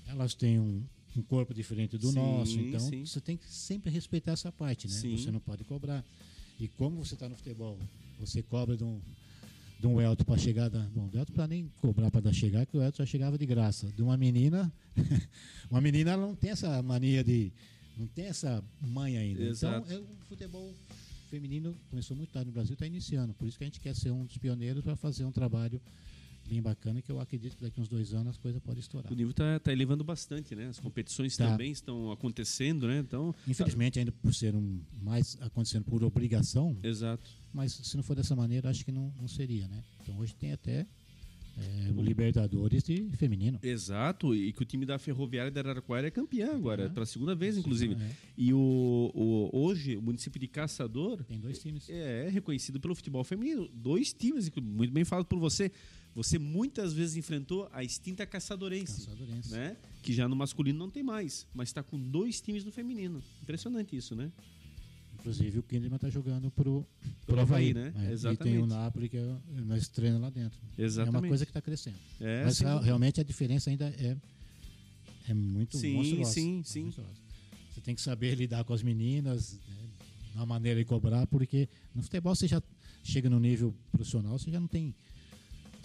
Elas 0.06 0.34
têm 0.34 0.58
um, 0.58 0.82
um 1.16 1.22
corpo 1.22 1.52
diferente 1.52 1.98
do 1.98 2.08
Sim, 2.08 2.14
nosso, 2.14 2.58
então 2.58 2.80
sim. 2.80 3.04
você 3.04 3.20
tem 3.20 3.36
que 3.36 3.46
sempre 3.52 3.90
respeitar 3.90 4.32
essa 4.32 4.50
parte, 4.50 4.86
né? 4.88 4.94
Sim. 4.94 5.16
Você 5.16 5.30
não 5.30 5.40
pode 5.40 5.64
cobrar. 5.64 6.04
E 6.58 6.68
como 6.68 7.04
você 7.04 7.14
está 7.14 7.28
no 7.28 7.36
futebol, 7.36 7.78
você 8.18 8.42
cobra 8.42 8.76
de 8.76 8.82
um, 8.82 9.00
de 9.78 9.86
um 9.86 10.00
Elton 10.00 10.24
para 10.24 10.38
chegar 10.38 10.68
da. 10.68 10.80
Bom, 10.94 11.06
do 11.06 11.18
Elton 11.18 11.32
para 11.32 11.46
nem 11.46 11.70
cobrar 11.80 12.10
para 12.10 12.32
chegar, 12.32 12.66
que 12.66 12.76
o 12.76 12.82
Elton 12.82 12.98
já 12.98 13.06
chegava 13.06 13.38
de 13.38 13.46
graça. 13.46 13.86
De 13.92 14.02
uma 14.02 14.16
menina, 14.16 14.72
uma 15.70 15.80
menina 15.80 16.12
ela 16.12 16.26
não 16.26 16.34
tem 16.34 16.50
essa 16.50 16.82
mania 16.82 17.22
de. 17.22 17.52
não 17.96 18.06
tem 18.08 18.26
essa 18.26 18.62
manha 18.80 19.20
ainda. 19.20 19.42
Exato. 19.42 19.86
Então, 19.86 19.98
é, 19.98 20.00
o 20.00 20.26
futebol 20.28 20.74
feminino 21.30 21.76
começou 21.90 22.16
muito 22.16 22.32
tarde 22.32 22.48
no 22.48 22.54
Brasil, 22.54 22.72
está 22.72 22.86
iniciando. 22.86 23.34
Por 23.34 23.46
isso 23.46 23.56
que 23.56 23.64
a 23.64 23.66
gente 23.66 23.80
quer 23.80 23.94
ser 23.94 24.10
um 24.10 24.24
dos 24.24 24.36
pioneiros 24.38 24.82
para 24.82 24.96
fazer 24.96 25.24
um 25.24 25.32
trabalho 25.32 25.80
bem 26.48 26.62
bacana, 26.62 27.00
que 27.02 27.10
eu 27.12 27.20
acredito 27.20 27.56
que 27.56 27.62
daqui 27.62 27.80
uns 27.80 27.88
dois 27.88 28.12
anos 28.14 28.28
as 28.30 28.36
coisas 28.38 28.60
podem 28.62 28.80
estourar. 28.80 29.12
O 29.12 29.14
nível 29.14 29.30
está 29.30 29.58
tá 29.60 29.72
elevando 29.72 30.02
bastante, 30.02 30.54
né? 30.54 30.66
As 30.68 30.80
competições 30.80 31.36
Tá. 31.36 31.50
também 31.50 31.70
estão 31.70 32.10
acontecendo, 32.10 32.86
né? 32.88 32.98
Então, 32.98 33.34
Infelizmente, 33.46 33.98
ainda 33.98 34.10
por 34.12 34.34
ser 34.34 34.54
um 34.54 34.80
mais 35.02 35.36
acontecendo 35.40 35.84
por 35.84 36.02
obrigação, 36.02 36.76
exato. 36.82 37.28
mas 37.52 37.72
se 37.72 37.96
não 37.96 38.02
for 38.02 38.16
dessa 38.16 38.34
maneira, 38.34 38.70
acho 38.70 38.84
que 38.84 38.90
não, 38.92 39.12
não 39.20 39.28
seria, 39.28 39.68
né? 39.68 39.82
Então 40.02 40.18
hoje 40.18 40.34
tem 40.34 40.52
até 40.52 40.86
é, 41.60 41.90
o 41.90 42.00
Libertadores 42.00 42.84
de 42.84 43.08
feminino. 43.16 43.58
Exato, 43.60 44.32
e 44.32 44.52
que 44.52 44.62
o 44.62 44.64
time 44.64 44.86
da 44.86 44.96
Ferroviária 44.96 45.50
da 45.50 45.58
Araraquara 45.60 46.06
é 46.06 46.10
campeão 46.10 46.54
agora, 46.54 46.84
É. 46.84 46.88
pela 46.88 47.04
segunda 47.04 47.34
vez, 47.34 47.56
inclusive. 47.58 47.94
É. 48.00 48.10
E 48.36 48.52
o, 48.54 49.10
o- 49.12 49.50
hoje, 49.52 49.96
o 49.96 50.02
município 50.02 50.38
de 50.38 50.46
Caçador 50.46 51.24
Tem 51.24 51.36
dois 51.40 51.58
times. 51.58 51.90
é 51.90 52.28
reconhecido 52.30 52.78
pelo 52.78 52.94
futebol 52.94 53.24
feminino. 53.24 53.68
Dois 53.74 54.12
times, 54.12 54.48
muito 54.62 54.92
bem 54.92 55.04
falado 55.04 55.26
por 55.26 55.40
você. 55.40 55.72
Você 56.18 56.36
muitas 56.36 56.92
vezes 56.92 57.14
enfrentou 57.16 57.68
a 57.72 57.84
extinta 57.84 58.26
Caçadorense, 58.26 59.06
Caçadorense. 59.06 59.52
né? 59.52 59.76
que 60.02 60.12
já 60.12 60.26
no 60.28 60.34
masculino 60.34 60.76
não 60.76 60.90
tem 60.90 61.00
mais, 61.02 61.46
mas 61.54 61.68
está 61.68 61.80
com 61.80 61.96
dois 61.96 62.40
times 62.40 62.64
no 62.64 62.72
feminino. 62.72 63.22
Impressionante 63.40 63.96
isso, 63.96 64.16
né? 64.16 64.32
Inclusive 65.14 65.60
o 65.60 65.62
Kinderman 65.62 65.94
está 65.94 66.10
jogando 66.10 66.50
pro, 66.50 66.84
Pro 67.24 67.34
pro 67.34 67.40
Havaí, 67.40 67.72
né? 67.72 67.92
É, 67.94 67.98
E 67.98 68.02
tem 68.02 68.12
Exatamente. 68.12 68.58
o 68.58 68.66
Napoli 68.66 69.08
que 69.08 69.16
é, 69.16 69.36
nós 69.64 69.86
treinamos 69.88 70.22
lá 70.22 70.30
dentro. 70.30 70.58
É 70.76 70.82
Exatamente. 70.82 71.22
uma 71.22 71.28
coisa 71.28 71.44
que 71.46 71.50
está 71.50 71.60
crescendo. 71.62 71.96
É, 72.20 72.44
Mas 72.44 72.58
dúvida. 72.58 72.80
realmente 72.80 73.20
a 73.20 73.24
diferença 73.24 73.70
ainda 73.70 73.88
é, 73.88 74.16
é 75.28 75.34
muito 75.34 75.76
Sim, 75.76 75.94
monstruosa. 75.94 76.32
sim, 76.32 76.60
É 76.60 76.64
sim. 76.64 76.82
monstruosa. 76.86 77.12
Você 77.74 77.80
tem 77.80 77.94
que 77.94 78.00
saber 78.00 78.34
lidar 78.34 78.64
com 78.64 78.72
as 78.72 78.82
meninas, 78.82 79.52
né, 79.68 79.88
na 80.34 80.44
maneira 80.46 80.80
de 80.80 80.84
cobrar, 80.84 81.28
porque 81.28 81.68
no 81.94 82.02
futebol 82.02 82.34
você 82.34 82.48
já 82.48 82.60
chega 83.04 83.30
no 83.30 83.38
nível 83.38 83.72
profissional, 83.92 84.36
você 84.36 84.50
já 84.50 84.58
não 84.58 84.66
tem 84.68 84.92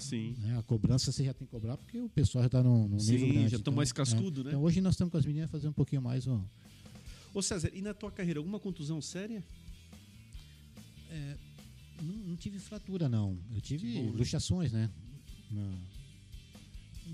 Sim. 0.03 0.35
né, 0.39 0.57
a 0.57 0.63
cobrança, 0.63 1.11
você 1.11 1.23
já 1.23 1.33
tem 1.33 1.45
que 1.47 1.51
cobrar, 1.51 1.77
porque 1.77 1.99
o 1.99 2.09
pessoal 2.09 2.43
já 2.43 2.47
está 2.47 2.63
num, 2.63 2.87
num 2.87 2.99
Sim, 2.99 3.11
nível 3.13 3.27
grande. 3.33 3.49
já 3.49 3.59
tão 3.59 3.73
mais 3.73 3.91
cascudo, 3.91 4.43
né? 4.43 4.51
Então 4.51 4.61
hoje 4.61 4.79
nós 4.81 4.93
estamos 4.93 5.11
com 5.11 5.17
as 5.17 5.25
meninas 5.25 5.49
fazendo 5.49 5.71
um 5.71 5.73
pouquinho 5.73 6.01
mais. 6.01 6.27
ó, 6.27 6.41
Ô 7.33 7.41
César, 7.41 7.71
e 7.73 7.81
na 7.81 7.93
tua 7.93 8.11
carreira, 8.11 8.39
alguma 8.39 8.59
contusão 8.59 9.01
séria? 9.01 9.43
Não, 12.01 12.13
não 12.29 12.35
tive 12.35 12.59
fratura, 12.59 13.07
não. 13.07 13.37
Eu 13.53 13.61
tive 13.61 13.93
bom, 13.93 14.05
né? 14.11 14.17
luxações, 14.17 14.71
né? 14.71 14.89
Na- 15.51 15.77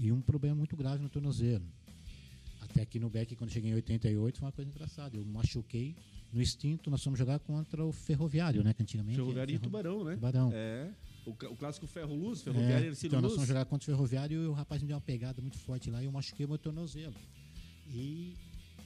E 0.01 0.11
um 0.11 0.21
problema 0.21 0.55
muito 0.55 0.75
grave 0.75 1.01
no 1.03 1.09
tornozelo. 1.09 1.63
Até 2.61 2.81
aqui 2.81 2.99
no 2.99 3.09
Beck, 3.09 3.35
quando 3.35 3.51
cheguei 3.51 3.71
em 3.71 3.75
88, 3.75 4.39
foi 4.39 4.45
uma 4.47 4.51
coisa 4.51 4.69
engraçada. 4.69 5.15
Eu 5.17 5.25
machuquei 5.25 5.95
no 6.31 6.41
instinto, 6.41 6.89
nós 6.89 7.03
fomos 7.03 7.17
jogar 7.19 7.39
contra 7.39 7.83
o 7.85 7.91
Ferroviário, 7.91 8.63
né? 8.63 8.73
Que 8.73 8.81
antigamente. 8.81 9.15
Ferroviário 9.17 9.55
e 9.55 9.59
Tubarão, 9.59 10.03
né? 10.03 10.15
Tubarão. 10.15 10.51
É. 10.53 10.91
O, 11.26 11.32
o 11.32 11.55
clássico 11.55 11.86
Ferro 11.88 12.15
Luz, 12.15 12.39
É, 12.41 12.43
Ferroviário 12.45 12.86
e 12.86 12.88
Ercílio 12.89 13.09
então 13.09 13.22
nós 13.22 13.32
Luz. 13.32 13.36
fomos 13.36 13.47
jogar 13.47 13.65
contra 13.65 13.84
o 13.84 13.95
Ferroviário 13.95 14.43
e 14.43 14.47
o 14.47 14.53
rapaz 14.53 14.82
me 14.82 14.88
deu 14.88 14.95
uma 14.95 15.01
pegada 15.01 15.41
muito 15.41 15.57
forte 15.59 15.89
lá 15.91 16.01
e 16.01 16.05
eu 16.05 16.11
machuquei 16.11 16.47
meu 16.47 16.57
tornozelo. 16.57 17.13
E 17.88 18.34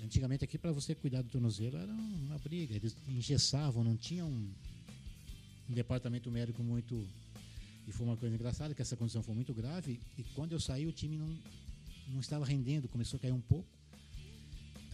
antigamente 0.03 0.43
aqui, 0.43 0.57
para 0.57 0.71
você 0.71 0.93
cuidar 0.95 1.21
do 1.21 1.29
tornozelo, 1.29 1.77
era 1.77 1.91
uma 1.91 2.37
briga. 2.39 2.75
Eles 2.75 2.95
engessavam, 3.07 3.83
não 3.83 3.95
tinha 3.95 4.25
um, 4.25 4.51
um 5.69 5.73
departamento 5.73 6.29
médico 6.31 6.63
muito. 6.63 7.07
E 7.87 7.91
foi 7.91 8.05
uma 8.07 8.15
coisa 8.17 8.33
engraçada, 8.35 8.73
que 8.73 8.81
essa 8.81 8.95
condição 8.95 9.21
foi 9.21 9.35
muito 9.35 9.53
grave. 9.53 9.99
E 10.17 10.23
quando 10.35 10.53
eu 10.53 10.59
saí, 10.59 10.85
o 10.87 10.91
time 10.91 11.17
não, 11.17 11.27
não 12.09 12.19
estava 12.19 12.45
rendendo, 12.45 12.87
começou 12.87 13.17
a 13.17 13.21
cair 13.21 13.33
um 13.33 13.41
pouco. 13.41 13.67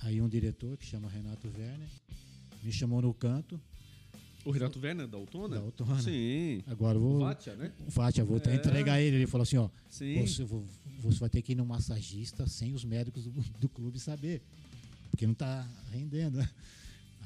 Aí 0.02 0.22
um 0.22 0.28
diretor, 0.30 0.78
que 0.78 0.86
chama 0.86 1.08
Renato 1.10 1.48
Werner, 1.48 1.88
me 2.64 2.72
chamou 2.72 3.02
no 3.02 3.14
canto. 3.14 3.60
O 4.46 4.52
Renato 4.52 4.80
Werner, 4.80 5.08
da 5.08 5.18
Autona? 5.18 5.56
Da 5.56 5.62
Autona. 5.62 6.02
Sim. 6.02 6.64
Agora 6.68 6.98
eu 6.98 7.02
O 7.04 7.10
vou. 7.10 7.20
Vátia, 7.20 7.56
né? 7.56 7.72
O 7.86 7.92
Fátia, 7.92 8.24
vou 8.24 8.38
até 8.38 8.52
É. 8.52 8.56
entregar 8.56 9.00
ele. 9.02 9.18
Ele 9.18 9.28
falou 9.28 9.44
assim: 9.44 9.58
ó, 9.58 9.70
Sim. 9.90 10.26
você, 10.26 10.44
vo- 10.44 10.66
você 11.02 11.20
vai 11.20 11.30
ter 11.30 11.42
que 11.42 11.52
ir 11.52 11.56
no 11.56 11.66
massagista 11.66 12.48
sem 12.48 12.74
os 12.74 12.84
médicos 12.86 13.24
do, 13.26 13.32
do 13.60 13.68
clube 13.70 14.00
saber. 14.00 14.42
Porque 15.12 15.26
não 15.26 15.34
está 15.34 15.68
rendendo. 15.92 16.38
né? 16.38 16.50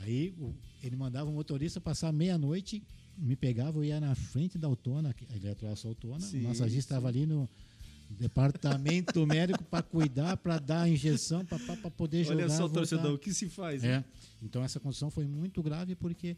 Aí 0.02 0.34
o- 0.40 0.54
ele 0.84 0.96
mandava 0.96 1.30
o 1.30 1.34
motorista 1.34 1.80
passar 1.80 2.12
meia-noite, 2.12 2.82
me 3.18 3.36
pegava, 3.36 3.78
eu 3.78 3.84
ia 3.86 4.00
na 4.00 4.16
frente 4.16 4.58
da 4.58 4.68
Autona, 4.68 5.10
a 5.10 5.88
Autona, 5.88 6.20
Sim, 6.20 6.40
o 6.42 6.44
massagista 6.48 6.94
estava 6.96 7.08
ali 7.08 7.26
no 7.28 7.48
departamento 8.10 9.26
médico 9.28 9.64
para 9.64 9.82
cuidar, 9.84 10.38
para 10.38 10.60
dar 10.60 10.82
a 10.84 10.90
injeção, 10.90 11.46
para 11.46 11.60
poder 11.92 12.24
jogar. 12.24 12.36
Olha 12.46 12.50
só, 12.50 12.68
torcedor, 12.68 13.14
o 13.14 13.18
que 13.20 13.34
se 13.34 13.48
faz? 13.50 13.84
né? 13.84 13.98
É. 13.98 14.04
Então 14.46 14.64
essa 14.64 14.80
condição 14.80 15.10
foi 15.10 15.26
muito 15.26 15.62
grave 15.64 15.96
porque 15.96 16.36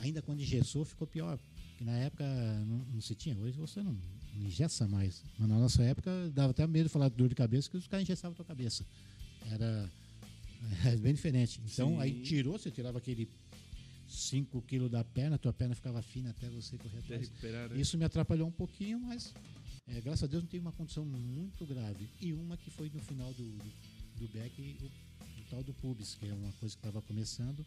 ainda 0.00 0.20
quando 0.20 0.40
engessou 0.40 0.84
ficou 0.84 1.06
pior. 1.06 1.38
Porque 1.70 1.84
na 1.84 1.96
época 1.96 2.24
não, 2.66 2.78
não 2.92 3.00
se 3.00 3.14
tinha, 3.14 3.36
hoje 3.38 3.56
você 3.56 3.82
não, 3.82 3.92
não 4.34 4.46
engessa 4.46 4.86
mais. 4.88 5.22
Mas 5.38 5.48
na 5.48 5.58
nossa 5.58 5.82
época 5.82 6.10
dava 6.34 6.50
até 6.50 6.66
medo 6.66 6.86
de 6.86 6.92
falar 6.92 7.08
de 7.08 7.16
dor 7.16 7.28
de 7.28 7.34
cabeça 7.34 7.70
que 7.70 7.76
os 7.76 7.86
caras 7.86 8.04
engessavam 8.04 8.32
a 8.32 8.36
tua 8.36 8.44
cabeça. 8.44 8.84
Era, 9.50 9.90
era 10.84 10.96
bem 10.98 11.14
diferente. 11.14 11.60
Então 11.64 11.90
Sim. 11.90 12.00
aí 12.00 12.22
tirou, 12.22 12.58
você 12.58 12.70
tirava 12.70 12.98
aquele 12.98 13.28
5 14.08 14.60
quilos 14.62 14.90
da 14.90 15.04
perna, 15.04 15.38
tua 15.38 15.52
perna 15.52 15.74
ficava 15.74 16.02
fina 16.02 16.30
até 16.30 16.48
você 16.48 16.76
correr 16.76 16.98
Até 16.98 17.14
atrás. 17.14 17.28
recuperar, 17.28 17.68
né? 17.70 17.80
Isso 17.80 17.96
me 17.96 18.04
atrapalhou 18.04 18.48
um 18.48 18.52
pouquinho, 18.52 18.98
mas 18.98 19.32
é, 19.86 20.00
graças 20.00 20.24
a 20.24 20.26
Deus 20.26 20.42
não 20.42 20.50
tive 20.50 20.62
uma 20.64 20.72
condição 20.72 21.04
muito 21.04 21.64
grave. 21.64 22.08
E 22.20 22.32
uma 22.32 22.56
que 22.56 22.70
foi 22.70 22.90
no 22.92 23.00
final 23.00 23.32
do, 23.34 23.44
do, 23.44 23.72
do 24.18 24.28
Beck, 24.28 24.76
o, 24.82 24.84
o 24.86 25.44
tal 25.48 25.62
do 25.62 25.72
pubis, 25.74 26.16
que 26.16 26.26
é 26.28 26.34
uma 26.34 26.52
coisa 26.54 26.74
que 26.74 26.80
estava 26.80 27.00
começando, 27.02 27.64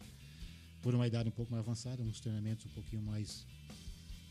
por 0.84 0.94
uma 0.94 1.06
idade 1.06 1.30
um 1.30 1.32
pouco 1.32 1.50
mais 1.50 1.64
avançada, 1.64 2.02
uns 2.02 2.20
treinamentos 2.20 2.66
um 2.66 2.68
pouquinho 2.68 3.00
mais 3.00 3.46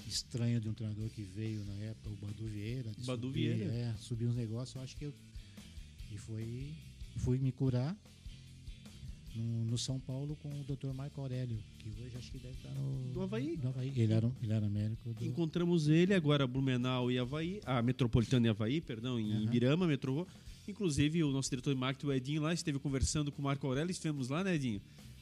estranho 0.07 0.61
de 0.61 0.69
um 0.69 0.73
treinador 0.73 1.09
que 1.09 1.23
veio 1.23 1.65
na 1.65 1.73
época, 1.85 2.11
o 2.11 2.15
Badu 2.15 2.45
Vieira. 2.45 2.91
Badu 3.07 3.27
subir, 3.27 3.55
Vieira. 3.55 3.73
É, 3.73 3.95
subir 3.97 4.27
uns 4.27 4.35
negócios, 4.35 4.75
eu 4.75 4.81
acho 4.83 4.95
que 4.95 5.05
eu. 5.05 5.13
E 6.11 6.17
foi. 6.19 6.71
Fui 7.17 7.39
me 7.39 7.51
curar 7.51 7.97
no, 9.35 9.65
no 9.65 9.77
São 9.79 9.99
Paulo 9.99 10.35
com 10.35 10.49
o 10.49 10.63
Dr. 10.63 10.93
Marco 10.93 11.21
Aurélio, 11.21 11.57
que 11.79 11.89
hoje 11.89 12.17
acho 12.17 12.31
que 12.31 12.37
deve 12.37 12.53
estar 12.53 12.69
no. 12.69 13.13
Do 13.13 13.21
Havaí. 13.23 13.57
Do 13.57 13.69
Havaí. 13.69 13.91
Ele 13.95 14.13
era, 14.13 14.31
ele 14.41 14.53
era 14.53 14.69
médico 14.69 15.11
do. 15.11 15.25
Encontramos 15.25 15.87
ele 15.87 16.13
agora, 16.13 16.45
Blumenau 16.45 17.11
e 17.11 17.17
Havaí, 17.17 17.61
a 17.65 17.81
Metropolitana 17.81 18.45
e 18.45 18.49
Havaí, 18.51 18.79
perdão, 18.79 19.19
em 19.19 19.31
Aham. 19.31 19.43
Ibirama, 19.43 19.87
metrô. 19.87 20.27
Inclusive, 20.67 21.23
o 21.23 21.31
nosso 21.31 21.49
diretor 21.49 21.73
de 21.73 21.79
marketing, 21.79 22.05
o 22.05 22.13
Edinho, 22.13 22.41
lá, 22.43 22.53
esteve 22.53 22.77
conversando 22.77 23.31
com 23.31 23.41
o 23.41 23.43
Marco 23.43 23.65
Aurélio, 23.65 23.89
estivemos 23.89 24.29
lá, 24.29 24.43
né, 24.43 24.53
Edinho? 24.55 24.79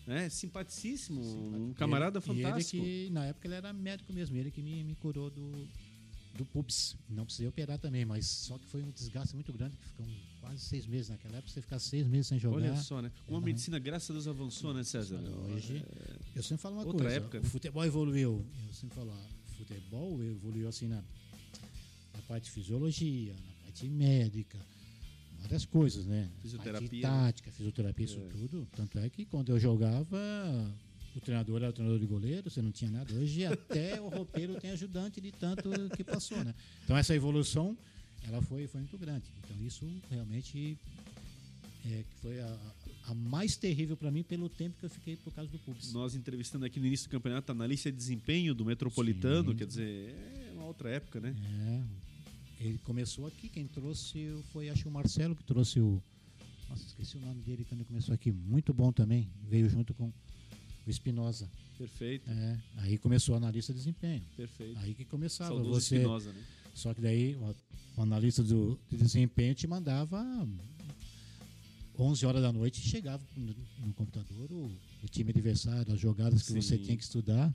É, 0.08 0.28
simpaticíssimo, 0.30 1.22
um 1.70 1.74
camarada 1.74 2.20
ele- 2.20 2.26
fantástico. 2.26 2.84
Ele 2.84 3.08
que, 3.08 3.14
na 3.14 3.26
época, 3.26 3.48
ele 3.48 3.56
era 3.56 3.72
médico 3.72 4.12
mesmo. 4.12 4.36
Ele 4.36 4.52
que 4.52 4.62
me, 4.62 4.84
me 4.84 4.96
curou 4.96 5.30
do, 5.30 5.68
do 6.36 6.46
pubis. 6.46 6.96
Não 7.10 7.24
precisei 7.26 7.48
operar 7.48 7.78
também, 7.78 8.04
mas 8.04 8.26
só 8.26 8.58
que 8.58 8.66
foi 8.68 8.82
um 8.82 8.90
desgaste 8.90 9.36
muito 9.36 9.54
grande, 9.54 9.78
que 9.78 9.86
ficou 9.86 10.06
quase 10.40 10.60
seis 10.60 10.86
meses. 10.88 11.10
Naquela 11.10 11.38
época, 11.38 11.52
você 11.54 11.62
ficar 11.62 11.80
seis 11.80 12.06
meses 12.08 12.28
sem 12.28 12.40
jogar. 12.40 12.58
Olha 12.58 12.76
só, 12.78 13.02
né? 13.02 13.12
Como 13.26 13.38
a 13.38 13.40
Aham. 13.40 13.46
medicina, 13.46 13.78
graças 13.80 14.10
a 14.10 14.14
Deus, 14.14 14.28
avançou, 14.28 14.74
né, 14.74 14.84
César? 14.84 15.18
Hoje, 15.20 15.86
eu 16.36 16.42
sempre 16.44 16.62
falo 16.62 16.76
uma 16.78 16.86
Outra 16.86 17.04
coisa. 17.04 17.18
época, 17.18 17.40
o 17.40 17.44
futebol 17.44 17.86
evoluiu. 17.86 18.46
Eu 18.68 18.74
sempre 18.74 18.96
falo, 18.96 19.12
ah, 19.12 19.28
o 19.52 19.56
futebol 19.56 20.24
evoluiu 20.24 20.68
assim 20.68 20.88
na, 20.88 20.98
na 22.14 22.22
parte 22.28 22.46
de 22.46 22.52
fisiologia, 22.52 23.34
na 23.34 23.64
parte 23.66 23.88
médica, 23.88 24.58
várias 25.42 25.66
coisas, 25.66 26.06
né? 26.06 26.30
Fisioterapia, 26.42 27.02
né? 27.10 27.16
tática, 27.26 27.52
fisioterapia, 27.52 28.06
isso 28.06 28.20
É. 28.20 28.28
tudo. 28.30 28.68
Tanto 28.76 29.00
é 29.00 29.10
que 29.10 29.26
quando 29.26 29.50
eu 29.50 29.60
jogava, 29.60 30.18
o 31.16 31.20
treinador 31.20 31.58
era 31.62 31.70
o 31.70 31.74
treinador 31.74 32.00
de 32.00 32.06
goleiro, 32.06 32.50
você 32.50 32.62
não 32.62 32.72
tinha 32.72 32.90
nada. 32.92 33.14
Hoje 33.14 33.46
até 33.46 34.00
o 34.00 34.10
roupeiro 34.10 34.56
tem 34.60 34.72
ajudante 34.72 35.20
de 35.20 35.32
tanto 35.32 35.70
que 35.96 36.04
passou, 36.04 36.44
né? 36.44 36.54
Então 36.84 36.96
essa 36.98 37.16
evolução, 37.16 37.78
ela 38.28 38.42
foi, 38.42 38.68
foi 38.68 38.82
muito 38.82 38.98
grande. 38.98 39.26
Então 39.44 39.66
isso 39.66 39.86
realmente 40.10 40.78
é, 41.86 42.04
foi 42.22 42.40
a, 42.40 42.58
a 43.08 43.14
mais 43.16 43.56
terrível 43.58 43.98
para 43.98 44.12
mim 44.12 44.24
pelo 44.24 44.48
tempo 44.48 44.78
que 44.80 44.86
eu 44.86 44.90
fiquei 44.90 45.16
por 45.18 45.34
causa 45.34 45.52
do 45.52 45.58
pubis. 45.60 45.92
Nós 45.92 46.16
entrevistando 46.16 46.64
aqui 46.66 46.80
no 46.80 46.86
início 46.86 47.08
do 47.08 47.12
campeonato, 47.12 47.52
analista 47.52 47.92
de 47.92 47.98
desempenho 47.98 48.54
do 48.54 48.64
Metropolitano, 48.64 49.52
Sim. 49.52 49.58
quer 49.58 49.66
dizer, 49.68 50.16
é 50.48 50.52
uma 50.54 50.66
outra 50.66 50.90
época, 50.90 51.20
né? 51.20 51.36
É, 51.68 52.11
ele 52.62 52.78
começou 52.80 53.26
aqui, 53.28 53.50
quem 53.50 53.68
trouxe 53.68 54.44
foi 54.52 54.70
acho 54.70 54.84
que 54.84 54.88
o 54.88 54.92
Marcelo 54.92 55.36
que 55.36 55.44
trouxe 55.44 55.80
o. 55.80 56.02
Nossa, 56.70 56.84
esqueci 56.86 57.18
o 57.18 57.20
nome 57.20 57.42
dele 57.42 57.66
quando 57.68 57.82
ele 57.82 57.88
começou 57.88 58.14
aqui. 58.14 58.32
Muito 58.32 58.74
bom 58.74 58.92
também. 58.92 59.28
Veio 59.50 59.70
junto 59.70 59.94
com 59.94 60.06
o 60.08 60.90
Espinosa. 60.90 61.50
Perfeito, 61.78 62.30
É, 62.30 62.60
aí 62.78 62.98
começou 63.00 63.34
o 63.34 63.38
analista 63.38 63.74
de 63.74 63.80
desempenho. 63.80 64.22
perfeito. 64.38 64.78
Aí 64.80 64.94
que 64.94 65.04
começava 65.04 65.50
Saudoso 65.50 65.82
você. 65.82 65.96
Espinosa, 65.96 66.32
né? 66.32 66.44
Só 66.76 66.94
que 66.94 67.02
daí 67.02 67.36
o, 67.36 68.02
analista 68.02 68.44
do, 68.44 68.80
de 68.90 68.98
desempenho 68.98 69.56
te 69.56 69.66
mandava 69.68 70.24
11 71.98 72.26
horas 72.26 72.42
da 72.42 72.54
noite 72.54 72.80
e 72.80 72.88
chegava 72.88 73.24
no, 73.36 73.56
no 73.86 73.94
computador 73.94 74.52
o, 74.52 74.72
o 75.04 75.08
time 75.10 75.32
adversário, 75.32 75.92
as 75.92 76.00
jogadas 76.00 76.44
que 76.44 76.54
você 76.54 76.78
Sim. 76.78 76.84
tinha 76.84 76.98
que 76.98 77.04
estudar. 77.04 77.54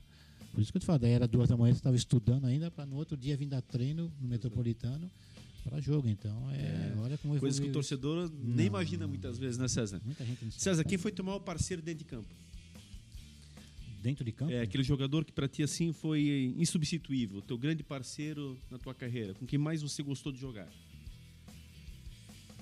Por 0.57 0.61
isso 0.63 0.71
que 0.71 0.77
eu 0.77 0.79
te 0.79 0.87
falo, 0.87 0.97
daí 0.97 1.11
era 1.11 1.27
duas 1.27 1.47
da 1.47 1.55
manhã, 1.55 1.71
você 1.71 1.77
estava 1.77 1.95
estudando 1.95 2.45
ainda 2.45 2.71
para 2.71 2.83
no 2.83 2.95
outro 2.95 3.15
dia 3.15 3.37
vir 3.37 3.45
dar 3.45 3.61
treino 3.61 4.11
no 4.19 4.27
Metropolitano 4.27 5.07
para 5.63 5.79
jogo. 5.79 6.09
Então, 6.09 6.49
é, 6.49 6.95
olha 6.97 7.15
como 7.19 7.39
Coisa 7.39 7.61
que 7.61 7.69
o 7.69 7.71
torcedor 7.71 8.27
Não. 8.27 8.55
nem 8.55 8.65
imagina 8.65 9.07
muitas 9.07 9.37
vezes, 9.37 9.59
né, 9.59 9.67
César? 9.67 10.01
Muita 10.03 10.25
gente 10.25 10.43
não. 10.43 10.49
César, 10.49 10.83
quem 10.83 10.97
foi 10.97 11.11
teu 11.11 11.23
maior 11.23 11.37
parceiro 11.41 11.79
dentro 11.79 11.99
de 11.99 12.05
campo? 12.05 12.27
dentro 14.01 14.25
de 14.25 14.31
campo. 14.31 14.51
É 14.51 14.61
aquele 14.61 14.81
jogador 14.81 15.23
que 15.23 15.31
pra 15.31 15.47
ti 15.47 15.61
assim 15.61 15.93
foi 15.93 16.55
insubstituível, 16.57 17.39
teu 17.39 17.57
grande 17.57 17.83
parceiro 17.83 18.57
na 18.71 18.79
tua 18.79 18.95
carreira, 18.95 19.35
com 19.35 19.45
quem 19.45 19.59
mais 19.59 19.83
você 19.83 20.01
gostou 20.01 20.31
de 20.31 20.39
jogar? 20.39 20.67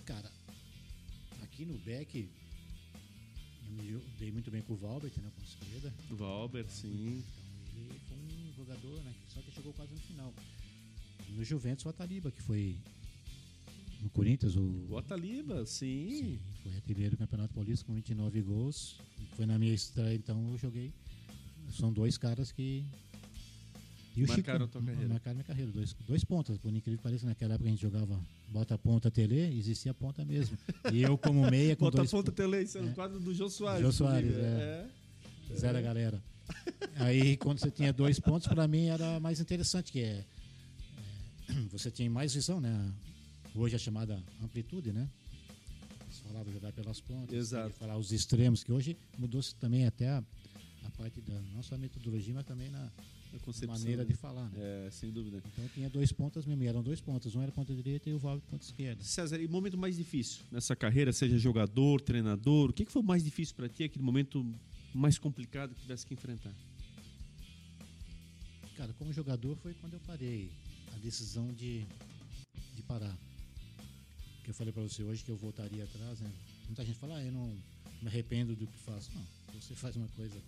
Cara, 0.03 0.29
aqui 1.43 1.63
no 1.63 1.77
Beck, 1.77 2.29
eu 3.87 3.99
me 3.99 4.01
dei 4.19 4.31
muito 4.33 4.51
bem 4.51 4.61
com 4.61 4.73
o 4.73 4.75
Valbert, 4.75 5.13
né, 5.17 5.31
com 5.33 5.41
a 5.41 5.45
esquerda. 5.45 5.93
Valber, 6.09 6.65
sim. 6.67 7.23
Então 7.23 7.44
jogador, 8.55 9.03
né? 9.03 9.13
Só 9.27 9.41
que 9.41 9.51
chegou 9.51 9.73
quase 9.73 9.93
no 9.93 9.99
final. 9.99 10.33
No 11.29 11.43
Juventus, 11.43 11.85
o 11.85 11.89
Ataliba, 11.89 12.31
que 12.31 12.41
foi 12.41 12.77
no 14.01 14.09
Corinthians. 14.09 14.55
O, 14.55 14.87
o 14.89 14.97
Ataliba, 14.97 15.65
sim. 15.65 16.09
sim. 16.09 16.39
Foi 16.63 16.73
artilheiro 16.73 17.15
do 17.15 17.19
Campeonato 17.19 17.53
Paulista 17.53 17.85
com 17.85 17.93
29 17.93 18.41
gols. 18.41 18.99
Foi 19.35 19.45
na 19.45 19.57
minha 19.57 19.73
estreia, 19.73 20.15
então 20.15 20.51
eu 20.51 20.57
joguei. 20.57 20.93
São 21.71 21.91
dois 21.91 22.17
caras 22.17 22.51
que. 22.51 22.85
E 24.15 24.23
o 24.23 24.27
marcaram 24.27 24.65
Chico, 24.65 24.77
a 24.77 24.81
tua 24.81 24.81
carreira. 24.81 25.09
Marcaram 25.09 25.35
minha 25.35 25.43
carreira. 25.43 25.71
Dois, 25.71 25.93
dois 26.07 26.23
pontas, 26.23 26.57
por 26.57 26.69
incrível 26.71 26.97
que 26.97 27.03
pareça. 27.03 27.25
Naquela 27.25 27.55
época 27.55 27.67
a 27.67 27.71
gente 27.71 27.81
jogava 27.81 28.19
bota 28.49 28.77
ponta 28.77 29.11
tele, 29.11 29.57
existia 29.57 29.93
ponta 29.93 30.23
mesmo. 30.23 30.57
E 30.93 31.01
eu 31.01 31.17
como 31.17 31.49
meia 31.49 31.75
com 31.75 31.85
bota 31.85 31.97
dois... 31.97 32.11
ponta 32.11 32.31
tele, 32.31 32.61
isso 32.61 32.77
é 32.77 32.81
o 32.81 32.93
quadro 32.93 33.19
do 33.19 33.33
Jô 33.33 33.49
Soares. 33.49 33.81
Jô 33.81 33.91
Soares, 33.91 34.33
é. 34.37 34.87
é. 35.49 35.55
Zero 35.55 35.81
galera. 35.81 36.21
Aí 36.97 37.37
quando 37.37 37.59
você 37.59 37.71
tinha 37.71 37.91
dois 37.91 38.19
pontos, 38.19 38.47
para 38.47 38.67
mim 38.67 38.85
era 38.85 39.19
mais 39.19 39.39
interessante, 39.39 39.91
que 39.91 39.99
é, 39.99 40.25
é, 41.49 41.53
você 41.71 41.91
tinha 41.91 42.09
mais 42.09 42.33
visão, 42.33 42.61
né? 42.61 42.93
Hoje 43.53 43.75
é 43.75 43.79
chamada 43.79 44.21
amplitude, 44.41 44.91
né? 44.91 45.09
Você 46.09 46.23
falava 46.23 46.51
jogar 46.51 46.71
pelas 46.71 47.01
pontas, 47.01 47.35
Exato. 47.35 47.73
falar 47.75 47.97
os 47.97 48.11
extremos, 48.11 48.63
que 48.63 48.71
hoje 48.71 48.97
mudou-se 49.17 49.53
também 49.55 49.85
até 49.85 50.09
a, 50.09 50.23
a, 50.83 50.89
parte 50.91 51.19
da 51.21 51.33
não 51.53 51.61
só 51.61 51.75
a 51.75 51.77
metodologia, 51.77 52.33
mas 52.33 52.45
também 52.45 52.69
na, 52.69 52.89
na 53.33 53.67
maneira 53.67 54.03
né? 54.03 54.09
de 54.09 54.15
falar, 54.15 54.49
né? 54.49 54.87
É, 54.87 54.89
sem 54.91 55.11
dúvida. 55.11 55.41
Então 55.45 55.67
tinha 55.73 55.89
dois 55.89 56.11
pontas 56.13 56.45
mesmo, 56.45 56.63
eram 56.63 56.81
dois 56.81 57.01
pontas, 57.01 57.35
um 57.35 57.41
era 57.41 57.51
ponta 57.51 57.73
direita 57.73 58.09
e 58.09 58.13
o 58.13 58.19
Valdo 58.19 58.41
ponta 58.49 58.63
esquerda. 58.63 59.03
César, 59.03 59.41
e 59.41 59.45
o 59.45 59.49
momento 59.49 59.77
mais 59.77 59.97
difícil 59.97 60.43
nessa 60.49 60.75
carreira, 60.75 61.11
seja 61.11 61.37
jogador, 61.37 61.99
treinador, 61.99 62.69
o 62.69 62.73
que, 62.73 62.85
que 62.85 62.91
foi 62.91 63.03
mais 63.03 63.23
difícil 63.23 63.55
para 63.55 63.67
ti, 63.67 63.83
aquele 63.83 64.03
momento 64.03 64.45
mais 64.95 65.17
complicado 65.17 65.75
que 65.75 65.81
tivesse 65.81 66.05
que 66.05 66.13
enfrentar? 66.13 66.53
Cara, 68.77 68.93
como 68.93 69.11
jogador 69.11 69.55
foi 69.57 69.73
quando 69.75 69.93
eu 69.93 69.99
parei. 70.01 70.49
A 70.93 70.97
decisão 70.99 71.53
de, 71.53 71.85
de 72.73 72.81
parar. 72.83 73.15
Que 74.43 74.51
eu 74.51 74.53
falei 74.53 74.71
para 74.71 74.83
você 74.83 75.03
hoje 75.03 75.23
que 75.23 75.29
eu 75.29 75.35
voltaria 75.35 75.83
atrás, 75.83 76.19
né? 76.21 76.31
Muita 76.67 76.85
gente 76.85 76.97
fala, 76.97 77.17
ah, 77.17 77.23
eu 77.23 77.31
não 77.31 77.47
me 78.01 78.07
arrependo 78.07 78.55
do 78.55 78.65
que 78.65 78.77
faço. 78.79 79.11
Não, 79.13 79.25
você 79.59 79.75
faz 79.75 79.95
uma 79.95 80.07
coisa. 80.09 80.41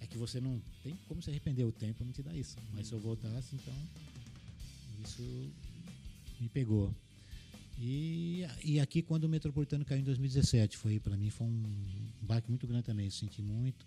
É 0.00 0.06
que 0.06 0.16
você 0.16 0.40
não 0.40 0.60
tem 0.82 0.96
como 1.06 1.22
se 1.22 1.30
arrepender, 1.30 1.64
o 1.64 1.72
tempo 1.72 2.04
não 2.04 2.12
te 2.12 2.22
dá 2.22 2.34
isso. 2.34 2.56
Mas 2.72 2.88
se 2.88 2.94
eu 2.94 3.00
voltasse, 3.00 3.54
então. 3.54 3.74
Isso 5.04 5.52
me 6.40 6.48
pegou. 6.48 6.94
E, 7.78 8.46
e 8.64 8.78
aqui, 8.80 9.02
quando 9.02 9.24
o 9.24 9.28
Metropolitano 9.28 9.84
caiu 9.84 10.00
em 10.00 10.04
2017, 10.04 10.76
foi 10.76 11.00
para 11.00 11.16
mim 11.16 11.30
foi 11.30 11.46
um 11.46 11.62
baque 12.20 12.48
muito 12.48 12.66
grande 12.66 12.84
também. 12.84 13.10
Senti 13.10 13.42
muito 13.42 13.84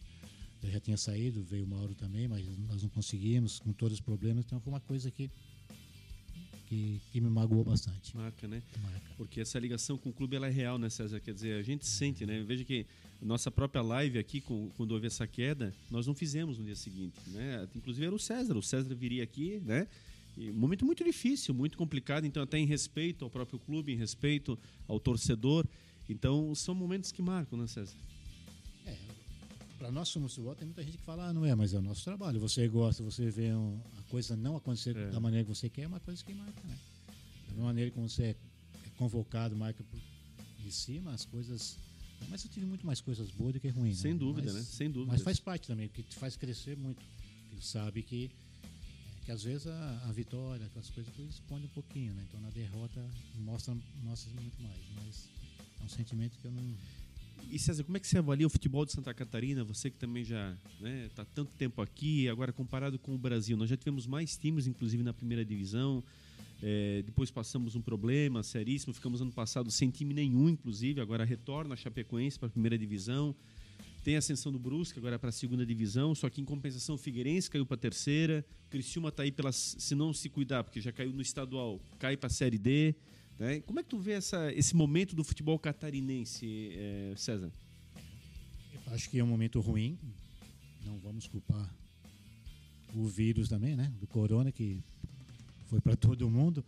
eu 0.66 0.72
já 0.72 0.80
tinha 0.80 0.98
saído, 0.98 1.44
veio 1.44 1.64
o 1.64 1.68
Mauro 1.68 1.94
também, 1.94 2.28
mas 2.28 2.46
nós 2.68 2.82
não 2.82 2.90
conseguimos, 2.90 3.60
com 3.60 3.72
todos 3.72 4.00
os 4.00 4.02
problemas, 4.02 4.44
então 4.46 4.60
foi 4.60 4.74
uma 4.74 4.80
coisa 4.80 5.12
que 5.12 5.30
que, 6.68 7.00
que, 7.12 7.22
me 7.22 7.30
magoou 7.30 7.64
bastante. 7.64 8.18
Marca, 8.18 8.48
né? 8.48 8.60
Marca. 8.82 9.12
Porque 9.18 9.40
essa 9.40 9.60
ligação 9.60 10.00
com 10.00 10.10
o 10.10 10.12
clube 10.12 10.36
ela 10.36 10.48
é 10.48 10.50
real, 10.50 10.80
né, 10.80 10.90
César? 10.90 11.20
Quer 11.20 11.32
dizer, 11.32 11.60
a 11.60 11.62
gente 11.62 11.86
sente, 11.86 12.26
né? 12.26 12.42
Veja 12.42 12.66
que 12.66 12.88
nossa 13.22 13.52
própria 13.52 13.84
live 13.84 14.18
aqui, 14.18 14.42
com, 14.42 14.72
quando 14.76 14.92
houve 14.94 15.06
essa 15.06 15.28
queda, 15.28 15.72
nós 15.92 16.08
não 16.08 16.16
fizemos 16.16 16.58
no 16.58 16.66
dia 16.66 16.76
seguinte, 16.76 17.20
né? 17.28 17.68
Inclusive 17.76 18.08
era 18.08 18.16
o 18.16 18.18
César. 18.18 18.58
O 18.58 18.64
César 18.64 18.96
viria 18.96 19.24
aqui, 19.24 19.62
né? 19.64 19.88
E 20.38 20.52
um 20.52 20.54
momento 20.54 20.86
muito 20.86 21.04
difícil, 21.04 21.54
muito 21.54 21.78
complicado, 21.78 22.26
então 22.26 22.44
até 22.44 22.58
em 22.58 22.66
respeito 22.66 23.24
ao 23.24 23.32
próprio 23.32 23.58
clube, 23.60 23.94
em 23.94 23.98
respeito 23.98 24.58
ao 24.88 25.00
torcedor. 25.00 25.66
Então 26.10 26.54
são 26.54 26.76
momentos 26.76 27.12
que 27.12 27.22
marcam, 27.22 27.58
né, 27.58 27.68
César? 27.68 27.96
para 29.86 29.92
nós 29.92 30.10
somos 30.10 30.34
futebol, 30.34 30.56
tem 30.56 30.66
muita 30.66 30.84
gente 30.84 30.98
que 30.98 31.04
fala, 31.04 31.28
ah, 31.28 31.34
não 31.34 31.46
é, 31.46 31.54
mas 31.54 31.74
é 31.74 31.78
o 31.78 31.82
nosso 31.82 32.04
trabalho. 32.04 32.40
Você 32.40 32.68
gosta, 32.68 33.04
você 33.04 33.30
vê 33.30 33.54
um, 33.54 33.80
a 34.00 34.02
coisa 34.10 34.36
não 34.36 34.56
acontecer 34.56 34.98
é. 34.98 35.12
da 35.12 35.20
maneira 35.20 35.46
que 35.46 35.54
você 35.54 35.70
quer, 35.70 35.84
é 35.84 35.88
uma 35.88 36.00
coisa 36.00 36.24
que 36.24 36.34
marca, 36.34 36.60
né? 36.68 36.76
Da 37.56 37.64
maneira 37.64 37.92
como 37.92 38.10
você 38.10 38.24
é 38.24 38.36
convocado, 38.98 39.56
marca 39.56 39.84
por 39.84 40.00
de 40.64 40.72
cima, 40.72 41.12
as 41.12 41.26
coisas. 41.26 41.78
Mas 42.30 42.44
eu 42.44 42.50
tive 42.50 42.66
muito 42.66 42.86
mais 42.86 43.00
coisas 43.00 43.30
boas 43.30 43.54
do 43.54 43.60
que 43.60 43.68
ruins. 43.70 44.00
Sem 44.00 44.14
né? 44.14 44.20
dúvida, 44.20 44.52
mas, 44.52 44.56
né? 44.56 44.64
Sem 44.64 44.90
dúvida. 44.90 45.12
Mas 45.12 45.22
faz 45.22 45.40
parte 45.40 45.68
também, 45.68 45.88
porque 45.88 46.02
te 46.02 46.16
faz 46.16 46.36
crescer 46.36 46.76
muito. 46.76 47.04
Porque 47.50 47.64
sabe 47.64 48.02
que, 48.02 48.32
que 49.26 49.32
às 49.32 49.44
vezes 49.44 49.68
a, 49.68 50.04
a 50.08 50.12
vitória, 50.12 50.68
aquelas 50.68 50.90
coisas, 50.92 51.12
esconde 51.30 51.66
um 51.66 51.70
pouquinho, 51.70 52.14
né? 52.14 52.24
Então 52.30 52.40
na 52.40 52.50
derrota 52.52 53.04
mostra, 53.40 53.76
mostra 54.04 54.32
muito 54.40 54.62
mais. 54.62 54.78
Mas 54.96 55.30
é 55.82 55.84
um 55.84 55.90
sentimento 55.90 56.38
que 56.40 56.46
eu 56.46 56.52
não 56.52 56.76
e 57.52 57.60
César, 57.60 57.84
como 57.84 57.96
é 57.96 58.00
que 58.00 58.08
você 58.08 58.18
avalia 58.18 58.48
o 58.48 58.50
futebol 58.50 58.86
de 58.86 58.92
Santa 58.92 59.14
Catarina? 59.14 59.64
Você 59.64 59.90
que 59.90 59.98
também 59.98 60.24
já 60.24 60.52
está 60.52 60.84
né, 60.84 61.10
tá 61.16 61.26
tanto 61.26 61.52
tempo 61.56 61.82
aqui, 61.82 62.28
agora 62.28 62.52
comparado 62.52 62.98
com 62.98 63.14
o 63.14 63.18
Brasil. 63.18 63.56
Nós 63.56 63.70
já 63.70 63.78
tivemos 63.78 64.08
mais 64.08 64.36
times, 64.36 64.66
inclusive 64.68 65.04
na 65.04 65.14
primeira 65.14 65.46
divisão. 65.46 66.04
É, 66.62 67.04
depois 67.06 67.30
passamos 67.30 67.76
um 67.76 67.82
problema 67.82 68.42
seríssimo, 68.42 68.94
ficamos 68.94 69.22
ano 69.22 69.32
passado 69.32 69.70
sem 69.70 69.90
time 69.90 70.14
nenhum, 70.14 70.50
inclusive. 70.50 71.00
Agora 71.00 71.24
retorna 71.24 71.76
a 71.76 71.78
Chapecoense 71.78 72.40
para 72.40 72.48
a 72.48 72.52
primeira 72.52 72.78
divisão. 72.78 73.36
Tem 74.06 74.16
a 74.16 74.20
ascensão 74.20 74.52
do 74.52 74.60
Brusque 74.60 75.00
agora 75.00 75.18
para 75.18 75.30
a 75.30 75.32
segunda 75.32 75.66
divisão, 75.66 76.14
só 76.14 76.30
que 76.30 76.40
em 76.40 76.46
compensação 76.46 76.94
o 76.94 76.98
Figueirense 76.98 77.50
caiu 77.50 77.66
para 77.66 77.74
a 77.74 77.80
terceira. 77.80 78.46
Criciúma 78.70 79.10
está 79.10 79.24
aí 79.24 79.32
pela, 79.32 79.52
se 79.52 79.96
não 79.96 80.14
se 80.14 80.30
cuidar, 80.30 80.64
porque 80.64 80.80
já 80.80 80.92
caiu 80.92 81.12
no 81.12 81.24
estadual, 81.24 81.82
cai 81.98 82.16
para 82.16 82.28
a 82.28 82.30
Série 82.30 82.60
D. 82.60 82.94
Né? 83.40 83.62
Como 83.62 83.80
é 83.80 83.84
que 83.84 83.90
tu 83.90 83.98
vê 83.98 84.12
essa, 84.12 84.54
esse 84.54 84.76
momento 84.76 85.16
do 85.16 85.24
futebol 85.24 85.58
catarinense, 85.58 86.70
é, 86.76 87.16
César? 87.18 87.52
Eu 88.76 88.94
acho 88.94 89.10
que 89.10 89.18
é 89.18 89.24
um 89.24 89.28
momento 89.28 89.60
ruim. 89.60 89.98
Não 90.86 91.00
vamos 91.00 91.28
culpar 91.28 91.68
o 92.94 93.08
vírus 93.08 93.50
também, 93.50 93.76
né? 93.76 93.92
Do 94.00 94.06
corona 94.06 94.52
que 94.52 94.84
foi 95.66 95.82
para 95.82 95.96
todo 95.96 96.30
mundo. 96.30 96.64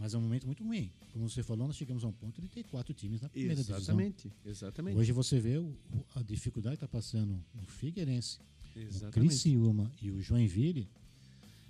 Mas 0.00 0.14
é 0.14 0.18
um 0.18 0.22
momento 0.22 0.46
muito 0.46 0.64
ruim. 0.64 0.90
Como 1.12 1.28
você 1.28 1.42
falou, 1.42 1.66
nós 1.66 1.76
chegamos 1.76 2.02
a 2.02 2.08
um 2.08 2.12
ponto 2.12 2.40
de 2.40 2.48
ter 2.48 2.64
quatro 2.64 2.94
times 2.94 3.20
na 3.20 3.28
primeira 3.28 3.60
exatamente, 3.60 4.28
divisão. 4.28 4.50
Exatamente. 4.68 4.96
Hoje 4.96 5.12
você 5.12 5.38
vê 5.38 5.58
o, 5.58 5.76
a 6.14 6.22
dificuldade 6.22 6.78
que 6.78 6.84
está 6.84 6.88
passando 6.88 7.38
o 7.54 7.66
Figueirense, 7.66 8.38
exatamente. 8.74 9.04
o 9.04 9.10
Criciúma 9.10 9.92
e 10.00 10.10
o 10.10 10.22
Joinville 10.22 10.88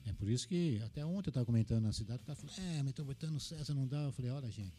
é 0.06 0.12
por 0.12 0.28
isso 0.28 0.46
que 0.46 0.80
até 0.84 1.04
ontem 1.04 1.28
eu 1.28 1.30
estava 1.30 1.44
comentando 1.44 1.82
na 1.82 1.92
cidade, 1.92 2.22
o 2.22 2.26
cara 2.26 2.36
falou, 2.36 2.54
é, 2.58 2.82
metropolitano 2.82 3.38
César 3.40 3.74
não 3.74 3.86
dá. 3.86 4.04
Eu 4.04 4.12
falei, 4.12 4.30
olha, 4.30 4.50
gente, 4.50 4.72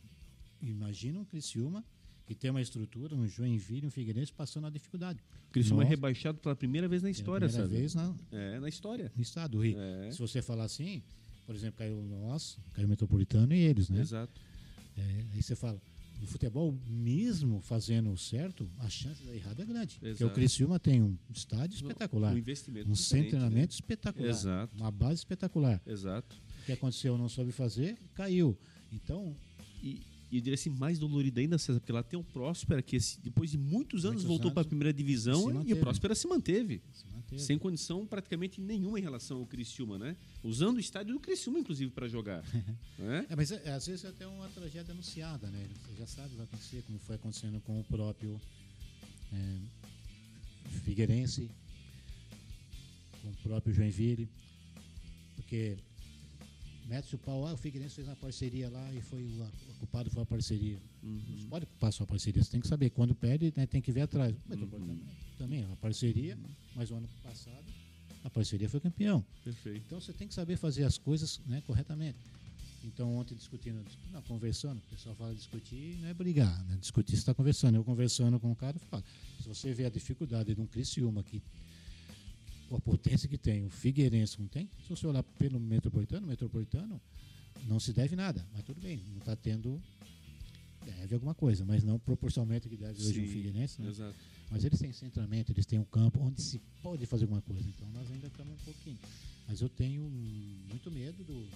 imagina 0.61 1.19
um 1.19 1.25
Criciúma 1.25 1.83
que 2.25 2.33
tem 2.33 2.49
uma 2.49 2.61
estrutura, 2.61 3.13
um 3.15 3.27
Joinville, 3.27 3.85
um 3.85 3.91
Figueirense 3.91 4.31
passando 4.31 4.67
a 4.67 4.69
dificuldade. 4.69 5.19
O 5.49 5.51
Criciúma 5.51 5.83
é 5.83 5.85
rebaixado 5.87 6.37
pela 6.37 6.55
primeira 6.55 6.87
vez 6.87 7.03
na 7.03 7.09
história, 7.09 7.49
primeira 7.49 7.67
César. 7.69 7.81
vez 7.81 7.95
na, 7.95 8.15
é, 8.31 8.59
na 8.59 8.69
história. 8.69 9.11
No 9.15 9.21
estado 9.21 9.51
do 9.51 9.63
Rio. 9.63 9.77
É. 9.77 10.11
Se 10.11 10.19
você 10.19 10.41
falar 10.41 10.63
assim, 10.63 11.03
por 11.45 11.55
exemplo, 11.55 11.79
caiu 11.79 12.01
nós, 12.01 12.57
caiu 12.73 12.87
o 12.87 12.89
Metropolitano 12.89 13.53
e 13.53 13.59
eles, 13.59 13.89
né? 13.89 14.01
Exato. 14.01 14.39
É, 14.97 15.25
aí 15.33 15.41
você 15.41 15.55
fala, 15.55 15.81
no 16.21 16.27
futebol, 16.27 16.77
mesmo 16.87 17.59
fazendo 17.61 18.15
certo, 18.15 18.69
a 18.77 18.87
chance 18.87 19.23
da 19.23 19.35
errada 19.35 19.63
é 19.63 19.65
grande. 19.65 19.97
Exato. 20.01 20.17
Porque 20.17 20.23
o 20.23 20.29
Criciúma 20.29 20.79
tem 20.79 21.01
um 21.01 21.17
estádio 21.33 21.75
espetacular. 21.75 22.33
Um 22.33 22.37
investimento 22.37 22.89
Um 22.89 22.95
centro 22.95 23.23
de 23.25 23.29
treinamento 23.31 23.73
né? 23.73 23.73
espetacular. 23.73 24.29
Exato. 24.29 24.75
Uma 24.77 24.91
base 24.91 25.15
espetacular. 25.15 25.81
Exato. 25.85 26.35
O 26.61 26.65
que 26.65 26.71
aconteceu, 26.71 27.17
não 27.17 27.27
soube 27.27 27.51
fazer, 27.51 27.97
caiu. 28.13 28.55
Então. 28.91 29.35
E, 29.81 29.99
e 30.31 30.37
eu 30.37 30.41
diria 30.41 30.53
assim, 30.53 30.69
mais 30.69 30.99
dolorido 30.99 31.39
ainda, 31.39 31.57
César, 31.57 31.79
porque 31.79 31.91
lá 31.91 32.03
tem 32.03 32.17
o 32.17 32.23
Próspera, 32.23 32.81
que 32.81 32.97
depois 33.23 33.49
de 33.49 33.57
muitos 33.57 34.05
anos 34.05 34.23
muitos 34.23 34.23
voltou 34.23 34.51
para 34.51 34.61
a 34.61 34.65
primeira 34.65 34.93
divisão 34.93 35.63
e 35.65 35.73
o 35.73 35.77
Próspera 35.77 36.13
se 36.13 36.27
manteve. 36.27 36.81
Se 36.93 37.03
manteve. 37.31 37.41
Sem 37.41 37.57
condição 37.57 38.05
praticamente 38.05 38.59
nenhuma 38.59 38.99
em 38.99 39.01
relação 39.01 39.39
ao 39.39 39.45
Criciúma, 39.45 39.97
né? 39.97 40.15
Usando 40.43 40.77
o 40.77 40.79
estádio 40.79 41.13
do 41.13 41.19
Criciúma, 41.19 41.59
inclusive, 41.59 41.91
para 41.91 42.07
jogar. 42.07 42.43
é? 42.99 43.25
é? 43.29 43.35
mas 43.35 43.51
é, 43.51 43.71
às 43.71 43.87
vezes 43.87 44.05
é 44.05 44.09
até 44.09 44.27
uma 44.27 44.47
tragédia 44.49 44.91
anunciada, 44.91 45.47
né? 45.47 45.67
Você 45.85 45.95
já 45.97 46.07
sabe 46.07 46.27
o 46.27 46.31
que 46.31 46.35
vai 46.37 46.45
acontecer, 46.45 46.83
como 46.83 46.99
foi 46.99 47.15
acontecendo 47.15 47.59
com 47.61 47.79
o 47.79 47.83
próprio 47.85 48.39
é, 49.33 49.57
Figueirense, 50.83 51.49
com 53.21 53.29
o 53.29 53.35
próprio 53.43 53.73
Joinville. 53.73 54.29
Porque 55.35 55.77
o 57.13 57.17
pau, 57.17 57.47
ah, 57.47 57.53
o 57.53 57.57
Figueirense 57.57 57.95
fez 57.95 58.07
uma 58.07 58.15
parceria 58.15 58.69
lá 58.69 58.93
e 58.93 59.01
foi 59.01 59.23
o, 59.23 59.47
culpado 59.79 60.09
foi 60.09 60.23
a 60.23 60.25
parceria. 60.25 60.77
Uhum. 61.01 61.21
Não 61.41 61.49
pode 61.49 61.65
culpar 61.65 61.91
só 61.93 62.03
a 62.03 62.07
parceria, 62.07 62.43
você 62.43 62.51
tem 62.51 62.61
que 62.61 62.67
saber. 62.67 62.89
Quando 62.89 63.15
perde, 63.15 63.53
né, 63.55 63.65
tem 63.65 63.81
que 63.81 63.91
ver 63.91 64.01
atrás. 64.01 64.35
Uhum. 64.49 64.99
Também, 65.41 65.65
a 65.71 65.75
parceria, 65.77 66.37
mas 66.75 66.91
o 66.91 66.95
ano 66.95 67.09
passado 67.23 67.65
a 68.23 68.29
parceria 68.29 68.69
foi 68.69 68.79
campeão. 68.79 69.25
Perfeito. 69.43 69.81
Então 69.87 69.99
você 69.99 70.13
tem 70.13 70.27
que 70.27 70.35
saber 70.35 70.55
fazer 70.55 70.83
as 70.83 70.99
coisas 70.99 71.41
né, 71.47 71.63
corretamente. 71.65 72.19
Então 72.83 73.15
ontem 73.15 73.33
discutindo, 73.33 73.83
não, 74.11 74.21
conversando, 74.21 74.77
o 74.77 74.89
pessoal 74.95 75.15
fala 75.15 75.33
discutir 75.33 75.97
não 75.99 76.09
é 76.09 76.13
brigar, 76.13 76.63
né? 76.65 76.77
Discutir 76.79 77.13
você 77.13 77.17
está 77.17 77.33
conversando. 77.33 77.73
Eu 77.73 77.83
conversando 77.83 78.39
com 78.39 78.51
o 78.51 78.55
cara, 78.55 78.77
eu 78.77 78.81
falo, 78.81 79.03
se 79.41 79.47
você 79.47 79.73
vê 79.73 79.85
a 79.85 79.89
dificuldade 79.89 80.53
de 80.53 80.61
um 80.61 80.67
Criciúma 80.67 81.23
que 81.23 81.41
a 82.71 82.79
potência 82.79 83.27
que 83.27 83.37
tem, 83.37 83.65
o 83.65 83.69
Figueirense 83.71 84.39
não 84.39 84.47
tem, 84.47 84.69
se 84.83 84.89
você 84.89 85.07
olhar 85.07 85.23
pelo 85.23 85.59
Metropolitano, 85.59 86.27
o 86.27 86.29
Metropolitano 86.29 87.01
não 87.67 87.79
se 87.79 87.91
deve 87.93 88.15
nada, 88.15 88.47
mas 88.53 88.63
tudo 88.63 88.79
bem, 88.79 89.03
não 89.09 89.17
está 89.17 89.35
tendo. 89.35 89.81
Deve 90.85 91.15
alguma 91.15 91.33
coisa, 91.33 91.65
mas 91.65 91.83
não 91.83 91.97
proporcionalmente 91.97 92.69
que 92.69 92.77
deve 92.77 93.03
hoje 93.03 93.21
um 93.21 93.27
Figueirense. 93.27 93.81
Né? 93.81 93.89
Exato. 93.89 94.15
Mas 94.51 94.65
eles 94.65 94.79
têm 94.79 94.91
centramento, 94.91 95.53
eles 95.53 95.65
têm 95.65 95.79
um 95.79 95.85
campo 95.85 96.19
onde 96.21 96.41
se 96.41 96.59
pode 96.83 97.05
fazer 97.05 97.23
alguma 97.23 97.41
coisa. 97.41 97.67
Então 97.69 97.89
nós 97.93 98.11
ainda 98.11 98.27
estamos 98.27 98.53
um 98.53 98.65
pouquinho. 98.65 98.99
Mas 99.47 99.61
eu 99.61 99.69
tenho 99.69 100.03
muito 100.03 100.91
medo 100.91 101.23
do, 101.23 101.47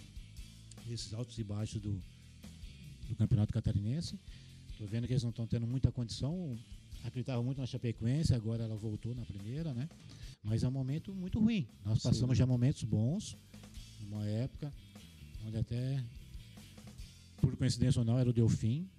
esses 0.89 1.13
altos 1.13 1.37
e 1.37 1.43
baixos 1.43 1.81
do, 1.81 2.01
do 3.09 3.15
Campeonato 3.17 3.53
Catarinense. 3.53 4.17
Estou 4.71 4.87
vendo 4.87 5.07
que 5.07 5.13
eles 5.13 5.23
não 5.23 5.29
estão 5.29 5.45
tendo 5.45 5.67
muita 5.67 5.91
condição. 5.91 6.57
Acreditava 7.03 7.43
muito 7.43 7.59
na 7.59 7.67
Chapecoense, 7.67 8.33
agora 8.33 8.63
ela 8.63 8.77
voltou 8.77 9.13
na 9.13 9.25
primeira, 9.25 9.73
né? 9.73 9.89
Mas 10.41 10.63
é 10.63 10.67
um 10.67 10.71
momento 10.71 11.13
muito 11.13 11.39
ruim. 11.39 11.67
Nós 11.83 12.01
passamos 12.01 12.37
Sim. 12.37 12.39
já 12.39 12.45
momentos 12.45 12.83
bons, 12.83 13.37
numa 14.01 14.25
época 14.25 14.73
onde 15.45 15.57
até, 15.57 16.03
por 17.37 17.55
coincidência 17.57 17.99
ou 17.99 18.05
não, 18.05 18.17
era 18.17 18.29
o 18.29 18.33
Delfim, 18.33 18.89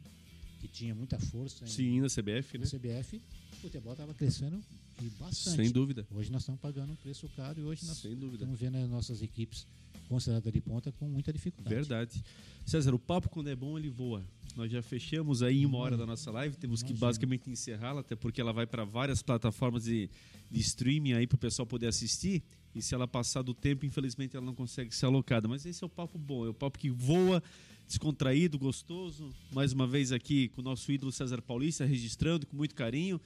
que 0.61 0.69
tinha 0.69 0.95
muita 0.95 1.19
força. 1.19 1.67
Sim, 1.67 2.01
na 2.01 2.09
CBF, 2.09 2.59
na 2.59 2.65
né? 2.65 2.71
CBF, 2.71 3.21
o 3.57 3.61
futebol 3.61 3.93
estava 3.93 4.15
crescendo 4.15 4.61
e 5.03 5.09
bastante. 5.11 5.57
Sem 5.57 5.71
dúvida. 5.71 6.07
Hoje 6.11 6.31
nós 6.31 6.43
estamos 6.43 6.61
pagando 6.61 6.93
um 6.93 6.97
preço 6.97 7.29
caro 7.37 7.61
e 7.61 7.65
hoje 7.65 7.87
nós 7.87 8.05
estamos 8.05 8.59
vendo 8.59 8.77
as 8.77 8.89
nossas 8.89 9.23
equipes 9.23 9.67
consideradas 10.09 10.53
de 10.53 10.61
ponta 10.61 10.93
com 10.93 11.09
muita 11.09 11.33
dificuldade. 11.33 11.75
Verdade. 11.75 12.25
César, 12.65 12.95
o 12.95 12.99
papo 12.99 13.29
quando 13.29 13.49
é 13.49 13.57
bom, 13.57 13.79
ele 13.79 13.89
voa. 13.89 14.23
Nós 14.55 14.71
já 14.71 14.83
fechamos 14.83 15.43
aí 15.43 15.63
em 15.63 15.67
uma 15.67 15.79
hora 15.79 15.97
da 15.97 16.07
nossa 16.07 16.31
live, 16.31 16.57
temos 16.57 16.83
que 16.83 16.93
basicamente 16.95 17.51
encerrá-la, 17.51 18.01
até 18.01 18.15
porque 18.15 18.41
ela 18.41 18.53
vai 18.53 18.67
para 18.67 18.85
várias 18.85 19.23
plataformas 19.23 19.85
de, 19.85 20.09
de 20.51 20.61
streaming 20.61 21.13
aí 21.13 21.27
para 21.27 21.37
o 21.37 21.39
pessoal 21.39 21.67
poder 21.67 21.89
assistir. 21.89 22.43
E 22.75 22.83
se 22.83 22.95
ela 22.95 23.09
passar 23.09 23.43
do 23.43 23.55
tempo, 23.55 23.87
infelizmente 23.87 24.37
ela 24.37 24.45
não 24.45 24.55
consegue 24.55 24.95
ser 24.95 25.07
alocada. 25.07 25.49
Mas 25.49 25.65
esse 25.65 25.83
é 25.83 25.87
o 25.87 25.91
papo 25.91 26.19
bom, 26.19 26.45
é 26.45 26.51
o 26.51 26.55
papo 26.55 26.79
que 26.79 26.91
voa, 26.91 27.43
descontraído, 27.87 28.59
gostoso. 28.59 29.33
Mais 29.53 29.73
uma 29.73 29.87
vez 29.87 30.13
aqui 30.13 30.49
com 30.49 30.61
o 30.61 30.65
nosso 30.65 30.91
ídolo 30.91 31.13
César 31.13 31.41
Paulista, 31.41 31.85
registrando 31.85 32.47
com 32.47 32.57
muito 32.57 32.75
carinho. 32.75 33.21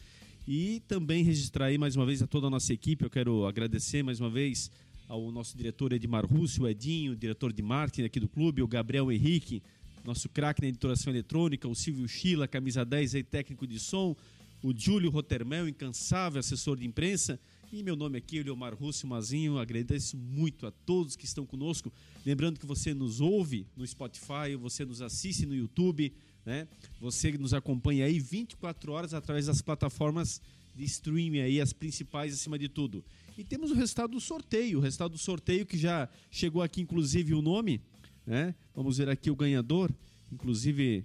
E 0.46 0.82
também 0.88 1.22
registrar 1.22 1.66
aí 1.66 1.78
mais 1.78 1.96
uma 1.96 2.06
vez 2.06 2.22
a 2.22 2.26
toda 2.26 2.46
a 2.46 2.50
nossa 2.50 2.72
equipe. 2.72 3.04
Eu 3.04 3.10
quero 3.10 3.46
agradecer 3.46 4.02
mais 4.02 4.20
uma 4.20 4.30
vez 4.30 4.70
ao 5.08 5.30
nosso 5.32 5.56
diretor 5.56 5.92
Edmar 5.92 6.24
Russo, 6.24 6.62
o 6.62 6.68
Edinho, 6.68 7.16
diretor 7.16 7.52
de 7.52 7.62
marketing 7.62 8.06
aqui 8.06 8.20
do 8.20 8.28
clube, 8.28 8.62
o 8.62 8.68
Gabriel 8.68 9.10
Henrique, 9.10 9.62
nosso 10.04 10.28
craque 10.28 10.62
na 10.62 10.68
editoração 10.68 11.12
eletrônica, 11.12 11.66
o 11.66 11.74
Silvio 11.74 12.06
Chila, 12.08 12.46
camisa 12.46 12.84
10 12.84 13.16
aí, 13.16 13.22
técnico 13.22 13.66
de 13.66 13.78
som, 13.80 14.16
o 14.62 14.72
Júlio 14.76 15.10
Rotermel, 15.10 15.68
incansável 15.68 16.38
assessor 16.38 16.76
de 16.76 16.86
imprensa, 16.86 17.40
e 17.72 17.82
meu 17.82 17.94
nome 17.96 18.18
aqui, 18.18 18.40
o 18.40 18.44
Leomar 18.44 18.74
Russo 18.74 19.06
Mazinho, 19.06 19.58
agradeço 19.58 20.16
muito 20.16 20.66
a 20.66 20.70
todos 20.70 21.16
que 21.16 21.24
estão 21.24 21.46
conosco. 21.46 21.92
Lembrando 22.24 22.58
que 22.58 22.66
você 22.66 22.92
nos 22.92 23.20
ouve 23.20 23.66
no 23.76 23.86
Spotify, 23.86 24.56
você 24.58 24.84
nos 24.84 25.00
assiste 25.00 25.46
no 25.46 25.54
YouTube, 25.54 26.12
né? 26.44 26.66
Você 27.00 27.32
nos 27.32 27.54
acompanha 27.54 28.06
aí 28.06 28.18
24 28.18 28.92
horas 28.92 29.14
através 29.14 29.46
das 29.46 29.62
plataformas 29.62 30.40
de 30.74 30.84
streaming 30.84 31.40
aí, 31.40 31.60
as 31.60 31.72
principais 31.72 32.34
acima 32.34 32.58
de 32.58 32.68
tudo. 32.68 33.04
E 33.38 33.44
temos 33.44 33.70
o 33.70 33.74
resultado 33.74 34.12
do 34.12 34.20
sorteio, 34.20 34.78
o 34.78 34.80
resultado 34.80 35.12
do 35.12 35.18
sorteio 35.18 35.64
que 35.64 35.78
já 35.78 36.08
chegou 36.30 36.62
aqui, 36.62 36.80
inclusive, 36.80 37.34
o 37.34 37.42
nome 37.42 37.80
né? 38.26 38.54
Vamos 38.74 38.98
ver 38.98 39.08
aqui 39.08 39.30
o 39.30 39.36
ganhador. 39.36 39.92
Inclusive, 40.30 41.04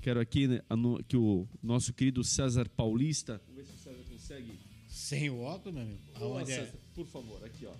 quero 0.00 0.20
aqui 0.20 0.46
né, 0.46 0.60
que 1.08 1.16
o 1.16 1.48
nosso 1.60 1.92
querido 1.92 2.22
César 2.22 2.68
Paulista. 2.68 3.40
Vamos 3.48 3.56
ver 3.56 3.66
se 3.66 3.74
o 3.74 3.78
César 3.78 4.04
consegue. 4.08 4.69
Sem 5.10 5.28
o 5.28 5.40
óculos, 5.40 5.74
meu 5.74 5.82
amigo? 5.82 5.98
Aonde 6.14 6.52
é? 6.52 6.72
Por 6.94 7.04
favor, 7.04 7.44
aqui, 7.44 7.66
ó. 7.66 7.72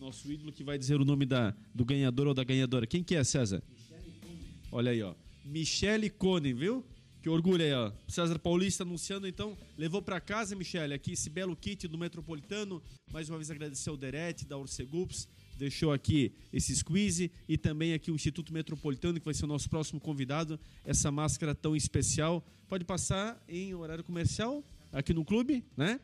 Nosso 0.00 0.28
ídolo 0.28 0.50
que 0.50 0.64
vai 0.64 0.76
dizer 0.76 1.00
o 1.00 1.04
nome 1.04 1.24
da, 1.24 1.54
do 1.72 1.84
ganhador 1.84 2.26
ou 2.26 2.34
da 2.34 2.42
ganhadora. 2.42 2.84
Quem 2.84 3.00
que 3.00 3.14
é, 3.14 3.22
César? 3.22 3.62
Michele 3.70 4.12
Cone. 4.20 4.40
Olha 4.72 4.90
aí, 4.90 5.00
ó. 5.00 5.14
Michele 5.44 6.10
Cone, 6.10 6.52
viu? 6.52 6.84
Que 7.22 7.28
orgulho 7.28 7.62
aí, 7.62 7.72
ó. 7.72 7.92
César 8.08 8.40
Paulista 8.40 8.82
anunciando, 8.82 9.28
então, 9.28 9.56
levou 9.76 10.02
para 10.02 10.20
casa, 10.20 10.56
Michele, 10.56 10.94
aqui 10.94 11.12
esse 11.12 11.30
belo 11.30 11.54
kit 11.54 11.86
do 11.86 11.96
Metropolitano. 11.96 12.82
Mais 13.12 13.28
uma 13.28 13.38
vez 13.38 13.52
agradecer 13.52 13.90
ao 13.90 13.96
Derete, 13.96 14.44
da 14.44 14.58
Orcegups, 14.58 15.28
deixou 15.56 15.92
aqui 15.92 16.32
esse 16.52 16.74
squeeze 16.74 17.30
e 17.48 17.56
também 17.56 17.94
aqui 17.94 18.10
o 18.10 18.16
Instituto 18.16 18.52
Metropolitano, 18.52 19.20
que 19.20 19.24
vai 19.24 19.34
ser 19.34 19.44
o 19.44 19.48
nosso 19.48 19.70
próximo 19.70 20.00
convidado, 20.00 20.58
essa 20.84 21.12
máscara 21.12 21.54
tão 21.54 21.76
especial. 21.76 22.44
Pode 22.68 22.84
passar 22.84 23.40
em 23.48 23.76
horário 23.76 24.02
comercial 24.02 24.64
aqui 24.92 25.14
no 25.14 25.24
clube, 25.24 25.64
né? 25.76 26.00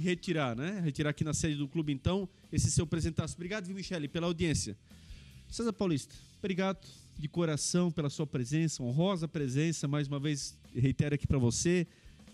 Retirar, 0.00 0.56
né? 0.56 0.80
Retirar 0.80 1.10
aqui 1.10 1.22
na 1.22 1.34
sede 1.34 1.56
do 1.56 1.68
clube, 1.68 1.92
então, 1.92 2.28
esse 2.52 2.70
seu 2.70 2.84
apresentaço. 2.84 3.34
Obrigado, 3.34 3.66
viu, 3.66 3.74
Michele, 3.74 4.08
pela 4.08 4.26
audiência. 4.26 4.76
César 5.50 5.72
Paulista, 5.72 6.14
obrigado 6.38 6.86
de 7.18 7.28
coração 7.28 7.90
pela 7.90 8.08
sua 8.08 8.26
presença, 8.26 8.82
honrosa 8.82 9.28
presença. 9.28 9.86
Mais 9.86 10.08
uma 10.08 10.18
vez, 10.18 10.56
reitero 10.74 11.14
aqui 11.14 11.26
para 11.26 11.38
você, 11.38 11.86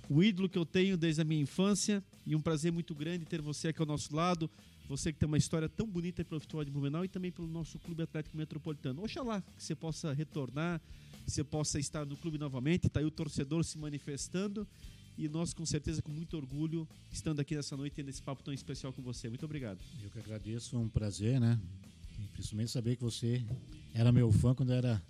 o 0.09 0.22
ídolo 0.22 0.48
que 0.48 0.56
eu 0.56 0.64
tenho 0.64 0.96
desde 0.96 1.20
a 1.20 1.24
minha 1.24 1.42
infância 1.42 2.02
e 2.24 2.36
um 2.36 2.40
prazer 2.40 2.70
muito 2.70 2.94
grande 2.94 3.24
ter 3.24 3.42
você 3.42 3.68
aqui 3.68 3.80
ao 3.80 3.86
nosso 3.86 4.14
lado. 4.14 4.48
Você 4.88 5.12
que 5.12 5.18
tem 5.18 5.26
uma 5.26 5.36
história 5.36 5.68
tão 5.68 5.86
bonita 5.86 6.24
pelo 6.24 6.40
futebol 6.40 6.64
de 6.64 6.70
Blumenau 6.70 7.04
e 7.04 7.09
também 7.09 7.30
pelo 7.30 7.46
nosso 7.46 7.78
Clube 7.80 8.02
Atlético 8.02 8.36
Metropolitano. 8.36 9.02
Oxalá 9.02 9.42
que 9.42 9.62
você 9.62 9.74
possa 9.74 10.12
retornar, 10.14 10.80
que 11.24 11.30
você 11.30 11.44
possa 11.44 11.78
estar 11.78 12.06
no 12.06 12.16
clube 12.16 12.38
novamente. 12.38 12.86
Está 12.86 13.00
aí 13.00 13.04
o 13.04 13.11
torcedor 13.11 13.64
se 13.64 13.76
manifestando 13.76 14.66
e 15.18 15.28
nós, 15.28 15.52
com 15.52 15.66
certeza, 15.66 16.00
com 16.00 16.12
muito 16.12 16.36
orgulho, 16.36 16.88
estando 17.10 17.40
aqui 17.40 17.56
nessa 17.56 17.76
noite 17.76 18.00
nesse 18.04 18.22
papo 18.22 18.40
tão 18.40 18.54
especial 18.54 18.92
com 18.92 19.02
você. 19.02 19.28
Muito 19.28 19.44
obrigado. 19.44 19.80
Eu 20.00 20.08
que 20.10 20.18
agradeço, 20.20 20.76
é 20.76 20.78
um 20.78 20.88
prazer, 20.88 21.40
né? 21.40 21.60
E 22.20 22.28
principalmente 22.28 22.70
saber 22.70 22.94
que 22.94 23.02
você 23.02 23.44
era 23.92 24.12
meu 24.12 24.30
fã 24.30 24.54
quando 24.54 24.72
era 24.72 25.02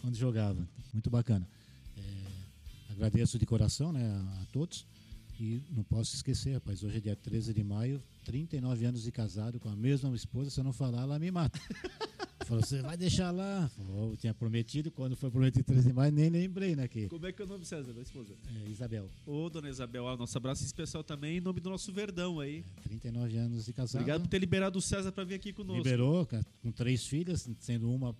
quando 0.00 0.16
jogava. 0.16 0.68
Muito 0.92 1.08
bacana. 1.08 1.48
É, 1.96 2.92
agradeço 2.92 3.38
de 3.38 3.46
coração, 3.46 3.92
né, 3.92 4.04
a, 4.04 4.42
a 4.42 4.46
todos. 4.46 4.84
E 5.38 5.62
não 5.70 5.84
posso 5.84 6.14
esquecer, 6.16 6.54
rapaz, 6.54 6.82
hoje 6.82 6.96
é 6.96 7.00
dia 7.00 7.16
13 7.16 7.54
de 7.54 7.62
maio, 7.62 8.02
39 8.24 8.84
anos 8.84 9.02
de 9.02 9.12
casado 9.12 9.60
com 9.60 9.68
a 9.68 9.76
mesma 9.76 10.14
esposa, 10.14 10.50
se 10.50 10.58
eu 10.58 10.64
não 10.64 10.72
falar, 10.72 11.02
ela 11.02 11.18
me 11.18 11.30
mata. 11.30 11.58
Falou, 12.52 12.66
você 12.66 12.82
vai 12.82 12.98
deixar 12.98 13.30
lá? 13.30 13.70
eu 13.78 14.14
tinha 14.18 14.34
prometido, 14.34 14.90
quando 14.90 15.16
foi 15.16 15.30
prometido 15.30 15.64
13 15.64 15.88
de 15.88 15.94
maio, 15.94 16.12
nem 16.12 16.28
lembrei, 16.28 16.76
né? 16.76 16.86
Que... 16.86 17.08
Como 17.08 17.26
é 17.26 17.32
que 17.32 17.40
é 17.40 17.46
o 17.46 17.48
nome, 17.48 17.64
César, 17.64 17.94
da 17.94 18.02
esposa? 18.02 18.34
É, 18.54 18.68
Isabel. 18.68 19.08
Ô, 19.24 19.48
dona 19.48 19.70
Isabel, 19.70 20.06
ah, 20.06 20.18
nosso 20.18 20.36
abraço 20.36 20.62
especial 20.62 21.02
também 21.02 21.38
em 21.38 21.40
nome 21.40 21.60
do 21.60 21.70
nosso 21.70 21.90
Verdão 21.94 22.40
aí. 22.40 22.62
É, 22.84 22.88
39 22.88 23.38
anos 23.38 23.64
de 23.64 23.72
casado. 23.72 24.02
Obrigado 24.02 24.22
por 24.22 24.28
ter 24.28 24.38
liberado 24.38 24.78
o 24.78 24.82
César 24.82 25.10
para 25.12 25.24
vir 25.24 25.36
aqui 25.36 25.50
conosco. 25.54 25.82
Liberou, 25.82 26.28
com 26.62 26.70
três 26.72 27.06
filhas, 27.06 27.48
sendo 27.58 27.90
uma, 27.90 28.14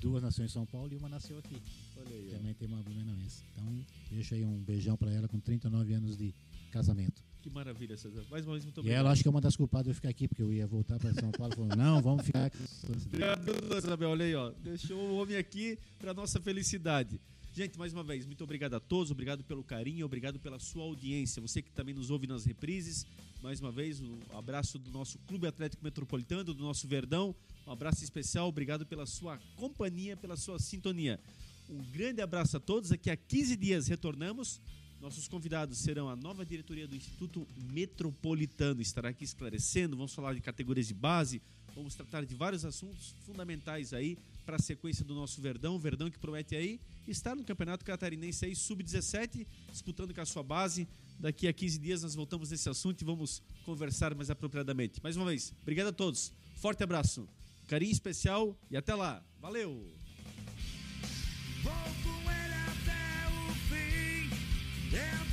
duas 0.00 0.20
nasceu 0.20 0.44
em 0.44 0.48
São 0.48 0.66
Paulo 0.66 0.92
e 0.92 0.96
uma 0.96 1.08
nasceu 1.08 1.38
aqui. 1.38 1.62
Olha 1.96 2.12
aí. 2.12 2.30
Também 2.30 2.50
ó. 2.50 2.54
tem 2.54 2.66
uma 2.66 2.82
blumenauense. 2.82 3.44
Então, 3.52 3.86
deixa 4.10 4.34
aí 4.34 4.44
um 4.44 4.58
beijão 4.64 4.96
para 4.96 5.12
ela 5.12 5.28
com 5.28 5.38
39 5.38 5.94
anos 5.94 6.16
de 6.16 6.34
casamento. 6.72 7.22
Que 7.46 7.50
maravilha, 7.50 7.96
César. 7.96 8.24
Mais 8.28 8.44
uma 8.44 8.54
vez, 8.54 8.64
muito 8.64 8.80
obrigado. 8.80 8.98
E 8.98 8.98
ela 8.98 9.12
acho 9.12 9.22
que 9.22 9.28
é 9.28 9.30
uma 9.30 9.40
das 9.40 9.54
culpadas 9.54 9.84
de 9.84 9.90
eu 9.90 9.94
ficar 9.94 10.08
aqui, 10.08 10.26
porque 10.26 10.42
eu 10.42 10.52
ia 10.52 10.66
voltar 10.66 10.98
para 10.98 11.14
São 11.14 11.30
Paulo. 11.30 11.54
Falou, 11.54 11.76
não, 11.76 12.02
vamos 12.02 12.26
ficar 12.26 12.46
aqui. 12.46 12.58
Obrigado, 13.06 13.76
Isabel. 13.78 14.10
Olha 14.10 14.24
aí, 14.24 14.34
ó. 14.34 14.50
Deixou 14.64 14.98
o 14.98 15.16
homem 15.18 15.36
aqui 15.36 15.78
para 15.96 16.12
nossa 16.12 16.40
felicidade. 16.40 17.20
Gente, 17.52 17.78
mais 17.78 17.92
uma 17.92 18.02
vez, 18.02 18.26
muito 18.26 18.42
obrigado 18.42 18.74
a 18.74 18.80
todos, 18.80 19.12
obrigado 19.12 19.44
pelo 19.44 19.62
carinho, 19.62 20.04
obrigado 20.04 20.40
pela 20.40 20.58
sua 20.58 20.82
audiência. 20.82 21.40
Você 21.40 21.62
que 21.62 21.70
também 21.70 21.94
nos 21.94 22.10
ouve 22.10 22.26
nas 22.26 22.44
reprises, 22.44 23.06
mais 23.40 23.60
uma 23.60 23.70
vez, 23.70 24.00
um 24.00 24.18
abraço 24.36 24.76
do 24.76 24.90
nosso 24.90 25.16
Clube 25.20 25.46
Atlético 25.46 25.84
Metropolitano, 25.84 26.52
do 26.52 26.64
nosso 26.64 26.88
Verdão. 26.88 27.32
Um 27.64 27.70
abraço 27.70 28.02
especial, 28.02 28.48
obrigado 28.48 28.84
pela 28.84 29.06
sua 29.06 29.38
companhia, 29.54 30.16
pela 30.16 30.36
sua 30.36 30.58
sintonia. 30.58 31.20
Um 31.70 31.78
grande 31.92 32.20
abraço 32.20 32.56
a 32.56 32.60
todos. 32.60 32.90
Daqui 32.90 33.08
a 33.08 33.16
15 33.16 33.56
dias 33.56 33.86
retornamos 33.86 34.60
nossos 35.00 35.28
convidados 35.28 35.78
serão 35.78 36.08
a 36.08 36.16
nova 36.16 36.44
diretoria 36.44 36.86
do 36.86 36.96
Instituto 36.96 37.46
Metropolitano, 37.56 38.80
estará 38.80 39.10
aqui 39.10 39.24
esclarecendo, 39.24 39.96
vamos 39.96 40.14
falar 40.14 40.34
de 40.34 40.40
categorias 40.40 40.88
de 40.88 40.94
base, 40.94 41.42
vamos 41.74 41.94
tratar 41.94 42.24
de 42.24 42.34
vários 42.34 42.64
assuntos 42.64 43.14
fundamentais 43.24 43.92
aí 43.92 44.18
para 44.44 44.56
a 44.56 44.58
sequência 44.58 45.04
do 45.04 45.14
nosso 45.14 45.40
Verdão, 45.40 45.78
Verdão 45.78 46.10
que 46.10 46.18
promete 46.18 46.56
aí 46.56 46.80
estar 47.06 47.36
no 47.36 47.44
Campeonato 47.44 47.84
Catarinense 47.84 48.44
aí 48.44 48.56
sub-17, 48.56 49.46
disputando 49.70 50.14
com 50.14 50.20
a 50.20 50.26
sua 50.26 50.42
base. 50.42 50.88
Daqui 51.18 51.48
a 51.48 51.52
15 51.52 51.78
dias 51.78 52.02
nós 52.02 52.14
voltamos 52.14 52.50
nesse 52.50 52.68
assunto 52.68 53.00
e 53.00 53.04
vamos 53.04 53.42
conversar 53.64 54.14
mais 54.14 54.30
apropriadamente. 54.30 55.00
Mais 55.02 55.16
uma 55.16 55.26
vez, 55.26 55.52
obrigado 55.62 55.88
a 55.88 55.92
todos. 55.92 56.32
Forte 56.56 56.82
abraço, 56.82 57.28
carinho 57.66 57.92
especial 57.92 58.56
e 58.70 58.76
até 58.76 58.94
lá. 58.94 59.22
Valeu. 59.40 60.05
Yeah. 64.96 65.25